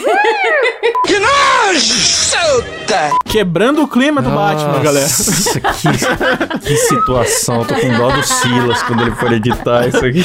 Quebrando 3.24 3.82
o 3.82 3.88
clima 3.88 4.22
do 4.22 4.30
Batman, 4.30 4.80
galera. 4.80 5.06
Nossa, 5.06 5.60
que, 5.60 5.88
que 6.66 6.76
situação. 6.76 7.64
Tô 7.64 7.74
com 7.74 7.88
dó 7.96 8.10
do 8.10 8.22
Silas 8.22 8.82
quando 8.82 9.02
ele 9.02 9.10
for 9.12 9.32
editar 9.32 9.86
isso 9.88 10.04
aqui. 10.04 10.24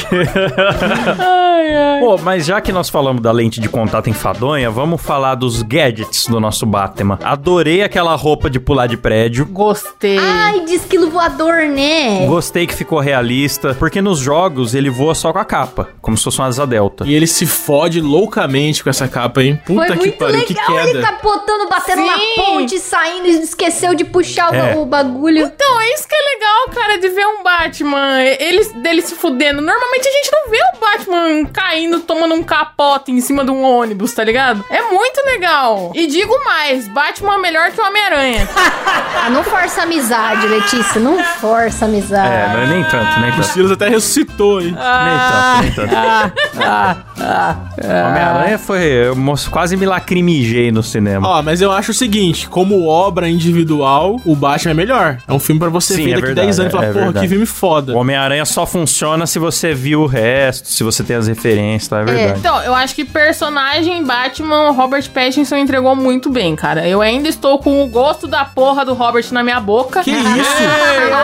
Pô, 2.00 2.18
mas 2.18 2.46
já 2.46 2.60
que 2.60 2.72
nós 2.72 2.88
falamos 2.88 3.22
da 3.22 3.30
lente 3.30 3.60
de 3.60 3.68
contato 3.68 4.10
enfadonha, 4.10 4.70
vamos 4.70 5.00
falar 5.00 5.34
dos 5.34 5.62
gadgets 5.62 6.26
do 6.26 6.40
nosso 6.40 6.66
Batman. 6.66 7.18
Adorei 7.22 7.82
aquela 7.82 8.14
roupa 8.16 8.50
de 8.50 8.58
pular 8.58 8.86
de 8.86 8.96
prédio. 8.96 9.46
Gostei. 9.46 10.18
Ai, 10.18 10.64
de 10.64 10.74
esquilo 10.74 11.10
voador, 11.10 11.68
né? 11.68 12.26
Gostei 12.26 12.66
que 12.66 12.74
ficou 12.74 12.98
realista, 12.98 13.74
porque 13.74 14.00
nos 14.00 14.18
jogos 14.18 14.74
ele 14.74 14.90
voa 14.90 15.14
só 15.14 15.32
com 15.32 15.38
a 15.38 15.44
capa, 15.44 15.90
como 16.00 16.16
se 16.16 16.24
fosse 16.24 16.38
uma 16.38 16.48
asa 16.48 16.66
delta. 16.66 16.81
Delta. 16.82 17.04
E 17.06 17.14
ele 17.14 17.26
se 17.26 17.46
fode 17.46 18.00
loucamente 18.00 18.82
com 18.82 18.90
essa 18.90 19.06
capa, 19.06 19.42
hein? 19.42 19.60
Puta 19.64 19.86
Foi 19.86 19.96
que 19.96 19.98
muito 19.98 20.18
pariu, 20.18 20.44
que 20.44 20.54
legal 20.54 20.78
ele 20.80 20.92
queda. 20.92 21.02
capotando, 21.02 21.68
batendo 21.68 22.02
Sim. 22.02 22.06
na 22.06 22.44
ponte, 22.44 22.78
saindo 22.78 23.26
e 23.28 23.42
esqueceu 23.42 23.94
de 23.94 24.04
puxar 24.04 24.50
o- 24.50 24.54
É. 24.54 24.76
o 24.76 24.84
bagulho. 24.84 25.44
Então, 25.44 25.80
é 25.80 25.94
isso 25.94 26.08
que 26.08 26.14
é 26.14 26.34
legal, 26.34 26.68
cara, 26.74 26.98
de 26.98 27.08
ver 27.08 27.26
um 27.26 27.42
Batman, 27.42 28.20
ele, 28.22 28.64
dele 28.82 29.02
se 29.02 29.14
fudendo. 29.14 29.60
Normalmente 29.62 30.08
a 30.08 30.12
gente 30.12 30.30
não 30.32 30.50
vê 30.50 30.58
o 30.74 30.80
Batman 30.80 31.46
caindo, 31.52 32.00
tomando 32.00 32.34
um 32.34 32.42
capote 32.42 33.12
em 33.12 33.20
cima 33.20 33.44
de 33.44 33.50
um 33.50 33.62
ônibus, 33.62 34.12
tá 34.12 34.24
ligado? 34.24 34.64
É 34.70 34.82
muito 34.82 35.24
legal. 35.24 35.92
E 35.94 36.06
digo 36.06 36.34
mais, 36.44 36.88
Batman 36.88 37.34
é 37.34 37.38
melhor 37.38 37.70
que 37.70 37.80
o 37.80 37.84
Homem-Aranha. 37.84 38.48
Ah, 39.24 39.30
não 39.30 39.44
força 39.44 39.82
a 39.82 39.84
amizade, 39.84 40.48
Letícia. 40.48 41.00
Não 41.00 41.22
força 41.22 41.84
a 41.84 41.88
amizade. 41.88 42.26
É, 42.34 42.48
não 42.54 42.60
é 42.62 42.66
nem 42.66 42.82
tanto, 42.84 43.20
nem 43.20 43.30
O 43.30 43.34
tanto. 43.36 43.46
Silas 43.46 43.70
até 43.70 43.88
ressuscitou, 43.88 44.60
hein? 44.60 44.72
Nem 44.72 44.74
tanto, 44.74 45.62
nem 45.62 45.72
tanto. 45.72 45.94
Ah, 45.94 46.32
ah, 46.56 46.71
ah. 46.72 47.56
Homem-Aranha 47.82 48.58
foi. 48.58 48.82
Eu 48.82 49.16
quase 49.50 49.76
me 49.76 49.86
lacrimijei 49.86 50.70
no 50.72 50.82
cinema. 50.82 51.28
Ó, 51.28 51.42
mas 51.42 51.60
eu 51.60 51.70
acho 51.70 51.90
o 51.90 51.94
seguinte, 51.94 52.48
como 52.48 52.86
obra 52.86 53.28
individual, 53.28 54.20
o 54.24 54.34
Batman 54.34 54.72
é 54.72 54.74
melhor. 54.74 55.18
É 55.26 55.32
um 55.32 55.38
filme 55.38 55.58
pra 55.58 55.68
você 55.68 55.94
Sim, 55.94 56.04
ver 56.04 56.10
é 56.10 56.14
daqui 56.14 56.26
verdade, 56.26 56.46
10 56.46 56.60
anos 56.60 56.72
e 56.72 56.76
falar, 56.76 56.84
é 56.86 56.92
porra, 56.92 57.04
verdade. 57.04 57.26
que 57.26 57.30
filme 57.30 57.46
foda. 57.46 57.92
O 57.92 57.96
Homem-Aranha 57.96 58.44
só 58.44 58.66
funciona 58.66 59.26
se 59.26 59.38
você 59.38 59.74
viu 59.74 60.02
o 60.02 60.06
resto, 60.06 60.68
se 60.68 60.82
você 60.82 61.02
tem 61.02 61.16
as 61.16 61.28
referências, 61.28 61.88
tá? 61.88 62.00
É 62.00 62.04
verdade. 62.04 62.38
Então, 62.38 62.62
eu 62.62 62.74
acho 62.74 62.94
que 62.94 63.04
personagem 63.04 64.04
Batman, 64.04 64.70
o 64.70 64.72
Robert 64.72 65.08
Pattinson 65.10 65.56
entregou 65.56 65.94
muito 65.94 66.30
bem, 66.30 66.54
cara. 66.56 66.86
Eu 66.86 67.00
ainda 67.00 67.28
estou 67.28 67.58
com 67.58 67.82
o 67.82 67.86
gosto 67.88 68.26
da 68.26 68.44
porra 68.44 68.84
do 68.84 68.94
Robert 68.94 69.26
na 69.30 69.42
minha 69.42 69.60
boca. 69.60 70.02
Que 70.02 70.10
isso? 70.12 70.62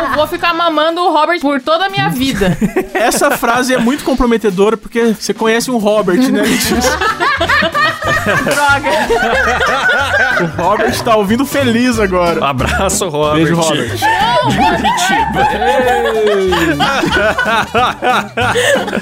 Eu 0.09 0.14
vou 0.16 0.26
ficar 0.26 0.55
mamando 0.55 1.01
o 1.01 1.12
Robert 1.12 1.40
por 1.40 1.61
toda 1.61 1.86
a 1.86 1.88
minha 1.88 2.09
vida. 2.11 2.57
Essa 2.94 3.30
frase 3.32 3.74
é 3.74 3.78
muito 3.78 4.05
comprometedora 4.05 4.76
porque 4.76 5.14
você 5.29 5.35
conhece 5.35 5.70
um 5.70 5.76
Robert, 5.76 6.16
né? 6.33 6.41
Letícia? 6.41 6.91
Droga. 8.45 8.91
o 10.43 10.62
Robert 10.62 11.03
tá 11.03 11.16
ouvindo 11.16 11.45
feliz 11.45 11.99
agora. 11.99 12.45
Abraço, 12.45 13.09
Robert. 13.09 13.45
Beijo, 13.45 13.55
Robert. 13.55 13.99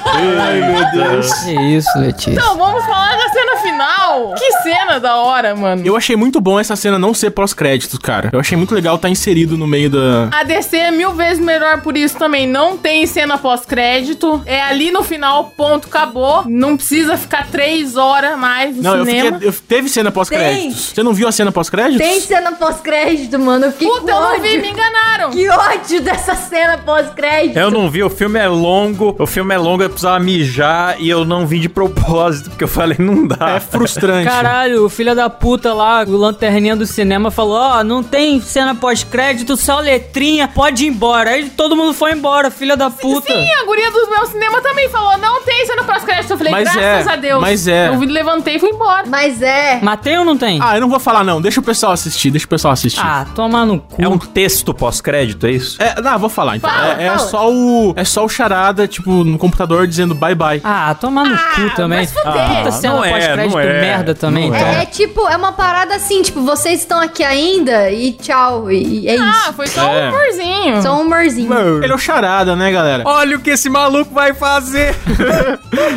Ai, 0.05 0.61
meu 0.61 0.91
Deus. 0.91 1.33
Que 1.43 1.51
isso, 1.75 1.97
Letícia. 1.97 2.31
Então, 2.31 2.57
vamos 2.57 2.83
falar 2.85 3.15
da 3.17 3.29
cena 3.29 3.57
final. 3.57 4.33
Que 4.35 4.51
cena 4.63 4.99
da 4.99 5.15
hora, 5.17 5.55
mano. 5.55 5.81
Eu 5.85 5.95
achei 5.95 6.15
muito 6.15 6.41
bom 6.41 6.59
essa 6.59 6.75
cena 6.75 6.99
não 6.99 7.13
ser 7.13 7.31
pós-créditos, 7.31 7.97
cara. 7.99 8.29
Eu 8.33 8.39
achei 8.39 8.57
muito 8.57 8.73
legal 8.73 8.95
estar 8.95 9.09
inserido 9.09 9.57
no 9.57 9.67
meio 9.67 9.89
da. 9.89 10.29
A 10.31 10.43
DC 10.43 10.77
é 10.77 10.91
mil 10.91 11.13
vezes 11.13 11.39
melhor 11.39 11.81
por 11.81 11.95
isso 11.95 12.17
também. 12.17 12.47
Não 12.47 12.77
tem 12.77 13.05
cena 13.05 13.37
pós-crédito. 13.37 14.41
É 14.45 14.61
ali 14.61 14.91
no 14.91 15.03
final, 15.03 15.53
ponto, 15.55 15.87
acabou. 15.87 16.16
Não 16.47 16.75
precisa 16.75 17.17
ficar 17.17 17.47
três 17.47 17.95
horas 17.95 18.37
mais 18.37 18.75
no 18.75 18.83
Não, 18.83 18.95
eu 18.97 19.05
cinema. 19.05 19.31
fiquei. 19.33 19.47
Eu, 19.49 19.53
teve 19.67 19.89
cena 19.89 20.11
pós-créditos. 20.11 20.91
Você 20.93 21.03
não 21.03 21.13
viu 21.13 21.27
a 21.27 21.31
cena 21.31 21.51
pós-créditos? 21.51 22.05
Tem 22.05 22.19
cena 22.19 22.51
pós-crédito, 22.53 23.37
mano. 23.39 23.65
Eu 23.65 23.71
fiquei 23.71 23.87
Puta, 23.87 24.01
com 24.01 24.09
eu 24.09 24.21
não 24.21 24.41
vi, 24.41 24.57
me 24.57 24.69
enganaram. 24.69 25.29
Que 25.31 25.49
ódio 25.49 26.01
dessa 26.01 26.35
cena 26.35 26.77
pós-crédito. 26.77 27.57
Eu 27.57 27.71
não 27.71 27.89
vi, 27.89 28.03
o 28.03 28.09
filme 28.09 28.39
é 28.39 28.47
longo, 28.47 29.15
o 29.19 29.25
filme 29.25 29.53
é 29.53 29.57
longo, 29.57 29.83
eu 29.83 29.89
precisava 29.89 30.19
mijar 30.19 30.95
e 30.99 31.09
eu 31.09 31.25
não 31.25 31.45
vi 31.45 31.59
de 31.59 31.69
propósito, 31.69 32.49
porque 32.49 32.63
eu 32.63 32.67
falei, 32.67 32.97
não 32.99 33.25
dá. 33.27 33.51
É 33.57 33.59
frustrante. 33.59 34.27
Caralho, 34.29 34.85
o 34.85 34.89
filho 34.89 35.15
da 35.15 35.29
puta 35.29 35.73
lá, 35.73 36.03
o 36.07 36.15
lanterninha 36.17 36.75
do 36.75 36.85
cinema, 36.85 37.31
falou: 37.31 37.57
Ó, 37.57 37.83
não 37.83 38.03
tem 38.03 38.39
cena 38.41 38.75
pós-crédito, 38.75 39.55
só 39.57 39.79
letrinha, 39.79 40.47
pode 40.47 40.85
ir 40.85 40.87
embora. 40.87 41.31
Aí 41.31 41.49
todo 41.49 41.75
mundo 41.75 41.93
foi 41.93 42.11
embora, 42.11 42.49
filha 42.51 42.75
da 42.75 42.89
puta. 42.89 43.31
Sim, 43.33 43.51
a 43.61 43.65
guria 43.65 43.91
do 43.91 44.09
meu 44.09 44.25
cinema 44.25 44.61
também 44.61 44.89
falou, 44.89 45.17
não 45.17 45.41
tem 45.43 45.65
cena 45.65 45.83
pós-crédito. 46.07 46.31
Eu 46.31 46.37
falei, 46.37 46.51
Mas 46.51 46.73
graças 46.73 47.07
é, 47.07 47.11
a 47.11 47.15
Deus. 47.15 47.41
mas 47.41 47.67
é. 47.67 47.87
Eu 47.89 47.99
levantei 47.99 48.55
e 48.55 48.59
fui 48.59 48.69
embora. 48.69 49.03
Mas 49.07 49.41
é. 49.41 49.79
Mas 49.81 49.99
tem 49.99 50.17
ou 50.17 50.25
não 50.25 50.37
tem? 50.37 50.59
Ah, 50.61 50.75
eu 50.75 50.81
não 50.81 50.89
vou 50.89 50.99
falar 50.99 51.23
não. 51.23 51.41
Deixa 51.41 51.59
o 51.59 51.63
pessoal 51.63 51.91
assistir, 51.91 52.31
deixa 52.31 52.45
o 52.45 52.49
pessoal 52.49 52.71
assistir. 52.73 53.01
Ah, 53.03 53.25
toma 53.35 53.65
no 53.65 53.79
cu. 53.79 54.01
É 54.01 54.07
um 54.07 54.17
texto 54.17 54.73
pós-crédito, 54.73 55.45
é 55.47 55.51
isso? 55.51 55.81
É, 55.81 56.01
não, 56.01 56.17
vou 56.17 56.29
falar 56.29 56.57
então. 56.57 56.69
Fala, 56.69 57.01
é, 57.01 57.05
é 57.05 57.07
fala. 57.07 57.19
só 57.19 57.51
o 57.51 57.93
é 57.95 58.03
só 58.03 58.25
o 58.25 58.29
charada, 58.29 58.87
tipo, 58.87 59.23
no 59.23 59.37
computador 59.37 59.87
dizendo 59.87 60.15
bye 60.15 60.35
bye. 60.35 60.61
Ah, 60.63 60.95
toma 60.99 61.23
no 61.23 61.37
cu 61.37 61.75
também. 61.75 62.05
se 62.05 62.13
fuder. 62.13 62.41
Ah, 62.41 62.55
puta 62.57 62.69
Ah, 62.69 62.71
cena 62.71 63.07
é, 63.07 63.11
pós-crédito 63.11 63.59
é, 63.59 63.81
merda 63.81 64.15
também, 64.15 64.47
então. 64.47 64.59
É, 64.59 64.83
é 64.83 64.85
tipo, 64.85 65.27
é 65.27 65.35
uma 65.35 65.51
parada 65.51 65.95
assim, 65.95 66.21
tipo, 66.21 66.41
vocês 66.41 66.79
estão 66.81 66.99
aqui 67.01 67.23
ainda 67.23 67.91
e 67.91 68.13
tchau. 68.13 68.71
E, 68.71 69.01
e 69.01 69.07
é 69.09 69.17
Ah, 69.19 69.31
isso. 69.43 69.53
foi 69.53 69.67
só 69.67 69.81
É. 69.81 70.05
um 70.05 70.09
humorzinho. 70.09 70.81
Só 70.81 70.97
um 70.97 71.01
humorzinho. 71.01 71.83
Ele 71.83 71.91
é 71.91 71.95
o 71.95 71.97
charada, 71.99 72.55
né, 72.55 72.71
galera? 72.71 73.03
Olha 73.05 73.37
o 73.37 73.39
que 73.39 73.49
esse 73.51 73.69
maluco 73.69 74.13
vai 74.13 74.33
fazer! 74.33 74.95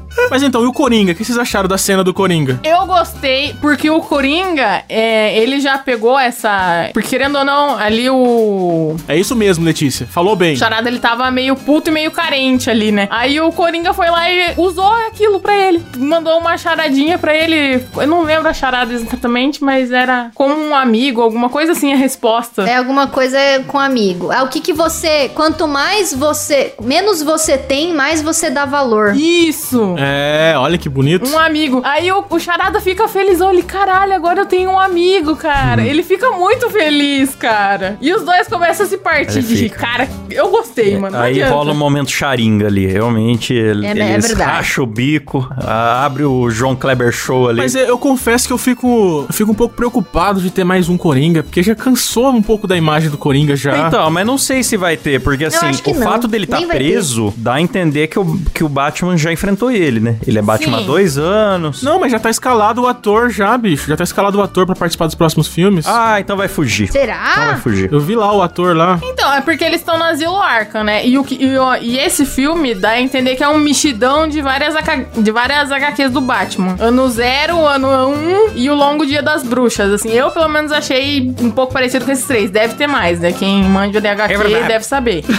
Mas 0.29 0.43
então, 0.43 0.63
e 0.63 0.67
o 0.67 0.73
Coringa? 0.73 1.11
O 1.11 1.15
que 1.15 1.23
vocês 1.23 1.37
acharam 1.37 1.67
da 1.67 1.77
cena 1.77 2.03
do 2.03 2.13
Coringa? 2.13 2.59
Eu 2.63 2.85
gostei, 2.85 3.55
porque 3.61 3.89
o 3.89 3.99
Coringa, 4.01 4.83
é, 4.87 5.37
ele 5.37 5.59
já 5.59 5.77
pegou 5.77 6.17
essa... 6.17 6.89
Porque, 6.93 7.09
querendo 7.09 7.37
ou 7.37 7.45
não, 7.45 7.77
ali 7.77 8.09
o... 8.09 8.95
É 9.07 9.17
isso 9.17 9.35
mesmo, 9.35 9.65
Letícia. 9.65 10.07
Falou 10.07 10.35
bem. 10.35 10.53
O 10.53 10.57
Charada, 10.57 10.89
ele 10.89 10.99
tava 10.99 11.29
meio 11.31 11.55
puto 11.55 11.89
e 11.89 11.93
meio 11.93 12.11
carente 12.11 12.69
ali, 12.69 12.91
né? 12.91 13.07
Aí 13.11 13.39
o 13.41 13.51
Coringa 13.51 13.93
foi 13.93 14.09
lá 14.09 14.29
e 14.29 14.53
usou 14.57 14.91
aquilo 15.07 15.39
pra 15.39 15.55
ele. 15.55 15.81
Mandou 15.97 16.37
uma 16.39 16.57
charadinha 16.57 17.17
pra 17.17 17.35
ele. 17.35 17.83
Eu 17.95 18.07
não 18.07 18.23
lembro 18.23 18.47
a 18.47 18.53
charada 18.53 18.93
exatamente, 18.93 19.63
mas 19.63 19.91
era 19.91 20.31
como 20.33 20.55
um 20.55 20.75
amigo, 20.75 21.21
alguma 21.21 21.49
coisa 21.49 21.73
assim 21.73 21.93
a 21.93 21.97
resposta. 21.97 22.63
É 22.63 22.77
alguma 22.77 23.07
coisa 23.07 23.37
com 23.67 23.79
amigo. 23.79 24.31
É 24.31 24.41
o 24.41 24.47
que 24.47 24.59
que 24.61 24.73
você, 24.73 25.29
quanto 25.29 25.67
mais 25.67 26.13
você, 26.13 26.73
menos 26.81 27.21
você 27.21 27.57
tem, 27.57 27.93
mais 27.93 28.21
você 28.21 28.49
dá 28.49 28.65
valor. 28.65 29.15
Isso! 29.15 29.95
É, 30.01 30.53
olha 30.57 30.77
que 30.77 30.89
bonito. 30.89 31.29
Um 31.29 31.37
amigo. 31.37 31.81
Aí 31.83 32.11
o, 32.11 32.23
o 32.29 32.39
Charada 32.39 32.79
fica 32.81 33.07
feliz. 33.07 33.41
Olha, 33.41 33.61
caralho, 33.63 34.13
agora 34.13 34.41
eu 34.41 34.45
tenho 34.45 34.71
um 34.71 34.79
amigo, 34.79 35.35
cara. 35.35 35.83
Ele 35.85 36.03
fica 36.03 36.31
muito 36.31 36.69
feliz, 36.69 37.35
cara. 37.35 37.97
E 38.01 38.13
os 38.13 38.23
dois 38.23 38.47
começam 38.47 38.85
a 38.85 38.89
se 38.89 38.97
partir 38.97 39.39
Ele 39.39 39.47
de 39.47 39.55
fica. 39.57 39.79
Cara, 39.79 40.09
eu 40.29 40.49
gostei, 40.49 40.97
mano. 40.97 41.15
não 41.15 41.23
Aí 41.23 41.33
adianta. 41.33 41.53
rola 41.53 41.71
um 41.71 41.77
momento 41.77 42.11
charinga 42.11 42.67
ali. 42.67 42.85
Realmente, 42.87 43.53
ele, 43.53 43.85
É, 43.85 43.91
é 43.97 44.13
eles 44.13 44.27
verdade. 44.27 44.51
racham 44.51 44.83
o 44.83 44.87
bico, 44.87 45.47
abre 45.65 46.23
o 46.23 46.49
João 46.49 46.75
Kleber 46.75 47.11
Show 47.11 47.49
ali. 47.49 47.57
Mas 47.59 47.75
eu, 47.75 47.97
confesso 47.97 48.47
que 48.47 48.53
eu 48.53 48.57
fico, 48.57 49.25
eu 49.27 49.33
fico 49.33 49.51
um 49.51 49.55
pouco 49.55 49.75
preocupado 49.75 50.41
de 50.41 50.49
ter 50.49 50.63
mais 50.63 50.89
um 50.89 50.97
Coringa, 50.97 51.43
porque 51.43 51.61
já 51.63 51.75
cansou 51.75 52.29
um 52.29 52.41
pouco 52.41 52.67
da 52.67 52.75
imagem 52.77 53.09
do 53.09 53.17
Coringa 53.17 53.55
já. 53.55 53.87
Então, 53.87 54.09
mas 54.09 54.25
não 54.25 54.37
sei 54.37 54.63
se 54.63 54.77
vai 54.77 54.97
ter, 54.97 55.21
porque 55.21 55.45
assim, 55.45 55.65
o 55.89 55.93
não. 55.93 56.01
fato 56.01 56.27
dele 56.27 56.45
estar 56.45 56.59
vai 56.59 56.77
preso 56.77 57.33
dá 57.37 57.55
a 57.55 57.61
entender 57.61 58.07
que 58.07 58.19
o, 58.19 58.39
que 58.53 58.63
o 58.63 58.69
Batman 58.69 59.17
já 59.17 59.31
enfrentou 59.31 59.71
ele, 59.71 59.90
né? 59.99 60.17
Ele 60.25 60.39
é 60.39 60.41
Batman 60.41 60.77
há 60.77 60.79
Sim. 60.81 60.85
dois 60.85 61.17
anos. 61.17 61.83
Não, 61.83 61.99
mas 61.99 62.11
já 62.11 62.19
tá 62.19 62.29
escalado 62.29 62.81
o 62.83 62.87
ator 62.87 63.29
já, 63.29 63.57
bicho. 63.57 63.87
Já 63.87 63.97
tá 63.97 64.03
escalado 64.03 64.37
o 64.37 64.41
ator 64.41 64.65
pra 64.65 64.75
participar 64.75 65.05
dos 65.07 65.15
próximos 65.15 65.47
filmes. 65.47 65.85
Ah, 65.87 66.19
então 66.19 66.37
vai 66.37 66.47
fugir. 66.47 66.89
Então 66.89 67.05
vai 67.05 67.15
Será? 67.45 67.57
fugir. 67.57 67.91
Eu 67.91 67.99
vi 67.99 68.15
lá 68.15 68.31
o 68.33 68.41
ator 68.41 68.75
lá. 68.75 68.99
Então, 69.03 69.31
é 69.33 69.41
porque 69.41 69.63
eles 69.63 69.79
estão 69.81 69.97
no 69.97 70.03
Asilo 70.05 70.37
Arkham, 70.37 70.83
né? 70.83 71.05
E, 71.05 71.17
o, 71.17 71.23
que- 71.23 71.35
e, 71.43 71.57
o- 71.57 71.75
e 71.75 71.97
esse 71.99 72.25
filme 72.25 72.73
dá 72.73 72.89
a 72.91 73.01
entender 73.01 73.35
que 73.35 73.43
é 73.43 73.47
um 73.47 73.57
mexidão 73.57 74.27
de 74.27 74.41
várias, 74.41 74.73
de 75.17 75.31
várias 75.31 75.71
HQs 75.71 76.11
do 76.11 76.21
Batman. 76.21 76.75
Ano 76.79 77.07
0, 77.09 77.65
ano 77.65 77.87
1 77.87 78.09
um, 78.09 78.51
e 78.55 78.69
o 78.69 78.75
Longo 78.75 79.05
Dia 79.05 79.21
das 79.21 79.43
Bruxas. 79.43 79.91
Assim, 79.93 80.09
eu 80.11 80.31
pelo 80.31 80.47
menos 80.49 80.71
achei 80.71 81.33
um 81.41 81.51
pouco 81.51 81.73
parecido 81.73 82.05
com 82.05 82.11
esses 82.11 82.25
três. 82.25 82.49
Deve 82.51 82.75
ter 82.75 82.87
mais, 82.87 83.19
né? 83.19 83.31
Quem 83.31 83.63
manja 83.63 83.99
de 84.01 84.07
HQ 84.07 84.33
É 84.33 84.37
verdade. 84.37 84.67
deve 84.67 84.85
saber. 84.85 85.23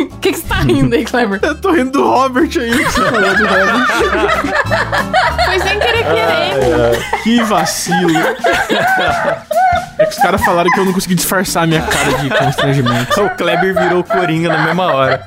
O 0.00 0.18
que, 0.20 0.32
que 0.32 0.38
você 0.38 0.46
tá 0.46 0.56
rindo 0.56 0.94
aí, 0.94 1.02
Kleber? 1.04 1.40
Eu 1.42 1.58
tô 1.58 1.72
rindo 1.72 1.92
do 1.92 2.04
Robert 2.04 2.50
aí. 2.58 2.70
Foi 5.44 5.58
sem 5.60 5.78
querer 5.78 6.04
querendo. 6.04 7.22
que 7.22 7.42
vacilo. 7.42 8.18
É 9.98 10.06
que 10.06 10.12
os 10.12 10.18
caras 10.18 10.44
falaram 10.44 10.70
que 10.70 10.80
eu 10.80 10.84
não 10.84 10.92
consegui 10.92 11.14
disfarçar 11.14 11.64
a 11.64 11.66
minha 11.66 11.82
cara 11.82 12.18
de 12.18 12.30
constrangimento. 12.30 13.20
O 13.20 13.30
Kleber 13.30 13.74
virou 13.78 14.02
Coringa 14.02 14.48
na 14.48 14.64
mesma 14.64 14.92
hora. 14.92 15.22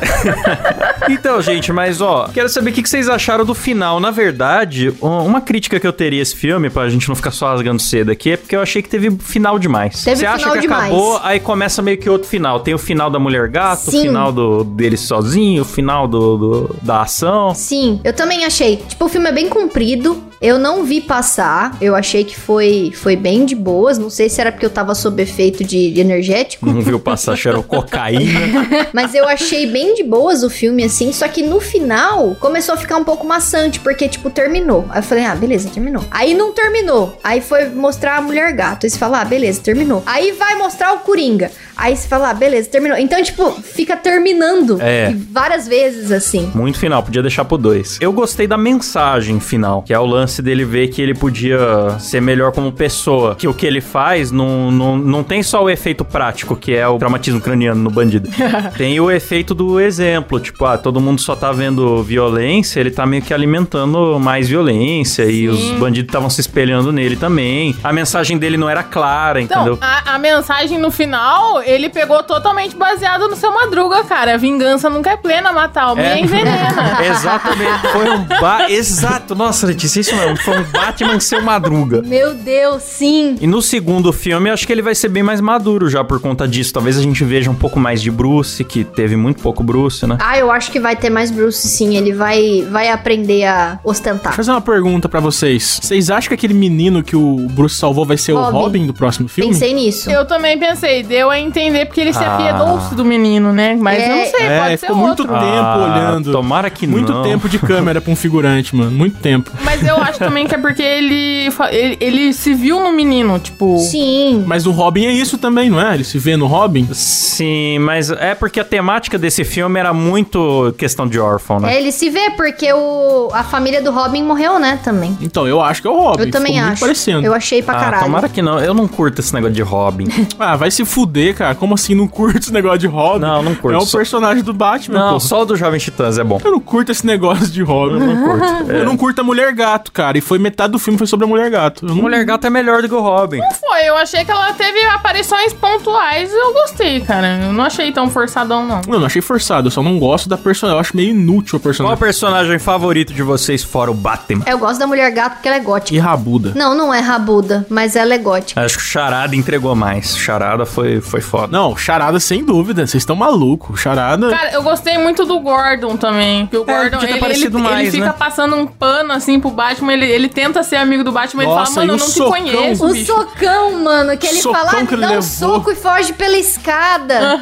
então, 1.08 1.40
gente, 1.42 1.72
mas 1.72 2.00
ó, 2.00 2.28
quero 2.32 2.48
saber 2.48 2.70
o 2.70 2.72
que 2.72 2.88
vocês 2.88 3.08
acharam 3.08 3.44
do 3.44 3.54
final. 3.54 4.00
Na 4.00 4.10
verdade, 4.10 4.92
um- 5.02 5.24
uma 5.26 5.40
crítica 5.40 5.78
que 5.80 5.86
eu 5.86 5.92
teria 5.92 6.20
esse 6.22 6.34
filme, 6.36 6.70
pra 6.70 6.88
gente 6.88 7.08
não 7.08 7.14
ficar 7.16 7.30
só 7.30 7.48
rasgando 7.50 7.80
cedo 7.80 8.10
aqui, 8.10 8.32
é 8.32 8.36
porque 8.36 8.54
eu 8.56 8.62
achei 8.62 8.82
que 8.82 8.88
teve 8.88 9.10
final 9.18 9.58
demais. 9.58 10.02
Teve 10.02 10.16
Você 10.16 10.26
acha 10.26 10.38
final 10.38 10.54
que 10.54 10.60
demais. 10.62 10.84
acabou, 10.92 11.20
aí 11.22 11.40
começa 11.40 11.82
meio 11.82 11.98
que 11.98 12.08
outro 12.08 12.28
final. 12.28 12.60
Tem 12.60 12.74
o 12.74 12.78
final 12.78 13.10
da 13.10 13.18
Mulher 13.18 13.48
Gato, 13.48 13.88
o 13.88 13.90
Sim. 13.90 14.02
final 14.02 14.32
do, 14.32 14.64
dele 14.64 14.96
sozinho, 14.96 15.62
o 15.62 15.64
final 15.64 16.06
do, 16.06 16.36
do- 16.36 16.76
da 16.82 17.02
ação. 17.02 17.54
Sim, 17.54 18.00
eu 18.04 18.12
também 18.12 18.44
achei. 18.44 18.76
Tipo, 18.76 19.06
o 19.06 19.08
filme 19.08 19.28
é 19.28 19.32
bem 19.32 19.48
comprido. 19.48 20.22
Eu 20.40 20.58
não 20.58 20.84
vi 20.84 21.02
passar. 21.02 21.76
Eu 21.80 21.94
achei 21.94 22.24
que 22.24 22.38
foi, 22.38 22.92
foi 22.94 23.14
bem 23.14 23.44
de 23.44 23.54
boas. 23.54 23.98
Não 23.98 24.08
sei 24.08 24.28
se 24.28 24.40
era 24.40 24.50
porque 24.50 24.64
eu 24.64 24.70
tava 24.70 24.94
sob 24.94 25.22
efeito 25.22 25.62
de, 25.62 25.92
de 25.92 26.00
energético. 26.00 26.64
Não 26.64 26.80
viu 26.80 26.98
passar 26.98 27.36
cheiro 27.36 27.62
cocaína. 27.62 28.40
Mas 28.92 29.14
eu 29.14 29.28
achei 29.28 29.66
bem 29.66 29.94
de 29.94 30.02
boas 30.02 30.42
o 30.42 30.48
filme, 30.48 30.82
assim. 30.82 31.12
Só 31.12 31.28
que 31.28 31.42
no 31.42 31.60
final 31.60 32.34
começou 32.36 32.74
a 32.74 32.78
ficar 32.78 32.96
um 32.96 33.04
pouco 33.04 33.26
maçante, 33.26 33.80
porque, 33.80 34.08
tipo, 34.08 34.30
terminou. 34.30 34.86
Aí 34.88 35.00
eu 35.00 35.02
falei, 35.02 35.24
ah, 35.24 35.34
beleza, 35.34 35.68
terminou. 35.68 36.04
Aí 36.10 36.32
não 36.32 36.52
terminou. 36.52 37.18
Aí 37.22 37.42
foi 37.42 37.68
mostrar 37.68 38.16
a 38.16 38.22
mulher 38.22 38.52
gato. 38.52 38.86
Aí 38.86 38.90
você 38.90 38.98
fala, 38.98 39.20
ah, 39.20 39.24
beleza, 39.24 39.60
terminou. 39.60 40.02
Aí 40.06 40.32
vai 40.32 40.54
mostrar 40.54 40.94
o 40.94 41.00
Coringa. 41.00 41.50
Aí 41.80 41.96
você 41.96 42.06
fala, 42.06 42.30
ah, 42.30 42.34
beleza, 42.34 42.68
terminou. 42.68 42.98
Então, 42.98 43.22
tipo, 43.22 43.50
fica 43.62 43.96
terminando 43.96 44.78
É. 44.80 45.14
várias 45.32 45.66
vezes 45.66 46.12
assim. 46.12 46.50
Muito 46.54 46.78
final, 46.78 47.02
podia 47.02 47.22
deixar 47.22 47.44
pro 47.44 47.56
2. 47.56 47.98
Eu 48.00 48.12
gostei 48.12 48.46
da 48.46 48.56
mensagem 48.58 49.40
final, 49.40 49.82
que 49.82 49.92
é 49.92 49.98
o 49.98 50.04
lance 50.04 50.42
dele 50.42 50.64
ver 50.64 50.88
que 50.88 51.00
ele 51.00 51.14
podia 51.14 51.58
ser 51.98 52.20
melhor 52.20 52.52
como 52.52 52.70
pessoa. 52.70 53.34
Que 53.34 53.48
o 53.48 53.54
que 53.54 53.64
ele 53.66 53.80
faz 53.80 54.30
não, 54.30 54.70
não, 54.70 54.96
não 54.98 55.22
tem 55.24 55.42
só 55.42 55.62
o 55.64 55.70
efeito 55.70 56.04
prático, 56.04 56.54
que 56.54 56.74
é 56.74 56.86
o 56.86 56.98
traumatismo 56.98 57.40
craniano 57.40 57.80
no 57.82 57.90
bandido. 57.90 58.28
tem 58.76 59.00
o 59.00 59.10
efeito 59.10 59.54
do 59.54 59.80
exemplo. 59.80 60.38
Tipo, 60.38 60.64
ah, 60.66 60.76
todo 60.78 61.00
mundo 61.00 61.20
só 61.20 61.34
tá 61.34 61.50
vendo 61.50 62.02
violência, 62.02 62.78
ele 62.80 62.90
tá 62.90 63.06
meio 63.06 63.22
que 63.22 63.32
alimentando 63.32 64.18
mais 64.20 64.48
violência. 64.48 65.24
E 65.24 65.48
os 65.48 65.70
bandidos 65.78 66.08
estavam 66.08 66.28
se 66.28 66.40
espelhando 66.40 66.92
nele 66.92 67.16
também. 67.16 67.74
A 67.82 67.92
mensagem 67.92 68.36
dele 68.38 68.56
não 68.56 68.68
era 68.68 68.82
clara, 68.82 69.40
Então, 69.40 69.62
entendeu? 69.62 69.78
a, 69.80 70.14
a 70.14 70.18
mensagem 70.18 70.78
no 70.78 70.90
final, 70.90 71.62
ele 71.70 71.88
pegou 71.88 72.22
totalmente 72.22 72.76
baseado 72.76 73.28
no 73.28 73.36
seu 73.36 73.52
Madruga, 73.52 74.04
cara. 74.04 74.34
A 74.34 74.36
vingança 74.36 74.88
nunca 74.90 75.10
é 75.10 75.16
plena, 75.16 75.52
matar 75.52 75.84
alma 75.84 76.02
É. 76.02 76.18
e 76.18 76.22
envenena. 76.22 76.98
Exatamente. 77.04 77.86
Foi 77.92 78.10
um 78.10 78.24
ba... 78.40 78.70
Exato. 78.70 79.34
Nossa, 79.34 79.66
Letícia, 79.66 80.00
isso 80.00 80.14
mesmo. 80.16 80.36
Foi 80.38 80.58
um 80.58 80.64
Batman 80.64 81.20
seu 81.20 81.42
madruga. 81.42 82.02
Meu 82.02 82.34
Deus, 82.34 82.82
sim. 82.82 83.36
E 83.40 83.46
no 83.46 83.60
segundo 83.62 84.12
filme, 84.12 84.48
eu 84.48 84.54
acho 84.54 84.66
que 84.66 84.72
ele 84.72 84.82
vai 84.82 84.94
ser 84.94 85.08
bem 85.08 85.22
mais 85.22 85.40
maduro 85.40 85.88
já 85.88 86.02
por 86.02 86.20
conta 86.20 86.46
disso. 86.48 86.72
Talvez 86.72 86.98
a 86.98 87.02
gente 87.02 87.22
veja 87.24 87.50
um 87.50 87.54
pouco 87.54 87.78
mais 87.78 88.00
de 88.02 88.10
Bruce, 88.10 88.64
que 88.64 88.84
teve 88.84 89.16
muito 89.16 89.42
pouco 89.42 89.62
Bruce, 89.62 90.06
né? 90.06 90.16
Ah, 90.20 90.38
eu 90.38 90.50
acho 90.50 90.70
que 90.72 90.80
vai 90.80 90.96
ter 90.96 91.10
mais 91.10 91.30
Bruce, 91.30 91.68
sim. 91.68 91.96
Ele 91.96 92.12
vai, 92.12 92.66
vai 92.70 92.88
aprender 92.90 93.44
a 93.44 93.78
ostentar. 93.84 94.18
Deixa 94.22 94.28
eu 94.32 94.36
fazer 94.36 94.50
uma 94.52 94.60
pergunta 94.60 95.08
pra 95.08 95.20
vocês. 95.20 95.78
Vocês 95.82 96.10
acham 96.10 96.28
que 96.28 96.34
aquele 96.34 96.54
menino 96.54 97.02
que 97.02 97.14
o 97.16 97.36
Bruce 97.50 97.76
salvou 97.76 98.04
vai 98.04 98.16
ser 98.16 98.32
o 98.32 98.40
Robin. 98.40 98.56
Robin 98.58 98.86
do 98.86 98.94
próximo 98.94 99.28
filme? 99.28 99.52
Pensei 99.52 99.72
nisso. 99.74 100.10
Eu 100.10 100.24
também 100.26 100.58
pensei, 100.58 101.02
deu 101.02 101.30
a 101.30 101.38
entender 101.38 101.59
porque 101.86 102.00
ele 102.00 102.12
se 102.12 102.22
Ah. 102.24 102.34
afiedou-se 102.34 102.94
do 102.94 103.04
menino, 103.04 103.52
né? 103.52 103.76
Mas 103.80 104.02
É, 104.02 104.08
não 104.08 104.24
sei, 104.30 104.46
É, 104.46 104.58
pode 104.58 104.70
ser 104.70 104.86
ficou 104.86 104.96
muito 104.96 105.20
outro. 105.22 105.26
tempo 105.38 105.78
olhando. 105.84 106.32
Tomara 106.32 106.70
que 106.70 106.86
Muito 106.86 107.12
não. 107.12 107.22
tempo 107.22 107.48
de 107.48 107.58
câmera 107.60 108.00
pra 108.00 108.12
um 108.12 108.16
figurante, 108.16 108.74
mano. 108.74 108.90
Muito 108.90 109.18
tempo. 109.18 109.50
Mas 109.64 109.86
eu 109.86 109.96
acho 109.96 110.18
também 110.18 110.46
que 110.46 110.54
é 110.54 110.58
porque 110.58 110.82
ele, 110.82 111.48
ele, 111.70 111.96
ele 112.00 112.32
se 112.32 112.54
viu 112.54 112.80
no 112.80 112.92
menino, 112.92 113.38
tipo... 113.38 113.78
Sim. 113.78 114.44
Mas 114.46 114.66
o 114.66 114.70
Robin 114.70 115.06
é 115.06 115.12
isso 115.12 115.36
também, 115.38 115.68
não 115.70 115.80
é? 115.80 115.94
Ele 115.94 116.04
se 116.04 116.18
vê 116.18 116.36
no 116.36 116.46
Robin? 116.46 116.88
Sim, 116.92 117.78
mas 117.80 118.10
é 118.10 118.34
porque 118.34 118.60
a 118.60 118.64
temática 118.64 119.18
desse 119.18 119.44
filme 119.44 119.78
era 119.78 119.92
muito 119.92 120.74
questão 120.78 121.06
de 121.06 121.18
órfão, 121.18 121.58
né? 121.60 121.74
É, 121.74 121.78
ele 121.80 121.92
se 121.92 122.08
vê 122.10 122.30
porque 122.36 122.72
o, 122.72 123.28
a 123.32 123.42
família 123.42 123.82
do 123.82 123.90
Robin 123.90 124.22
morreu, 124.22 124.58
né, 124.58 124.78
também. 124.82 125.16
Então, 125.20 125.46
eu 125.46 125.60
acho 125.60 125.82
que 125.82 125.88
é 125.88 125.90
o 125.90 125.98
Robin. 126.00 126.22
Eu 126.24 126.30
também 126.30 126.54
muito 126.60 126.72
acho. 126.72 126.80
parecendo. 126.80 127.26
Eu 127.26 127.34
achei 127.34 127.62
pra 127.62 127.76
ah, 127.76 127.80
caralho. 127.80 128.04
tomara 128.04 128.28
que 128.28 128.40
não. 128.42 128.58
Eu 128.60 128.72
não 128.74 128.86
curto 128.88 129.20
esse 129.20 129.32
negócio 129.34 129.54
de 129.54 129.62
Robin. 129.62 130.06
Ah, 130.38 130.56
vai 130.56 130.70
se 130.70 130.84
fuder, 130.84 131.34
cara. 131.40 131.54
Como 131.54 131.74
assim 131.74 131.94
não 131.94 132.06
curto 132.06 132.38
esse 132.38 132.52
negócio 132.52 132.78
de 132.80 132.86
Robin? 132.86 133.20
Não, 133.20 133.42
não 133.42 133.54
curto. 133.54 133.74
É 133.74 133.78
o 133.78 133.86
Só- 133.86 133.96
personagem 133.98 134.42
do 134.44 134.52
Batman, 134.52 134.98
não, 134.98 135.12
pô. 135.14 135.20
só 135.20 135.42
o 135.42 135.44
do 135.46 135.56
Jovem 135.56 135.80
Titãs 135.80 136.18
é 136.18 136.24
bom. 136.24 136.38
Eu 136.44 136.50
não 136.52 136.60
curto 136.60 136.92
esse 136.92 137.06
negócio 137.06 137.46
de 137.48 137.62
Robin. 137.62 137.94
Eu 137.94 138.00
não 138.00 138.22
curto. 138.22 138.70
Eu 138.70 138.84
não 138.84 138.96
curto 138.96 139.20
a 139.20 139.24
Mulher 139.24 139.52
Gato, 139.52 139.90
cara. 139.92 140.16
E 140.18 140.20
foi 140.20 140.38
metade 140.38 140.72
do 140.72 140.78
filme 140.78 140.98
foi 140.98 141.06
sobre 141.06 141.24
a 141.24 141.28
Mulher 141.28 141.50
Gato. 141.50 141.84
Não... 141.84 141.94
Mulher 141.94 142.24
Gato 142.24 142.46
é 142.46 142.50
melhor 142.50 142.82
do 142.82 142.88
que 142.88 142.94
o 142.94 143.00
Robin. 143.00 143.40
Foi, 143.58 143.82
eu 143.88 143.96
achei 143.96 144.24
que 144.24 144.30
ela 144.30 144.52
teve 144.52 144.80
aparições 144.86 145.52
pontuais 145.52 146.30
e 146.30 146.34
eu 146.34 146.52
gostei, 146.52 147.00
cara. 147.00 147.40
Eu 147.46 147.52
não 147.52 147.64
achei 147.64 147.90
tão 147.92 148.08
forçadão, 148.10 148.66
não. 148.66 148.80
Eu 148.86 148.98
não 149.00 149.06
achei 149.06 149.22
forçado, 149.22 149.68
eu 149.68 149.70
só 149.70 149.82
não 149.82 149.98
gosto 149.98 150.28
da 150.28 150.36
personagem. 150.36 150.76
Eu 150.76 150.80
acho 150.80 150.96
meio 150.96 151.10
inútil 151.10 151.56
a 151.56 151.60
Qual 151.60 151.60
o 151.60 151.62
personagem. 151.62 151.98
personagem 151.98 152.58
favorito 152.58 153.12
de 153.12 153.22
vocês 153.22 153.62
fora 153.62 153.90
o 153.90 153.94
Batman? 153.94 154.44
Eu 154.46 154.58
gosto 154.58 154.78
da 154.78 154.86
mulher 154.86 155.10
gato 155.10 155.34
porque 155.34 155.48
ela 155.48 155.56
é 155.56 155.60
gótica. 155.60 155.94
E 155.96 155.98
rabuda. 155.98 156.52
Não, 156.54 156.74
não 156.74 156.92
é 156.92 157.00
rabuda, 157.00 157.66
mas 157.68 157.96
ela 157.96 158.14
é 158.14 158.18
gótica. 158.18 158.60
Acho 158.60 158.76
que 158.76 158.82
o 158.82 158.86
Charada 158.86 159.34
entregou 159.34 159.74
mais. 159.74 160.16
Charada 160.16 160.64
foi, 160.66 161.00
foi 161.00 161.20
foda. 161.30 161.48
Não, 161.56 161.76
charada 161.76 162.18
sem 162.20 162.44
dúvida. 162.44 162.86
Vocês 162.86 163.02
estão 163.02 163.16
malucos. 163.16 163.80
Charada. 163.80 164.30
Cara, 164.30 164.52
eu 164.52 164.62
gostei 164.62 164.98
muito 164.98 165.24
do 165.24 165.38
Gordon 165.40 165.96
também. 165.96 166.46
Que 166.46 166.56
o 166.56 166.64
Gordon, 166.64 166.82
podia 166.82 166.98
ter 166.98 167.04
ele, 167.06 167.12
ele, 167.12 167.20
parecido 167.20 167.58
ele 167.58 167.68
mais, 167.68 167.90
fica 167.90 168.06
né? 168.06 168.14
passando 168.18 168.56
um 168.56 168.66
pano 168.66 169.12
assim 169.12 169.38
pro 169.40 169.50
Batman. 169.50 169.92
Ele, 169.92 170.06
ele 170.06 170.28
tenta 170.28 170.62
ser 170.62 170.76
amigo 170.76 171.04
do 171.04 171.12
Batman. 171.12 171.44
ele 171.44 171.52
Nossa, 171.52 171.74
fala, 171.74 171.86
mano, 171.86 171.92
eu 171.92 171.96
o 171.96 171.98
não 171.98 172.06
te 172.06 172.12
socão? 172.12 172.32
conheço, 172.32 172.84
O 172.84 172.92
bicho. 172.92 173.06
socão, 173.06 173.78
mano, 173.82 174.16
que 174.16 174.26
ele 174.26 174.40
Socão 174.40 174.60
fala, 174.66 174.80
ah, 174.82 174.86
que 174.86 174.94
ele 174.94 175.06
dá 175.06 175.12
um 175.12 175.22
soco 175.22 175.70
e 175.70 175.74
foge 175.76 176.12
pela 176.12 176.36
escada. 176.36 177.40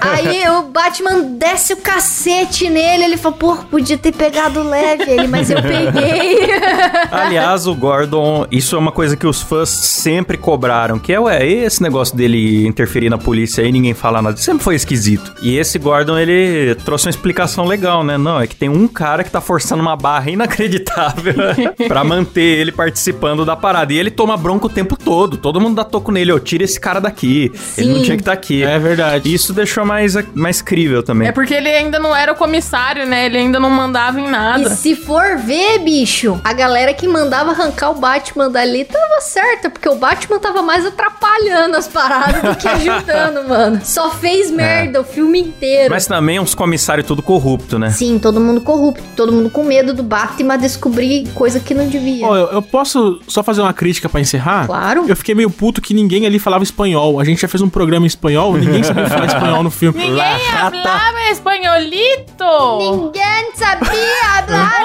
Aí 0.00 0.48
o 0.50 0.62
Batman 0.62 1.20
desce 1.38 1.72
o 1.72 1.76
cacete 1.78 2.68
nele, 2.68 3.04
ele 3.04 3.16
fala, 3.16 3.34
pô, 3.34 3.56
podia 3.70 3.96
ter 3.96 4.12
pegado 4.12 4.62
leve 4.62 5.04
ele, 5.10 5.26
mas 5.26 5.50
eu 5.50 5.62
peguei. 5.62 6.38
Aliás, 7.10 7.66
o 7.66 7.74
Gordon, 7.74 8.46
isso 8.50 8.76
é 8.76 8.78
uma 8.78 8.92
coisa 8.92 9.16
que 9.16 9.26
os 9.26 9.40
fãs 9.40 9.68
sempre 9.68 10.36
cobraram, 10.36 10.98
que 10.98 11.12
é, 11.12 11.20
ué, 11.20 11.46
esse 11.46 11.82
negócio 11.82 12.16
dele 12.16 12.66
interferir 12.66 13.08
na 13.10 13.18
polícia 13.22 13.62
aí, 13.64 13.72
ninguém 13.72 13.94
fala 13.94 14.20
nada, 14.20 14.36
sempre 14.36 14.62
foi 14.62 14.74
esquisito. 14.74 15.32
E 15.40 15.56
esse 15.56 15.78
Gordon, 15.78 16.18
ele 16.18 16.74
trouxe 16.84 17.06
uma 17.06 17.10
explicação 17.10 17.64
legal, 17.64 18.02
né? 18.04 18.18
Não, 18.18 18.40
é 18.40 18.46
que 18.46 18.56
tem 18.56 18.68
um 18.68 18.86
cara 18.88 19.24
que 19.24 19.30
tá 19.30 19.40
forçando 19.40 19.80
uma 19.82 19.96
barra 19.96 20.30
inacreditável 20.30 21.34
pra 21.88 22.04
manter 22.04 22.58
ele 22.58 22.72
participando 22.72 23.44
da 23.44 23.56
parada. 23.56 23.92
E 23.92 23.98
ele 23.98 24.10
toma 24.10 24.36
bronca 24.36 24.66
o 24.66 24.70
tempo 24.70 24.96
todo, 24.96 25.36
todo 25.36 25.60
mundo 25.60 25.76
dá 25.76 25.84
toco 25.84 26.10
nele, 26.12 26.32
ô, 26.32 26.38
tira 26.38 26.64
esse 26.64 26.78
cara 26.78 27.00
daqui. 27.00 27.50
Ele 27.76 27.88
não 27.88 27.96
Sim. 27.98 28.02
tinha 28.02 28.16
que 28.16 28.22
estar 28.22 28.32
aqui. 28.32 28.62
É 28.62 28.78
verdade. 28.78 29.32
Isso 29.32 29.52
deixou 29.52 29.84
mais, 29.84 30.14
mais 30.34 30.60
crível 30.62 31.02
também. 31.02 31.28
É 31.28 31.32
porque 31.32 31.54
ele 31.54 31.68
ainda 31.68 31.98
não 31.98 32.14
era 32.14 32.32
o 32.32 32.36
comissário, 32.36 33.06
né? 33.06 33.26
Ele 33.26 33.38
ainda 33.38 33.58
não 33.60 33.70
mandava 33.70 34.20
em 34.20 34.26
E 34.26 34.30
nada. 34.30 34.70
se 34.70 34.94
for 34.96 35.36
ver, 35.38 35.78
bicho, 35.80 36.40
a 36.44 36.52
galera 36.52 36.92
que 36.94 37.06
mandava 37.08 37.50
arrancar 37.50 37.90
o 37.90 37.94
Batman 37.94 38.50
dali 38.50 38.84
tava 38.84 39.20
certa, 39.20 39.70
porque 39.70 39.88
o 39.88 39.96
Batman 39.96 40.38
tava 40.38 40.62
mais 40.62 40.84
atrapalhando 40.86 41.76
as 41.76 41.88
paradas 41.88 42.42
do 42.42 42.56
que 42.56 42.66
ajudando, 42.68 43.11
mano. 43.48 43.80
Só 43.84 44.10
fez 44.10 44.50
merda 44.50 45.00
o 45.00 45.04
filme 45.04 45.40
inteiro. 45.40 45.90
Mas 45.90 46.06
também 46.06 46.38
uns 46.40 46.54
comissários 46.54 47.06
tudo 47.06 47.22
corrupto, 47.22 47.78
né? 47.78 47.90
Sim, 47.90 48.18
todo 48.18 48.40
mundo 48.40 48.60
corrupto, 48.60 49.02
todo 49.16 49.32
mundo 49.32 49.50
com 49.50 49.64
medo 49.64 49.92
do 49.94 50.02
Batman 50.02 50.56
descobrir 50.58 51.28
coisa 51.34 51.60
que 51.60 51.74
não 51.74 51.88
devia. 51.88 52.26
Ó, 52.26 52.36
eu, 52.36 52.46
eu 52.52 52.62
posso 52.62 53.20
só 53.26 53.42
fazer 53.42 53.60
uma 53.60 53.72
crítica 53.72 54.08
pra 54.08 54.20
encerrar? 54.20 54.66
Claro. 54.66 55.04
Eu 55.08 55.16
fiquei 55.16 55.34
meio 55.34 55.50
puto 55.50 55.80
que 55.80 55.92
ninguém 55.94 56.26
ali 56.26 56.38
falava 56.38 56.62
espanhol. 56.64 57.20
A 57.20 57.24
gente 57.24 57.40
já 57.40 57.48
fez 57.48 57.60
um 57.62 57.68
programa 57.68 58.06
em 58.06 58.08
espanhol, 58.08 58.54
ninguém 58.56 58.82
sabia 58.82 59.06
falar 59.08 59.26
espanhol 59.26 59.62
no 59.62 59.70
filme. 59.70 59.98
Ninguém 59.98 60.38
falava 60.50 61.30
espanholito! 61.30 62.44
Ninguém 62.78 63.52
sabia 63.54 63.86
falar 63.86 64.82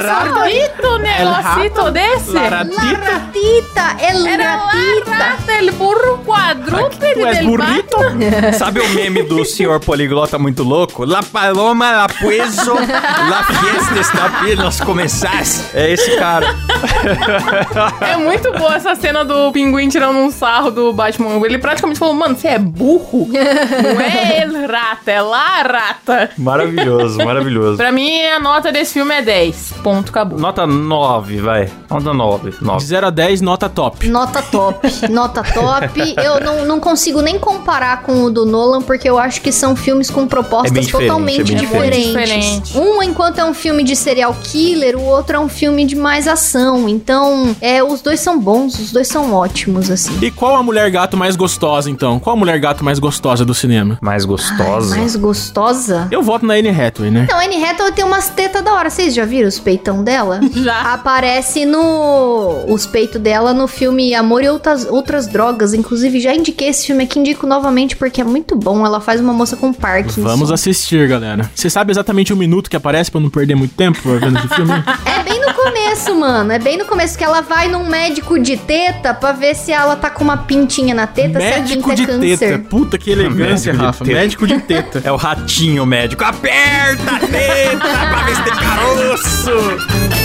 Espanholito, 0.00 0.98
negocito 0.98 1.90
desse? 1.90 2.32
La 2.32 2.40
La 2.42 2.48
ratita. 2.50 3.10
ratita, 3.10 3.96
el 4.00 4.26
Era 4.26 4.56
la 4.56 4.56
ratita. 4.64 5.10
rata, 5.10 5.58
el 5.58 5.70
burro 5.72 6.22
quadrúpede 6.24 7.24
del 7.34 7.46
burrito? 7.46 7.69
Sabe 8.58 8.80
o 8.80 8.88
meme 8.90 9.22
do 9.22 9.44
senhor 9.44 9.80
poliglota 9.80 10.38
muito 10.38 10.62
louco? 10.62 11.04
La 11.04 11.22
paloma, 11.22 11.92
la 11.92 12.08
pueso, 12.08 12.74
la 12.74 13.44
fiesta 13.44 14.00
está 14.00 14.26
apenas 14.26 14.80
começar. 14.80 15.42
É 15.74 15.92
esse 15.92 16.16
cara. 16.16 16.54
É 18.00 18.16
muito 18.16 18.50
boa 18.52 18.74
essa 18.74 18.94
cena 18.94 19.24
do 19.24 19.52
pinguim 19.52 19.88
tirando 19.88 20.16
um 20.16 20.30
sarro 20.30 20.70
do 20.70 20.92
Batman. 20.92 21.40
Ele 21.44 21.58
praticamente 21.58 21.98
falou, 21.98 22.14
mano, 22.14 22.34
você 22.36 22.48
é 22.48 22.58
burro? 22.58 23.28
Não 23.30 24.00
é 24.00 24.42
el 24.42 24.66
rata, 24.66 25.10
é 25.10 25.20
la 25.20 25.62
rata. 25.62 26.30
Maravilhoso, 26.36 27.18
maravilhoso. 27.18 27.76
Pra 27.76 27.92
mim, 27.92 28.22
a 28.26 28.38
nota 28.40 28.72
desse 28.72 28.94
filme 28.94 29.14
é 29.14 29.22
10. 29.22 29.74
Ponto, 29.82 30.10
acabou. 30.10 30.38
Nota 30.38 30.66
9, 30.66 31.40
vai. 31.40 31.70
Nota 31.90 32.12
9. 32.12 32.50
De 32.50 32.64
9. 32.64 32.84
0 32.84 33.06
a 33.06 33.10
10, 33.10 33.40
nota 33.40 33.68
top. 33.68 34.08
Nota 34.08 34.42
top, 34.42 35.08
nota 35.08 35.42
top. 35.42 36.14
Eu 36.22 36.40
não, 36.40 36.64
não 36.64 36.80
consigo 36.80 37.20
nem 37.20 37.38
comparar 37.38 37.59
com 38.04 38.24
o 38.24 38.30
do 38.30 38.44
Nolan, 38.46 38.82
porque 38.82 39.08
eu 39.08 39.18
acho 39.18 39.40
que 39.40 39.52
são 39.52 39.76
filmes 39.76 40.10
com 40.10 40.22
É 40.22 40.26
propostas 40.26 40.72
bem 40.72 40.82
diferente, 40.82 41.08
totalmente 41.08 41.40
é 41.40 41.54
diferentes. 41.54 42.06
diferente. 42.06 42.78
Um, 42.78 43.02
enquanto 43.02 43.38
é 43.38 43.44
um 43.44 43.54
filme 43.54 43.82
de 43.84 43.94
serial 43.94 44.34
killer, 44.42 44.96
o 44.98 45.04
outro 45.04 45.36
é 45.36 45.38
um 45.38 45.48
filme 45.48 45.84
de 45.84 45.94
mais 45.96 46.26
ação. 46.26 46.88
Então, 46.88 47.54
é, 47.60 47.82
os 47.82 48.00
dois 48.00 48.20
são 48.20 48.38
bons, 48.40 48.78
os 48.78 48.90
dois 48.92 49.06
são 49.08 49.32
ótimos, 49.32 49.90
assim. 49.90 50.18
E 50.22 50.30
qual 50.30 50.56
a 50.56 50.62
mulher 50.62 50.90
gato 50.90 51.16
mais 51.16 51.36
gostosa, 51.36 51.90
então? 51.90 52.18
Qual 52.18 52.34
a 52.34 52.38
mulher 52.38 52.58
gato 52.58 52.84
mais 52.84 52.98
gostosa 52.98 53.44
do 53.44 53.54
cinema? 53.54 53.98
Mais 54.00 54.24
gostosa. 54.24 54.96
Mais 54.96 55.16
gostosa? 55.16 56.08
Eu 56.10 56.22
voto 56.22 56.44
na 56.46 56.54
Anne 56.54 56.68
Hathaway, 56.70 57.10
né? 57.10 57.22
Então, 57.24 57.38
a 57.38 57.44
Anne 57.44 57.62
Hathaway 57.64 57.92
tem 57.92 58.04
umas 58.04 58.28
tetas 58.30 58.62
da 58.62 58.72
hora. 58.72 58.90
Vocês 58.90 59.14
já 59.14 59.24
viram 59.24 59.48
os 59.48 59.58
peitão 59.58 60.02
dela? 60.02 60.40
Já. 60.60 60.92
Aparece 60.92 61.64
no... 61.64 62.64
Os 62.68 62.86
peitos 62.86 63.20
dela 63.20 63.52
no 63.54 63.66
filme 63.66 64.14
Amor 64.14 64.42
e 64.42 64.48
Outras, 64.48 64.84
Outras 64.86 65.26
Drogas. 65.26 65.72
Inclusive, 65.74 66.20
já 66.20 66.34
indiquei 66.34 66.68
esse 66.68 66.86
filme 66.86 67.04
aqui, 67.04 67.18
indico 67.18 67.46
novamente 67.50 67.96
porque 67.96 68.20
é 68.20 68.24
muito 68.24 68.54
bom. 68.56 68.86
Ela 68.86 69.00
faz 69.00 69.20
uma 69.20 69.32
moça 69.32 69.56
com 69.56 69.72
Parkinson. 69.72 70.22
Vamos 70.22 70.52
assistir, 70.52 71.08
galera. 71.08 71.50
Você 71.54 71.68
sabe 71.68 71.90
exatamente 71.90 72.32
o 72.32 72.36
minuto 72.36 72.70
que 72.70 72.76
aparece 72.76 73.10
pra 73.10 73.18
eu 73.18 73.24
não 73.24 73.30
perder 73.30 73.56
muito 73.56 73.74
tempo 73.74 73.98
vendo 74.18 74.38
esse 74.38 74.48
filme? 74.48 74.70
É 75.04 75.22
bem 75.24 75.40
no 75.40 75.52
começo, 75.52 76.14
mano. 76.14 76.52
É 76.52 76.58
bem 76.58 76.78
no 76.78 76.84
começo 76.86 77.18
que 77.18 77.24
ela 77.24 77.40
vai 77.42 77.68
num 77.68 77.86
médico 77.86 78.38
de 78.38 78.56
teta 78.56 79.12
pra 79.12 79.32
ver 79.32 79.54
se 79.54 79.72
ela 79.72 79.96
tá 79.96 80.08
com 80.08 80.22
uma 80.24 80.36
pintinha 80.36 80.94
na 80.94 81.06
teta, 81.06 81.38
Médico 81.38 81.90
se 81.90 81.96
de 81.96 82.02
a 82.02 82.06
pinta 82.06 82.26
é 82.26 82.36
teta. 82.36 82.46
câncer. 82.46 82.58
Puta 82.68 82.98
que 82.98 83.10
elegância, 83.10 83.72
Médico 83.72 83.78
de 83.78 83.86
Rafa. 83.86 84.04
teta. 84.04 84.16
Médico 84.18 84.46
de 84.46 84.60
teta. 84.60 85.02
É 85.10 85.10
o 85.12 85.16
ratinho 85.16 85.84
médico. 85.84 86.22
Aperta 86.24 87.16
a 87.16 87.18
teta 87.18 87.78
pra 87.78 88.22
ver 88.24 88.36
se 88.36 88.42
tem 88.44 88.54
caroço. 88.54 90.19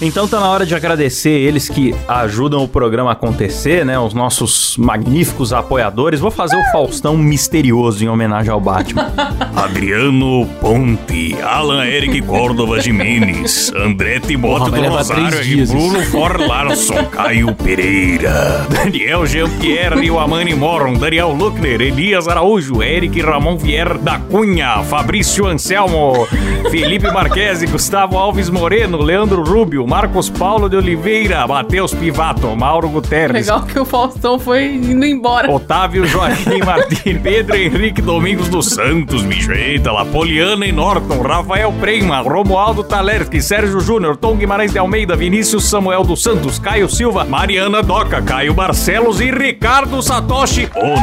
Então 0.00 0.28
tá 0.28 0.38
na 0.38 0.48
hora 0.48 0.64
de 0.64 0.76
agradecer 0.76 1.30
eles 1.30 1.68
que 1.68 1.92
ajudam 2.06 2.62
o 2.62 2.68
programa 2.68 3.10
a 3.10 3.14
acontecer, 3.14 3.84
né? 3.84 3.98
Os 3.98 4.14
nossos 4.14 4.76
magníficos 4.76 5.52
apoiadores. 5.52 6.20
Vou 6.20 6.30
fazer 6.30 6.56
o 6.56 6.62
Faustão 6.70 7.16
misterioso 7.16 8.04
em 8.04 8.08
homenagem 8.08 8.52
ao 8.52 8.60
Batman. 8.60 9.12
Adriano 9.56 10.46
Ponte, 10.60 11.36
Alan 11.42 11.84
Eric 11.84 12.22
Córdova 12.22 12.80
Jimenez, 12.80 13.72
André 13.74 14.20
Timóteo 14.20 14.70
do 14.70 14.88
Rosário 14.88 15.42
e 15.42 15.66
Bruno 15.66 16.00
For 16.04 16.40
Larson, 16.40 17.04
Caio 17.10 17.52
Pereira, 17.56 18.66
Daniel 18.70 19.26
Jean-Pierre 19.26 20.00
e 20.04 20.10
o 20.12 20.20
Amani 20.20 20.54
Moron, 20.54 20.94
Daniel 20.94 21.32
Luckner, 21.32 21.80
Elias 21.80 22.28
Araújo, 22.28 22.84
Eric 22.84 23.20
Ramon 23.20 23.56
Vier 23.56 23.98
da 23.98 24.20
Cunha, 24.20 24.80
Fabrício 24.84 25.46
Anselmo, 25.46 26.28
Felipe 26.70 27.10
Marquesi, 27.10 27.66
Gustavo 27.66 28.16
Alves 28.16 28.48
Moreno, 28.48 29.02
Leandro 29.02 29.42
Rubio, 29.42 29.87
Marcos 29.88 30.28
Paulo 30.28 30.68
de 30.68 30.76
Oliveira, 30.76 31.46
Matheus 31.46 31.94
Pivato, 31.94 32.54
Mauro 32.54 32.90
Guterres, 32.90 33.46
Legal 33.46 33.62
que 33.62 33.80
o 33.80 33.86
Faustão 33.86 34.38
foi 34.38 34.66
indo 34.66 35.02
embora. 35.06 35.50
Otávio 35.50 36.06
Joaquim 36.06 36.58
Martins, 36.62 37.22
Pedro 37.22 37.56
Henrique 37.56 38.02
Domingos 38.02 38.50
dos 38.50 38.66
Santos, 38.66 39.22
bicho, 39.22 39.50
eita 39.50 39.90
lá, 39.90 40.04
Poliana 40.04 40.66
e 40.66 40.72
Norton, 40.72 41.22
Rafael 41.22 41.72
Prema, 41.80 42.20
Romualdo 42.20 42.84
Talerski, 42.84 43.40
Sérgio 43.40 43.80
Júnior, 43.80 44.18
Tom 44.18 44.36
Guimarães 44.36 44.72
de 44.72 44.78
Almeida, 44.78 45.16
Vinícius 45.16 45.70
Samuel 45.70 46.04
dos 46.04 46.22
Santos, 46.22 46.58
Caio 46.58 46.90
Silva, 46.90 47.24
Mariana 47.24 47.82
Doca, 47.82 48.20
Caio 48.20 48.52
Barcelos 48.52 49.22
e 49.22 49.30
Ricardo 49.30 50.02
Satoshi 50.02 50.68
Ono. 50.76 50.98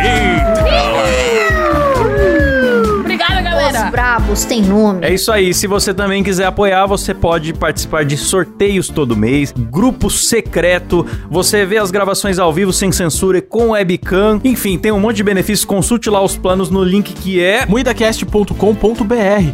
Eita! 0.00 1.37
Os 3.84 3.90
brabos 3.90 4.44
têm 4.44 4.62
nome. 4.62 5.04
É 5.04 5.12
isso 5.12 5.30
aí. 5.32 5.52
Se 5.54 5.66
você 5.66 5.92
também 5.94 6.22
quiser 6.22 6.46
apoiar, 6.46 6.86
você 6.86 7.14
pode 7.14 7.52
participar 7.52 8.04
de 8.04 8.16
sorteios 8.16 8.88
todo 8.88 9.16
mês, 9.16 9.52
grupo 9.56 10.10
secreto, 10.10 11.06
você 11.30 11.64
vê 11.64 11.78
as 11.78 11.90
gravações 11.90 12.38
ao 12.38 12.52
vivo 12.52 12.72
sem 12.72 12.92
censura 12.92 13.38
e 13.38 13.42
com 13.42 13.70
webcam. 13.70 14.40
Enfim, 14.44 14.78
tem 14.78 14.92
um 14.92 15.00
monte 15.00 15.16
de 15.16 15.24
benefícios. 15.24 15.64
Consulte 15.64 16.08
lá 16.10 16.22
os 16.22 16.36
planos 16.36 16.70
no 16.70 16.82
link 16.82 17.12
que 17.12 17.42
é 17.42 17.66
Muidacast.com.br. 17.66 18.54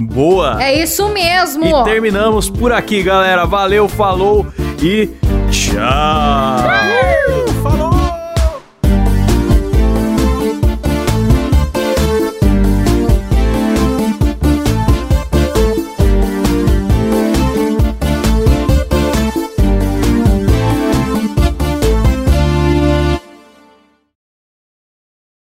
boa. 0.01 0.63
É 0.63 0.83
isso 0.83 1.09
mesmo. 1.09 1.65
E 1.65 1.85
terminamos 1.85 2.49
por 2.49 2.73
aqui, 2.73 3.03
galera. 3.03 3.45
Valeu, 3.45 3.89
falou 3.89 4.47
e 4.83 5.09
tchau. 5.51 7.34